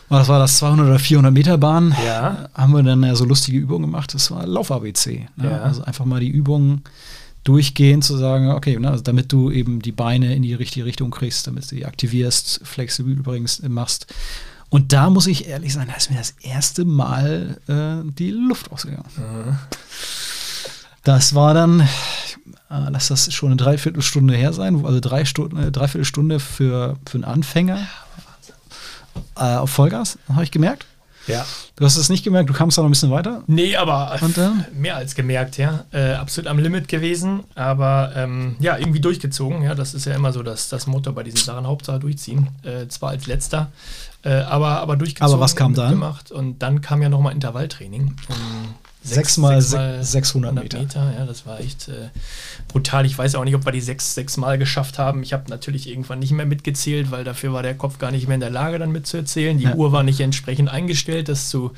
was 0.09 0.29
war 0.29 0.39
das, 0.39 0.59
200 0.59 0.87
oder 0.87 0.99
400 0.99 1.33
Meter 1.33 1.59
Bahn, 1.59 1.95
ja. 2.05 2.49
haben 2.55 2.73
wir 2.73 2.83
dann 2.83 3.03
ja 3.03 3.15
so 3.15 3.25
lustige 3.25 3.59
Übungen 3.59 3.83
gemacht. 3.83 4.15
Das 4.15 4.31
war 4.31 4.47
Lauf-ABC. 4.47 5.29
Ne? 5.37 5.51
Ja. 5.51 5.63
Also 5.63 5.83
einfach 5.83 6.05
mal 6.05 6.21
die 6.21 6.29
Übungen 6.29 6.83
durchgehen, 7.45 8.03
zu 8.03 8.17
sagen, 8.17 8.51
okay, 8.51 8.79
ne, 8.79 8.91
also 8.91 9.03
damit 9.03 9.33
du 9.33 9.51
eben 9.51 9.81
die 9.81 9.93
Beine 9.93 10.35
in 10.35 10.43
die 10.43 10.55
richtige 10.55 10.85
Richtung 10.85 11.11
kriegst, 11.11 11.47
damit 11.47 11.71
du 11.71 11.77
die 11.77 11.87
aktivierst, 11.87 12.61
flexibel 12.65 13.13
übrigens 13.13 13.63
machst. 13.63 14.07
Und 14.69 14.93
da 14.93 15.11
muss 15.11 15.29
ich 15.29 15.47
ehrlich 15.47 15.73
sein, 15.73 15.87
da 15.89 15.95
ist 15.95 16.11
mir 16.11 16.19
das 16.19 16.35
erste 16.43 16.85
Mal 16.85 17.59
äh, 17.69 18.11
die 18.13 18.31
Luft 18.31 18.73
ausgegangen. 18.73 19.09
Mhm. 19.17 19.59
Das 21.05 21.37
war 21.37 21.55
dann, 21.55 21.81
äh, 21.81 22.91
lass 22.91 23.09
das 23.09 23.33
schon 23.33 23.51
eine 23.51 23.57
Dreiviertelstunde 23.57 24.35
her 24.35 24.53
sein, 24.53 24.85
also 24.85 24.99
drei 24.99 25.25
Stunden, 25.25 25.57
eine 25.57 25.71
Dreiviertelstunde 25.71 26.41
für, 26.41 26.97
für 27.07 27.15
einen 27.15 27.25
Anfänger 27.25 27.87
äh, 29.37 29.57
auf 29.57 29.71
Vollgas, 29.71 30.19
habe 30.29 30.45
ich 30.45 30.51
gemerkt. 30.51 30.87
Ja. 31.27 31.45
Du 31.75 31.85
hast 31.85 31.97
es 31.97 32.09
nicht 32.09 32.25
gemerkt, 32.25 32.49
du 32.49 32.55
kamst 32.55 32.79
da 32.79 32.83
noch 32.83 32.89
ein 32.89 32.93
bisschen 32.93 33.11
weiter. 33.11 33.43
Nee, 33.47 33.77
aber 33.77 34.17
Und, 34.21 34.39
äh, 34.39 34.49
mehr 34.75 34.97
als 34.97 35.15
gemerkt, 35.15 35.59
ja. 35.59 35.85
Äh, 35.93 36.13
absolut 36.13 36.49
am 36.49 36.59
Limit 36.59 36.89
gewesen, 36.89 37.41
aber 37.55 38.13
ähm, 38.15 38.57
ja, 38.61 38.79
irgendwie 38.79 39.01
durchgezogen. 39.01 39.63
Ja, 39.63 39.75
das 39.75 39.93
ist 39.95 40.07
ja 40.07 40.15
immer 40.15 40.33
so 40.33 40.43
das, 40.43 40.69
das 40.69 40.87
Motto 40.87 41.13
bei 41.13 41.23
diesen 41.23 41.39
Sachen, 41.39 41.67
Hauptsache 41.67 41.99
durchziehen. 41.99 42.49
Äh, 42.63 42.87
zwar 42.89 43.11
als 43.11 43.27
letzter, 43.27 43.73
äh, 44.23 44.35
aber, 44.35 44.81
aber 44.81 44.97
durchgezogen. 44.97 45.35
Aber 45.35 45.41
was 45.43 45.57
kam 45.57 45.75
dann? 45.75 46.03
Und 46.31 46.63
dann 46.63 46.81
kam 46.81 47.03
ja 47.03 47.09
nochmal 47.09 47.33
Intervalltraining. 47.33 48.15
Und 48.29 48.75
6 49.07 49.37
mal 49.39 49.61
600 49.61 50.55
Meter. 50.55 50.79
Meter. 50.79 51.13
Ja, 51.19 51.27
das 51.27 51.47
war 51.47 51.61
echt 51.61 51.89
äh, 51.89 52.11
brutal. 52.69 53.07
Ich 53.07 53.17
weiß 53.17 53.35
auch 53.37 53.45
nicht, 53.45 53.55
ob 53.55 53.65
wir 53.65 53.73
die 53.73 53.81
6 53.81 54.15
sechs, 54.15 54.37
Mal 54.37 54.59
geschafft 54.59 54.99
haben. 54.99 55.23
Ich 55.23 55.33
habe 55.33 55.45
natürlich 55.49 55.89
irgendwann 55.89 56.19
nicht 56.19 56.33
mehr 56.33 56.47
mitgezählt, 56.47 57.11
weil 57.11 57.25
dafür 57.25 57.53
war 57.53 57.63
der 57.63 57.75
Kopf 57.75 57.99
gar 57.99 58.11
nicht 58.11 58.27
mehr 58.27 58.35
in 58.35 58.41
der 58.41 58.51
Lage, 58.51 58.79
dann 58.79 58.93
mitzuerzählen. 58.93 59.57
Die 59.57 59.65
ja. 59.65 59.75
Uhr 59.75 59.93
war 59.93 60.03
nicht 60.03 60.21
entsprechend 60.21 60.69
eingestellt, 60.69 61.29
das 61.29 61.49
zu, 61.49 61.73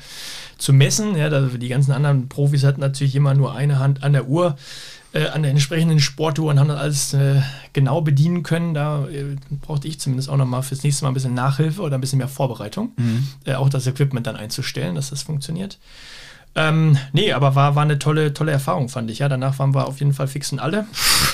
zu 0.57 0.73
messen. 0.73 1.15
Ja, 1.15 1.29
da, 1.29 1.41
die 1.41 1.69
ganzen 1.69 1.91
anderen 1.91 2.27
Profis 2.27 2.63
hatten 2.63 2.81
natürlich 2.81 3.15
immer 3.15 3.33
nur 3.33 3.55
eine 3.55 3.79
Hand 3.79 4.03
an 4.03 4.13
der 4.13 4.27
Uhr. 4.27 4.57
Äh, 5.11 5.29
an 5.29 5.41
der 5.41 5.49
entsprechenden 5.49 5.99
Sporttour 5.99 6.51
und 6.51 6.59
haben 6.59 6.67
das 6.67 6.79
alles 6.79 7.13
äh, 7.15 7.41
genau 7.73 8.01
bedienen 8.01 8.43
können. 8.43 8.75
Da 8.75 9.07
äh, 9.07 9.37
brauchte 9.59 9.87
ich 9.87 9.99
zumindest 9.99 10.29
auch 10.29 10.37
nochmal 10.37 10.61
fürs 10.61 10.83
nächste 10.83 11.03
Mal 11.03 11.09
ein 11.09 11.15
bisschen 11.15 11.33
Nachhilfe 11.33 11.81
oder 11.81 11.97
ein 11.97 12.01
bisschen 12.01 12.19
mehr 12.19 12.27
Vorbereitung, 12.27 12.91
mhm. 12.95 13.27
Äh, 13.43 13.55
auch 13.55 13.69
das 13.69 13.87
Equipment 13.87 14.27
dann 14.27 14.35
einzustellen, 14.35 14.93
dass 14.93 15.09
das 15.09 15.23
funktioniert. 15.23 15.79
Ähm, 16.55 16.97
nee, 17.13 17.31
aber 17.31 17.55
war, 17.55 17.75
war 17.75 17.83
eine 17.83 17.99
tolle, 17.99 18.33
tolle 18.33 18.51
Erfahrung, 18.51 18.89
fand 18.89 19.09
ich. 19.11 19.19
Ja, 19.19 19.29
danach 19.29 19.59
waren 19.59 19.73
wir 19.73 19.87
auf 19.87 19.99
jeden 19.99 20.13
Fall 20.13 20.27
fix 20.27 20.51
und 20.51 20.59
alle. 20.59 20.85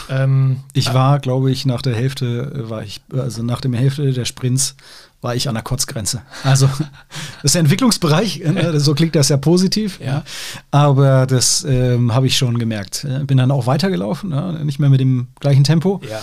Ähm, 0.09 0.57
ich 0.73 0.93
war, 0.93 1.19
glaube 1.19 1.51
ich, 1.51 1.65
nach 1.65 1.81
der 1.81 1.95
Hälfte, 1.95 2.51
äh, 2.53 2.69
war 2.69 2.83
ich, 2.83 3.01
also 3.11 3.41
nach 3.41 3.61
der 3.61 3.73
Hälfte 3.73 4.11
der 4.11 4.25
Sprints 4.25 4.75
war 5.21 5.33
ich 5.33 5.47
an 5.47 5.55
der 5.55 5.63
Kotzgrenze. 5.63 6.21
Also, 6.43 6.67
das 7.41 7.45
ist 7.45 7.55
der 7.55 7.61
Entwicklungsbereich, 7.61 8.43
ne? 8.45 8.79
so 8.79 8.93
klingt 8.93 9.15
das 9.15 9.29
ja 9.29 9.37
positiv. 9.37 9.99
Ja. 9.99 10.23
Aber 10.69 11.25
das 11.25 11.65
ähm, 11.67 12.13
habe 12.13 12.27
ich 12.27 12.37
schon 12.37 12.59
gemerkt. 12.59 13.07
Bin 13.23 13.37
dann 13.37 13.49
auch 13.51 13.65
weitergelaufen, 13.65 14.31
ja? 14.31 14.51
nicht 14.51 14.79
mehr 14.79 14.89
mit 14.89 14.99
dem 14.99 15.27
gleichen 15.39 15.63
Tempo. 15.63 16.01
Ja. 16.07 16.21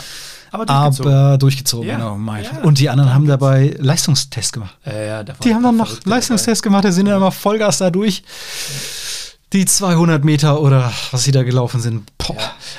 Aber 0.52 0.66
durchgezogen. 0.66 1.12
Aber 1.12 1.38
durchgezogen, 1.38 1.88
ja. 1.88 1.96
genau. 1.96 2.16
Mein. 2.16 2.44
Ja. 2.44 2.50
Und 2.62 2.78
die 2.78 2.88
anderen 2.90 3.12
haben 3.12 3.26
dabei 3.26 3.74
Leistungstests 3.78 4.52
gemacht. 4.52 4.76
Ja, 4.84 5.24
die 5.24 5.54
haben 5.54 5.62
dann 5.62 5.76
noch 5.76 6.04
Leistungstests 6.04 6.62
gemacht, 6.62 6.84
die 6.84 6.92
sind 6.92 7.06
dann 7.06 7.16
immer 7.16 7.32
Vollgas 7.32 7.78
da 7.78 7.90
durch 7.90 8.22
die 9.52 9.66
200 9.66 10.24
Meter 10.24 10.60
oder 10.60 10.92
was 11.10 11.24
sie 11.24 11.32
da 11.32 11.42
gelaufen 11.42 11.80
sind. 11.80 12.10
Ja. 12.28 12.36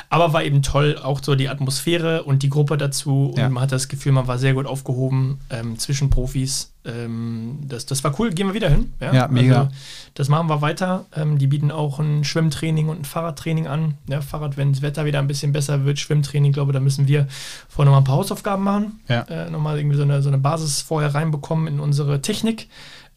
Aber 0.09 0.33
war 0.33 0.43
eben 0.43 0.61
toll, 0.61 0.97
auch 1.01 1.19
so 1.21 1.35
die 1.35 1.49
Atmosphäre 1.49 2.23
und 2.23 2.43
die 2.43 2.49
Gruppe 2.49 2.77
dazu. 2.77 3.27
Und 3.27 3.37
ja. 3.37 3.49
man 3.49 3.63
hat 3.63 3.71
das 3.71 3.87
Gefühl, 3.87 4.11
man 4.11 4.27
war 4.27 4.39
sehr 4.39 4.53
gut 4.53 4.65
aufgehoben 4.65 5.39
ähm, 5.49 5.77
zwischen 5.77 6.09
Profis. 6.09 6.73
Ähm, 6.85 7.59
das, 7.67 7.85
das 7.85 8.03
war 8.03 8.19
cool, 8.19 8.31
gehen 8.31 8.47
wir 8.47 8.53
wieder 8.53 8.69
hin. 8.69 8.93
Ja, 8.99 9.13
ja 9.13 9.27
mega. 9.27 9.57
Also, 9.59 9.71
das 10.15 10.29
machen 10.29 10.49
wir 10.49 10.61
weiter. 10.61 11.05
Ähm, 11.15 11.37
die 11.37 11.47
bieten 11.47 11.71
auch 11.71 11.99
ein 11.99 12.23
Schwimmtraining 12.23 12.89
und 12.89 13.01
ein 13.01 13.05
Fahrradtraining 13.05 13.67
an. 13.67 13.95
Ja, 14.07 14.21
Fahrrad, 14.21 14.57
wenn 14.57 14.73
das 14.73 14.81
Wetter 14.81 15.05
wieder 15.05 15.19
ein 15.19 15.27
bisschen 15.27 15.53
besser 15.53 15.85
wird, 15.85 15.99
Schwimmtraining, 15.99 16.51
glaube 16.51 16.73
da 16.73 16.79
müssen 16.79 17.07
wir 17.07 17.27
vorher 17.69 17.85
nochmal 17.85 18.01
ein 18.01 18.05
paar 18.05 18.17
Hausaufgaben 18.17 18.63
machen. 18.63 18.99
Ja. 19.07 19.21
Äh, 19.21 19.49
nochmal 19.49 19.77
irgendwie 19.77 19.97
so 19.97 20.03
eine, 20.03 20.21
so 20.21 20.29
eine 20.29 20.39
Basis 20.39 20.81
vorher 20.81 21.13
reinbekommen 21.13 21.67
in 21.67 21.79
unsere 21.79 22.21
Technik. 22.21 22.67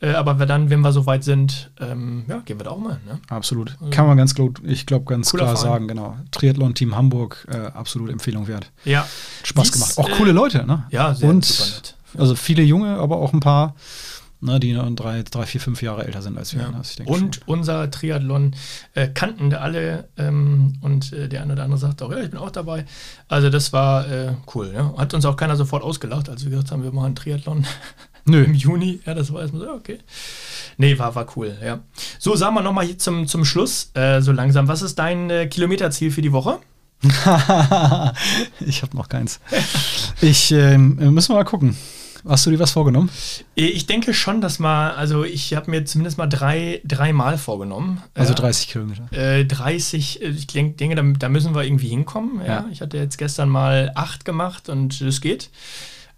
Äh, 0.00 0.10
aber 0.12 0.34
dann, 0.46 0.68
wenn 0.68 0.80
wir 0.80 0.92
soweit 0.92 1.24
sind, 1.24 1.70
ähm, 1.80 2.24
ja, 2.28 2.38
gehen 2.44 2.58
wir 2.58 2.64
da 2.64 2.70
auch 2.70 2.78
mal. 2.78 3.00
Ne? 3.06 3.18
Absolut. 3.28 3.76
Also, 3.80 3.90
Kann 3.90 4.06
man 4.06 4.16
ganz 4.16 4.34
gut, 4.34 4.60
ich 4.64 4.84
glaube, 4.84 5.06
ganz 5.06 5.30
klar 5.30 5.56
Verein. 5.56 5.62
sagen, 5.62 5.88
genau. 5.88 6.16
Triathlon-Team 6.32 6.94
Hamburg, 6.94 7.46
äh, 7.50 7.56
absolut 7.56 8.10
Empfehlung 8.10 8.46
wert. 8.46 8.70
Ja. 8.84 9.06
Spaß 9.42 9.70
Dies, 9.70 9.72
gemacht. 9.72 9.98
Auch 9.98 10.10
coole 10.18 10.32
Leute, 10.32 10.66
ne? 10.66 10.84
Ja, 10.90 11.14
sehr 11.14 11.28
Und, 11.28 11.94
Also 12.18 12.34
viele 12.34 12.62
junge, 12.62 12.98
aber 12.98 13.16
auch 13.16 13.32
ein 13.32 13.40
paar 13.40 13.74
ne, 14.40 14.60
die 14.60 14.72
noch 14.72 14.88
drei, 14.94 15.22
drei, 15.22 15.46
vier, 15.46 15.60
fünf 15.60 15.82
Jahre 15.82 16.04
älter 16.06 16.22
sind 16.22 16.36
als 16.38 16.54
wir. 16.54 16.62
Ja. 16.62 16.70
ne? 16.70 16.82
Denke 16.98 17.12
Und 17.12 17.36
schon. 17.36 17.44
unser 17.46 17.90
Triathlon 17.90 18.54
äh, 18.94 19.08
kannten 19.08 19.50
da 19.50 19.58
alle 19.58 20.08
ähm, 20.16 20.74
und 20.80 21.12
äh, 21.12 21.28
der 21.28 21.42
eine 21.42 21.54
oder 21.54 21.64
andere 21.64 21.78
sagt 21.78 22.02
auch, 22.02 22.10
ja, 22.10 22.18
ich 22.18 22.30
bin 22.30 22.38
auch 22.38 22.50
dabei. 22.50 22.84
Also 23.28 23.50
das 23.50 23.72
war 23.72 24.08
äh, 24.10 24.34
cool. 24.54 24.72
Ne? 24.72 24.94
Hat 24.96 25.14
uns 25.14 25.24
auch 25.24 25.36
keiner 25.36 25.56
sofort 25.56 25.82
ausgelacht, 25.82 26.28
als 26.28 26.44
wir 26.44 26.50
gesagt 26.50 26.70
haben, 26.70 26.82
wir 26.82 26.92
machen 26.92 27.14
Triathlon 27.14 27.66
Nö. 28.24 28.44
im 28.44 28.54
Juni. 28.54 29.00
Ja, 29.06 29.14
das 29.14 29.32
war 29.32 29.42
erstmal 29.42 29.62
so, 29.62 29.72
okay. 29.72 29.98
Nee, 30.78 30.98
war, 30.98 31.14
war 31.14 31.26
cool, 31.36 31.56
ja. 31.64 31.80
So, 32.18 32.36
sagen 32.36 32.54
wir 32.54 32.62
nochmal 32.62 32.84
hier 32.86 32.98
zum, 32.98 33.26
zum 33.26 33.44
Schluss, 33.44 33.90
äh, 33.94 34.20
so 34.20 34.32
langsam. 34.32 34.68
Was 34.68 34.82
ist 34.82 34.98
dein 34.98 35.30
äh, 35.30 35.46
Kilometerziel 35.46 36.10
für 36.10 36.22
die 36.22 36.32
Woche? 36.32 36.58
ich 38.66 38.82
habe 38.82 38.96
noch 38.96 39.08
keins. 39.08 39.40
Ich 40.20 40.50
ähm, 40.50 40.96
müssen 41.12 41.30
wir 41.32 41.36
mal 41.36 41.44
gucken. 41.44 41.76
Hast 42.28 42.44
du 42.46 42.50
dir 42.50 42.58
was 42.58 42.72
vorgenommen? 42.72 43.08
Äh, 43.56 43.66
Ich 43.66 43.86
denke 43.86 44.12
schon, 44.14 44.40
dass 44.40 44.58
mal, 44.58 44.92
also 44.92 45.24
ich 45.24 45.54
habe 45.54 45.70
mir 45.70 45.84
zumindest 45.84 46.18
mal 46.18 46.26
drei, 46.26 46.80
drei 46.84 47.12
Mal 47.12 47.38
vorgenommen. 47.38 48.02
Also 48.14 48.32
ja. 48.32 48.38
30 48.40 48.68
Kilometer. 48.68 49.12
Äh, 49.12 49.44
30, 49.44 50.22
äh, 50.22 50.28
ich 50.28 50.46
denk, 50.46 50.78
denke, 50.78 50.96
da, 50.96 51.02
da 51.02 51.28
müssen 51.28 51.54
wir 51.54 51.64
irgendwie 51.64 51.88
hinkommen. 51.88 52.40
Ja? 52.40 52.46
Ja. 52.46 52.66
Ich 52.72 52.80
hatte 52.80 52.96
jetzt 52.98 53.18
gestern 53.18 53.48
mal 53.48 53.92
acht 53.94 54.24
gemacht 54.24 54.68
und 54.68 55.00
es 55.00 55.20
geht. 55.20 55.50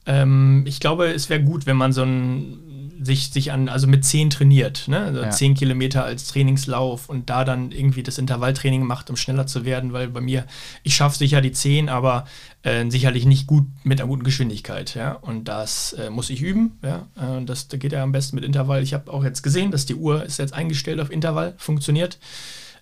Ähm, 0.07 0.65
ich 0.67 0.81
glaube, 0.81 1.13
es 1.13 1.29
wäre 1.29 1.43
gut, 1.43 1.67
wenn 1.67 1.77
man 1.77 1.93
so 1.93 2.03
ein 2.03 2.59
sich, 3.01 3.31
sich 3.31 3.53
an, 3.53 3.69
also 3.69 3.87
mit 3.87 4.05
10 4.05 4.31
trainiert, 4.31 4.89
ne? 4.89 5.01
Also 5.01 5.21
Ja. 5.23 5.31
10 5.31 5.55
Kilometer 5.55 6.05
als 6.05 6.29
Trainingslauf 6.29 7.09
und 7.09 7.31
da 7.31 7.45
dann 7.45 7.73
irgendwie 7.73 8.03
das 8.03 8.19
Intervalltraining 8.19 8.83
macht, 8.85 9.11
um 9.11 9.17
schneller 9.17 9.47
zu 9.47 9.65
werden, 9.65 9.93
weil 9.93 10.09
bei 10.09 10.21
mir, 10.21 10.47
ich 10.83 10.95
schaffe 10.95 11.19
sicher 11.19 11.41
die 11.41 11.53
10, 11.53 11.89
aber 11.89 12.27
äh, 12.63 12.89
sicherlich 12.91 13.25
nicht 13.25 13.47
gut 13.47 13.67
mit 13.85 14.01
einer 14.01 14.09
guten 14.09 14.25
Geschwindigkeit, 14.25 14.95
ja. 14.95 15.13
Und 15.13 15.49
das 15.49 15.93
äh, 15.95 16.11
muss 16.11 16.31
ich 16.31 16.43
üben, 16.43 16.79
ja. 16.83 17.07
Äh, 17.17 17.45
das, 17.45 17.69
das 17.69 17.81
geht 17.81 17.93
ja 17.93 18.03
am 18.03 18.13
besten 18.13 18.37
mit 18.37 18.45
Intervall. 18.45 18.83
Ich 18.83 18.95
habe 18.95 19.13
auch 19.13 19.25
jetzt 19.25 19.43
gesehen, 19.43 19.71
dass 19.71 19.87
die 19.87 19.95
Uhr 19.95 20.25
ist 20.25 20.39
jetzt 20.39 20.55
eingestellt 20.55 21.01
auf 21.01 21.11
Intervall, 21.11 21.55
funktioniert. 21.59 22.19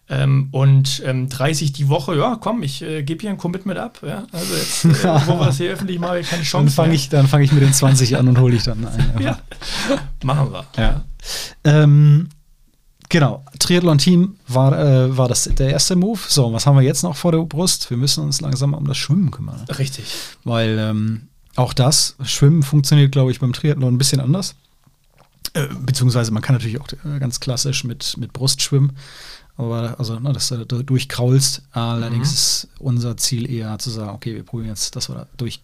Ähm, 0.09 0.49
und 0.53 1.03
ähm, 1.05 1.29
30 1.29 1.73
die 1.73 1.89
Woche, 1.89 2.17
ja, 2.17 2.37
komm, 2.41 2.63
ich 2.63 2.81
äh, 2.81 3.03
gebe 3.03 3.23
hier 3.23 3.31
ein 3.31 3.39
Commitment 3.39 3.79
ab. 3.79 3.99
Ja? 4.07 4.25
Also 4.31 4.55
jetzt, 4.55 4.85
äh, 4.85 5.27
wo 5.27 5.39
wir 5.39 5.47
das 5.47 5.57
hier 5.57 5.73
öffentlich 5.73 5.99
mal 5.99 6.23
keine 6.23 6.43
Chance 6.45 6.67
Dann 6.67 6.85
fange 6.85 6.95
ich, 6.95 7.09
dann 7.09 7.27
fang 7.27 7.43
ich 7.43 7.51
mit 7.51 7.63
den 7.63 7.73
20 7.73 8.17
an 8.17 8.29
und 8.29 8.39
hole 8.39 8.55
ich 8.55 8.63
dann 8.63 8.87
ein. 8.87 9.15
Ja, 9.21 9.39
machen 10.23 10.53
wir. 10.53 10.65
Ja. 10.77 11.05
Ähm, 11.65 12.29
genau, 13.09 13.45
Triathlon-Team 13.59 14.37
war, 14.47 14.79
äh, 14.79 15.17
war 15.17 15.27
das 15.27 15.45
der 15.45 15.71
erste 15.71 15.97
Move. 15.97 16.21
So, 16.29 16.53
was 16.53 16.67
haben 16.67 16.77
wir 16.77 16.83
jetzt 16.83 17.03
noch 17.03 17.17
vor 17.17 17.33
der 17.33 17.39
Brust? 17.39 17.91
Wir 17.91 17.97
müssen 17.97 18.23
uns 18.23 18.41
langsam 18.41 18.75
um 18.75 18.87
das 18.87 18.97
Schwimmen 18.97 19.33
kümmern. 19.33 19.65
Richtig. 19.77 20.05
Weil 20.45 20.79
ähm, 20.79 21.29
auch 21.57 21.73
das, 21.73 22.15
Schwimmen 22.23 22.63
funktioniert, 22.63 23.11
glaube 23.11 23.33
ich, 23.33 23.41
beim 23.41 23.53
Triathlon 23.53 23.95
ein 23.95 23.99
bisschen 23.99 24.21
anders. 24.21 24.55
Äh, 25.55 25.67
beziehungsweise 25.81 26.31
man 26.33 26.43
kann 26.43 26.55
natürlich 26.55 26.81
auch 26.81 26.87
äh, 26.93 27.19
ganz 27.19 27.41
klassisch 27.41 27.83
mit, 27.83 28.17
mit 28.19 28.33
Brust 28.33 28.63
schwimmen. 28.63 28.93
Aber 29.59 29.99
also, 29.99 30.19
ne, 30.19 30.33
dass 30.33 30.49
du 30.49 30.65
da 30.65 30.83
durchkraulst. 30.83 31.63
Allerdings 31.73 32.29
Mhm. 32.29 32.35
ist 32.35 32.69
unser 32.79 33.17
Ziel 33.17 33.51
eher 33.51 33.79
zu 33.79 33.91
sagen, 33.91 34.11
okay, 34.11 34.35
wir 34.35 34.43
probieren 34.43 34.71
jetzt, 34.71 34.95
dass 34.97 35.09
wir 35.09 35.15
da 35.15 35.27
durch. 35.37 35.61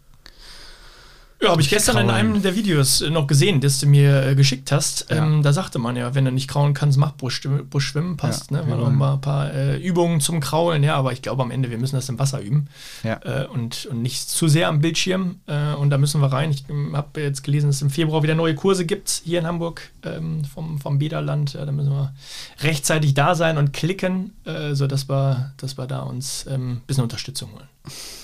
Ja, 1.42 1.50
habe 1.50 1.61
ich 1.61 1.68
gestern 1.70 1.96
in 1.96 2.07
Kraulen. 2.07 2.26
einem 2.33 2.42
der 2.42 2.55
Videos 2.55 3.00
äh, 3.00 3.11
noch 3.11 3.26
gesehen, 3.26 3.61
das 3.61 3.81
du 3.81 3.87
mir 3.87 4.24
äh, 4.26 4.35
geschickt 4.37 4.70
hast. 4.70 5.07
Ja. 5.11 5.24
Ähm, 5.24 5.42
da 5.42 5.52
sagte 5.52 5.78
man 5.81 5.96
ja, 5.96 6.14
wenn 6.14 6.24
du 6.24 6.31
nicht 6.31 6.48
kraulen 6.48 6.72
kannst, 6.72 6.98
mach 6.98 7.12
Busch, 7.12 7.42
Buschschwimmen, 7.68 8.16
passt. 8.16 8.50
Ja, 8.52 8.62
ne? 8.62 8.70
War 8.70 8.78
noch 8.78 8.90
mal 8.90 9.14
ein 9.14 9.20
paar 9.20 9.52
äh, 9.52 9.76
Übungen 9.78 10.20
zum 10.20 10.38
Kraulen, 10.40 10.85
ja, 10.85 10.94
aber 10.94 11.12
ich 11.12 11.20
glaube 11.20 11.42
am 11.42 11.50
Ende, 11.50 11.70
wir 11.70 11.78
müssen 11.78 11.96
das 11.96 12.09
im 12.09 12.18
Wasser 12.18 12.40
üben 12.40 12.68
Ja. 13.02 13.18
äh, 13.24 13.46
und, 13.46 13.87
und 13.87 14.02
nicht 14.02 14.28
zu 14.31 14.46
sehr 14.46 14.68
am 14.68 14.81
Bildschirm. 14.81 15.40
Äh, 15.46 15.74
und 15.74 15.90
da 15.90 15.98
müssen 15.98 16.20
wir 16.20 16.33
rein. 16.33 16.50
Ich 16.52 16.64
habe 16.92 17.20
jetzt 17.20 17.42
gelesen, 17.42 17.66
dass 17.66 17.76
es 17.76 17.83
im 17.83 17.90
Februar 17.90 18.22
wieder 18.22 18.35
neue 18.37 18.55
Kurse 18.55 18.87
gibt 18.87 19.22
hier 19.24 19.40
in 19.40 19.46
Hamburg 19.46 19.90
ähm, 20.05 20.44
vom, 20.44 20.78
vom 20.78 20.98
Bederland. 20.98 21.55
Ja, 21.55 21.64
da 21.66 21.72
müssen 21.72 21.90
wir 21.90 22.14
rechtzeitig 22.61 23.14
da 23.14 23.35
sein 23.35 23.59
und 23.59 23.72
klicken, 23.72 24.33
äh, 24.44 24.74
sodass 24.74 25.09
wir, 25.09 25.52
dass 25.57 25.76
wir 25.76 25.87
da 25.87 26.00
uns 26.00 26.46
ähm, 26.48 26.72
ein 26.74 26.83
bisschen 26.87 27.02
Unterstützung 27.02 27.50
holen. 27.52 27.66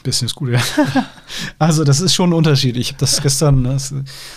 Bisschen 0.03 0.27
ist 0.27 0.35
gut, 0.35 0.51
ja. 0.51 0.61
also, 1.59 1.85
das 1.85 2.01
ist 2.01 2.15
schon 2.15 2.31
ein 2.31 2.35
Unterschied. 2.35 2.77
Ich 2.77 2.89
habe 2.89 2.99
das 2.99 3.21
gestern, 3.21 3.65
das, 3.65 3.93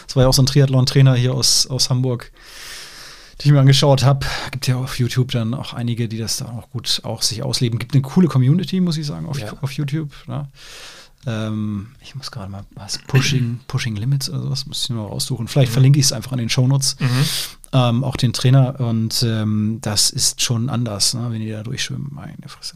das 0.08 0.16
war 0.16 0.24
ja 0.24 0.30
auch 0.30 0.34
so 0.34 0.42
ein 0.42 0.48
Triathlon-Trainer 0.48 1.16
hier 1.16 1.34
aus, 1.34 1.68
aus 1.68 1.90
Hamburg, 1.90 2.32
die 3.40 3.46
ich 3.48 3.52
mir 3.52 3.60
angeschaut 3.60 4.04
habe. 4.04 4.26
Gibt 4.52 4.68
ja 4.68 4.78
auf 4.78 4.98
YouTube 5.00 5.32
dann 5.32 5.54
auch 5.54 5.74
einige, 5.74 6.08
die 6.08 6.18
das 6.18 6.38
da 6.38 6.46
auch 6.46 6.70
gut 6.72 7.02
auch 7.04 7.22
sich 7.22 7.44
ausleben. 7.44 7.78
Gibt 7.80 7.94
eine 7.94 8.02
coole 8.02 8.28
Community, 8.28 8.82
muss 8.82 8.98
ich 8.98 9.06
sagen, 9.06 9.28
auf, 9.28 9.40
Ja. 9.40 9.54
auf 9.62 9.72
YouTube. 9.74 10.10
Ne? 10.28 10.50
Ähm, 11.28 11.88
ich 12.02 12.16
muss 12.16 12.32
gerade 12.32 12.52
mal 12.52 12.66
was 12.76 12.98
Pushing, 12.98 13.60
Pushing 13.68 13.96
Limits 13.96 14.30
oder 14.30 14.42
sowas, 14.42 14.66
muss 14.66 14.84
ich 14.84 14.90
noch 14.90 15.10
raussuchen. 15.10 15.48
Vielleicht 15.48 15.72
verlinke 15.72 16.00
ich 16.00 16.06
es 16.06 16.14
einfach 16.14 16.32
in 16.32 16.40
den 16.40 16.50
Shownotes. 16.50 16.98
Ähm, 17.74 18.04
auch 18.04 18.18
den 18.18 18.34
Trainer 18.34 18.82
und 18.82 19.24
ähm, 19.24 19.78
das 19.80 20.10
ist 20.10 20.42
schon 20.42 20.70
anders, 20.70 21.14
ne, 21.14 21.28
wenn 21.30 21.40
die 21.40 21.50
da 21.50 21.64
durchschwimmen. 21.64 22.10
Meine 22.12 22.36
Fresse. 22.48 22.76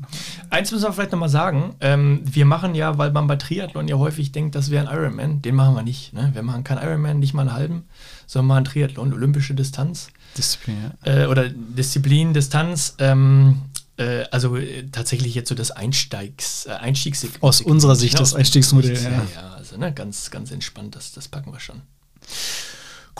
Eins 0.49 0.71
müssen 0.71 0.85
wir 0.85 0.93
vielleicht 0.93 1.11
nochmal 1.11 1.27
sagen. 1.27 1.75
Ähm, 1.81 2.21
wir 2.23 2.45
machen 2.45 2.75
ja, 2.75 2.97
weil 2.97 3.11
man 3.11 3.27
bei 3.27 3.35
Triathlon 3.35 3.89
ja 3.89 3.97
häufig 3.97 4.31
denkt, 4.31 4.55
das 4.55 4.71
wäre 4.71 4.87
ein 4.87 4.95
Ironman. 4.95 5.41
Den 5.41 5.55
machen 5.55 5.75
wir 5.75 5.83
nicht. 5.83 6.13
Ne? 6.13 6.29
Wir 6.33 6.43
machen 6.43 6.63
keinen 6.63 6.81
Ironman, 6.81 7.19
nicht 7.19 7.33
mal 7.33 7.41
einen 7.41 7.53
halben, 7.53 7.83
sondern 8.25 8.47
mal 8.47 8.55
einen 8.55 8.65
Triathlon, 8.65 9.11
olympische 9.11 9.53
Distanz. 9.53 10.07
Disziplin, 10.37 10.77
ja. 11.05 11.23
Äh, 11.23 11.27
oder 11.27 11.49
Disziplin, 11.49 12.33
Distanz. 12.33 12.95
Ähm, 12.99 13.59
äh, 13.97 14.23
also 14.31 14.55
äh, 14.55 14.87
tatsächlich 14.91 15.35
jetzt 15.35 15.49
so 15.49 15.55
das 15.55 15.71
Einsteigs, 15.71 16.67
äh, 16.67 16.71
Einstiegssegment. 16.71 17.43
Aus 17.43 17.59
unserer 17.59 17.97
Sicht 17.97 18.13
das 18.13 18.21
aus 18.21 18.35
Einstiegsmodell, 18.35 18.95
ja. 19.01 19.09
Ja. 19.09 19.53
Also 19.57 19.77
ne, 19.77 19.93
ganz, 19.93 20.31
ganz 20.31 20.51
entspannt, 20.51 20.95
das, 20.95 21.11
das 21.11 21.27
packen 21.27 21.51
wir 21.51 21.59
schon. 21.59 21.81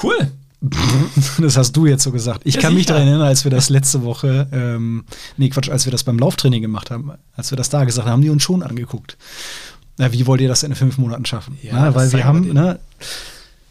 Cool. 0.02 0.32
Das 1.40 1.58
hast 1.58 1.74
du 1.74 1.86
jetzt 1.86 2.04
so 2.04 2.12
gesagt. 2.12 2.42
Ich 2.46 2.58
kann 2.60 2.74
mich 2.74 2.86
daran 2.86 3.04
erinnern, 3.08 3.22
als 3.28 3.44
wir 3.44 3.52
das 3.52 3.70
letzte 3.70 4.04
Woche, 4.04 4.48
ähm, 4.52 5.06
nee, 5.38 5.50
Quatsch, 5.50 5.70
als 5.70 5.86
wir 5.86 5.92
das 5.92 6.04
beim 6.04 6.18
Lauftraining 6.18 6.62
gemacht 6.62 6.92
haben, 6.92 7.12
als 7.36 7.52
wir 7.52 7.58
das 7.58 7.70
da 7.70 7.84
gesagt 7.84 8.08
haben, 8.08 8.14
haben 8.14 8.22
die 8.22 8.30
uns 8.30 8.44
schon 8.44 8.64
angeguckt. 8.64 9.18
Na, 9.98 10.12
wie 10.12 10.26
wollt 10.28 10.42
ihr 10.42 10.48
das 10.48 10.64
in 10.64 10.74
fünf 10.76 10.98
Monaten 10.98 11.26
schaffen? 11.26 11.58
Ja, 11.62 11.74
Na, 11.74 11.96
weil 11.96 12.12
wir 12.12 12.24
haben 12.26 12.52
ne, 12.54 12.80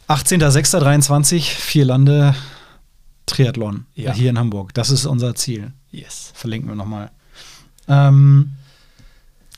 18.06.23, 0.09 1.41
vier 1.43 1.85
Lande 1.85 2.35
Triathlon 3.27 3.87
Ja. 3.95 4.13
hier 4.13 4.31
in 4.31 4.39
Hamburg. 4.39 4.75
Das 4.75 4.91
ist 4.91 5.07
unser 5.07 5.35
Ziel. 5.35 5.73
Yes. 5.91 6.31
Verlinken 6.35 6.69
wir 6.71 6.77
nochmal. 6.77 7.11
Ähm, 7.89 8.53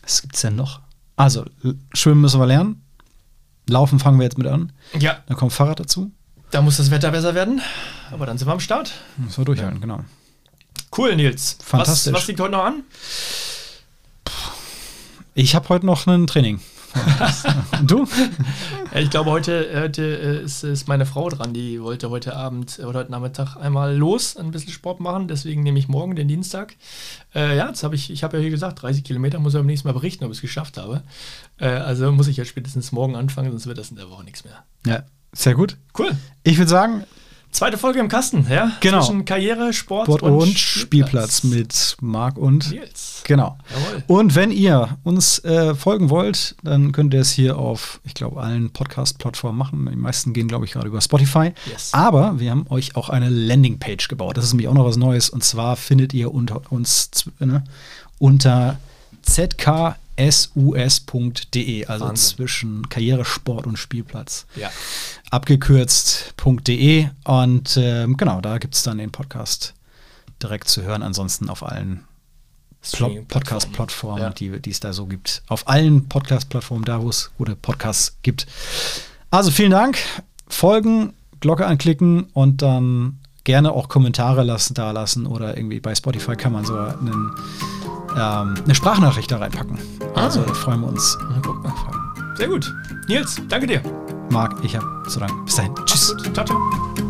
was 0.03 0.23
gibt's 0.23 0.41
denn 0.43 0.57
noch? 0.57 0.81
Also, 1.17 1.45
Schwimmen 1.93 2.21
müssen 2.21 2.41
wir 2.41 2.47
lernen. 2.47 2.83
Laufen 3.69 3.99
fangen 3.99 4.19
wir 4.19 4.25
jetzt 4.25 4.39
mit 4.39 4.47
an. 4.47 4.73
Ja, 4.99 5.19
Dann 5.27 5.37
kommt 5.37 5.53
Fahrrad 5.53 5.81
dazu. 5.81 6.11
Da 6.51 6.63
muss 6.63 6.77
das 6.77 6.91
Wetter 6.91 7.11
besser 7.11 7.35
werden. 7.35 7.61
Aber 8.11 8.27
dann 8.27 8.39
sind 8.39 8.49
wir 8.49 8.53
am 8.53 8.61
Start. 8.61 8.93
Müssen 9.17 9.39
wir 9.39 9.45
durchhalten, 9.45 9.81
genau. 9.81 10.01
Cool, 10.97 11.17
Nils. 11.17 11.59
Fantastisch. 11.63 12.13
Was, 12.13 12.23
was 12.23 12.29
liegt 12.29 12.41
heute 12.41 12.53
noch 12.53 12.65
an? 12.65 12.85
Ich 15.35 15.55
habe 15.55 15.69
heute 15.69 15.85
noch 15.85 16.07
ein 16.07 16.27
Training. 16.27 16.61
Du? 17.85 18.07
Ja, 18.93 19.01
ich 19.01 19.11
glaube, 19.11 19.31
heute, 19.31 19.69
heute 19.83 20.03
äh, 20.03 20.43
ist, 20.43 20.65
ist 20.65 20.89
meine 20.89 21.05
Frau 21.05 21.29
dran. 21.29 21.53
Die 21.53 21.83
wollte 21.83 22.11
heute 22.11 22.35
Abend 22.35 22.79
oder 22.79 23.01
heute 23.01 23.11
Nachmittag 23.11 23.57
einmal 23.57 23.95
los, 23.95 24.37
ein 24.37 24.51
bisschen 24.51 24.73
Sport 24.73 25.01
machen. 25.01 25.29
Deswegen 25.29 25.63
nehme 25.63 25.79
ich 25.79 25.89
morgen 25.89 26.17
den 26.17 26.29
Dienstag. 26.29 26.77
Äh, 27.35 27.57
ja, 27.57 27.69
jetzt 27.69 27.83
habe 27.83 27.95
ich, 27.95 28.11
ich 28.11 28.25
habe 28.25 28.39
ja 28.39 28.41
hier 28.41 28.51
gesagt, 28.51 28.81
30 28.81 29.05
Kilometer 29.05 29.39
muss 29.39 29.55
ich 29.55 29.59
beim 29.59 29.67
nächsten 29.67 29.89
Mal 29.89 29.95
berichten, 29.95 30.25
ob 30.25 30.31
ich 30.31 30.39
es 30.39 30.43
geschafft 30.43 30.79
habe. 30.79 31.03
Äh, 31.59 31.69
also 31.69 32.11
muss 32.13 32.29
ich 32.29 32.39
ja 32.39 32.45
spätestens 32.45 32.93
morgen 32.93 33.17
anfangen, 33.17 33.51
sonst 33.51 33.67
wird 33.67 33.79
das 33.79 33.91
in 33.91 33.97
der 33.97 34.09
Woche 34.09 34.25
nichts 34.25 34.45
mehr. 34.45 34.65
Ja, 34.87 35.03
sehr 35.33 35.55
gut. 35.55 35.77
Cool. 35.99 36.11
Ich 36.45 36.59
würde 36.59 36.71
sagen, 36.71 37.05
Zweite 37.57 37.79
Folge 37.79 38.01
im 38.01 38.09
Kasten, 38.09 38.47
ja? 38.51 38.73
Genau. 38.81 39.01
Zwischen 39.01 39.25
Karriere, 39.25 39.73
Sport, 39.73 40.09
Sport 40.09 40.23
und, 40.23 40.59
Spielplatz 40.59 41.43
mit 41.43 41.97
Marc 42.03 42.37
und. 42.37 42.71
Nils. 42.71 43.23
Genau. 43.25 43.57
Jawohl. 43.71 44.05
Und 44.09 44.35
wenn 44.35 44.51
ihr 44.51 44.99
uns 45.05 45.39
äh, 45.39 45.75
folgen 45.75 46.11
wollt, 46.11 46.55
dann 46.63 46.93
könnt 46.93 47.15
ihr 47.15 47.21
es 47.21 47.31
hier 47.31 47.57
auf, 47.57 48.03
ich 48.05 48.13
glaube, 48.13 48.43
allen 48.43 48.75
Podcast-Plattformen 48.75 49.57
machen. 49.57 49.89
Die 49.91 49.97
meisten 49.97 50.35
gehen, 50.35 50.49
glaube 50.49 50.67
ich, 50.67 50.73
gerade 50.73 50.89
über 50.89 51.01
Spotify. 51.01 51.53
Yes. 51.71 51.95
Aber 51.95 52.39
wir 52.39 52.51
haben 52.51 52.67
euch 52.69 52.95
auch 52.95 53.09
eine 53.09 53.31
Landingpage 53.31 54.09
gebaut. 54.09 54.37
Das 54.37 54.45
ist 54.45 54.53
nämlich 54.53 54.69
auch 54.69 54.75
noch 54.75 54.85
was 54.85 54.99
Neues. 54.99 55.31
Und 55.31 55.43
zwar 55.43 55.77
findet 55.77 56.13
ihr 56.13 56.35
unter 56.35 56.61
uns 56.71 57.09
ne, 57.39 57.65
unter 58.19 58.79
zksus.de, 60.19 61.87
also 61.87 62.05
Wahnsinn. 62.07 62.37
zwischen 62.37 62.89
Karriere, 62.89 63.25
Sport 63.25 63.67
und 63.67 63.77
Spielplatz. 63.79 64.47
Ja. 64.57 64.71
abgekürzt.de 65.31 67.09
und 67.25 67.77
ähm, 67.77 68.17
genau, 68.17 68.41
da 68.41 68.59
gibt 68.59 68.75
es 68.75 68.83
dann 68.83 68.99
den 68.99 69.11
Podcast 69.13 69.75
direkt 70.43 70.69
zu 70.69 70.83
hören. 70.83 71.03
Ansonsten 71.03 71.49
auf 71.49 71.63
allen. 71.63 72.05
Podcast-Plattformen, 73.29 74.23
Ja. 74.23 74.31
die, 74.31 74.61
die 74.63 74.71
es 74.71 74.79
da 74.79 74.93
so 74.93 75.07
gibt. 75.07 75.43
Auf 75.49 75.67
allen 75.67 76.09
Podcast-Plattformen, 76.09 76.85
da 76.85 77.03
wo 77.03 77.09
es 77.09 77.33
gute 77.37 77.57
Podcasts 77.57 78.17
gibt. 78.23 78.47
Also 79.31 79.51
vielen 79.51 79.73
Dank. 79.73 79.99
Folgen, 80.47 81.13
Glocke 81.41 81.67
anklicken 81.67 82.25
und 82.33 82.63
dann 82.63 83.19
gerne 83.43 83.73
auch 83.73 83.89
Kommentare 83.89 84.45
lassen, 84.45 84.75
da 84.75 84.93
lassen 84.93 85.27
oder 85.27 85.57
irgendwie 85.57 85.81
bei 85.81 85.97
Spotify 85.97 86.37
kann 86.37 86.53
man 86.53 86.65
so 86.65 86.77
einen, 86.77 87.33
ähm, 88.17 88.55
eine 88.65 88.75
Sprachnachricht 88.75 89.31
da 89.31 89.39
reinpacken. 89.39 89.79
Also 90.15 90.41
Ah. 90.49 90.55
freuen 90.55 90.81
wir 90.81 90.89
uns. 90.89 91.17
Sehr 92.35 92.49
gut. 92.49 92.73
Nils, 93.09 93.41
danke 93.49 93.67
dir. 93.67 93.83
Marc, 94.31 94.55
ich 94.65 94.77
habe 94.77 94.87
zu 95.09 95.21
danken. 95.21 95.45
Bis 95.45 95.55
dahin. 95.57 95.75
Tschüss. 95.87 96.15
Ciao, 96.33 96.45
ciao. 96.45 97.06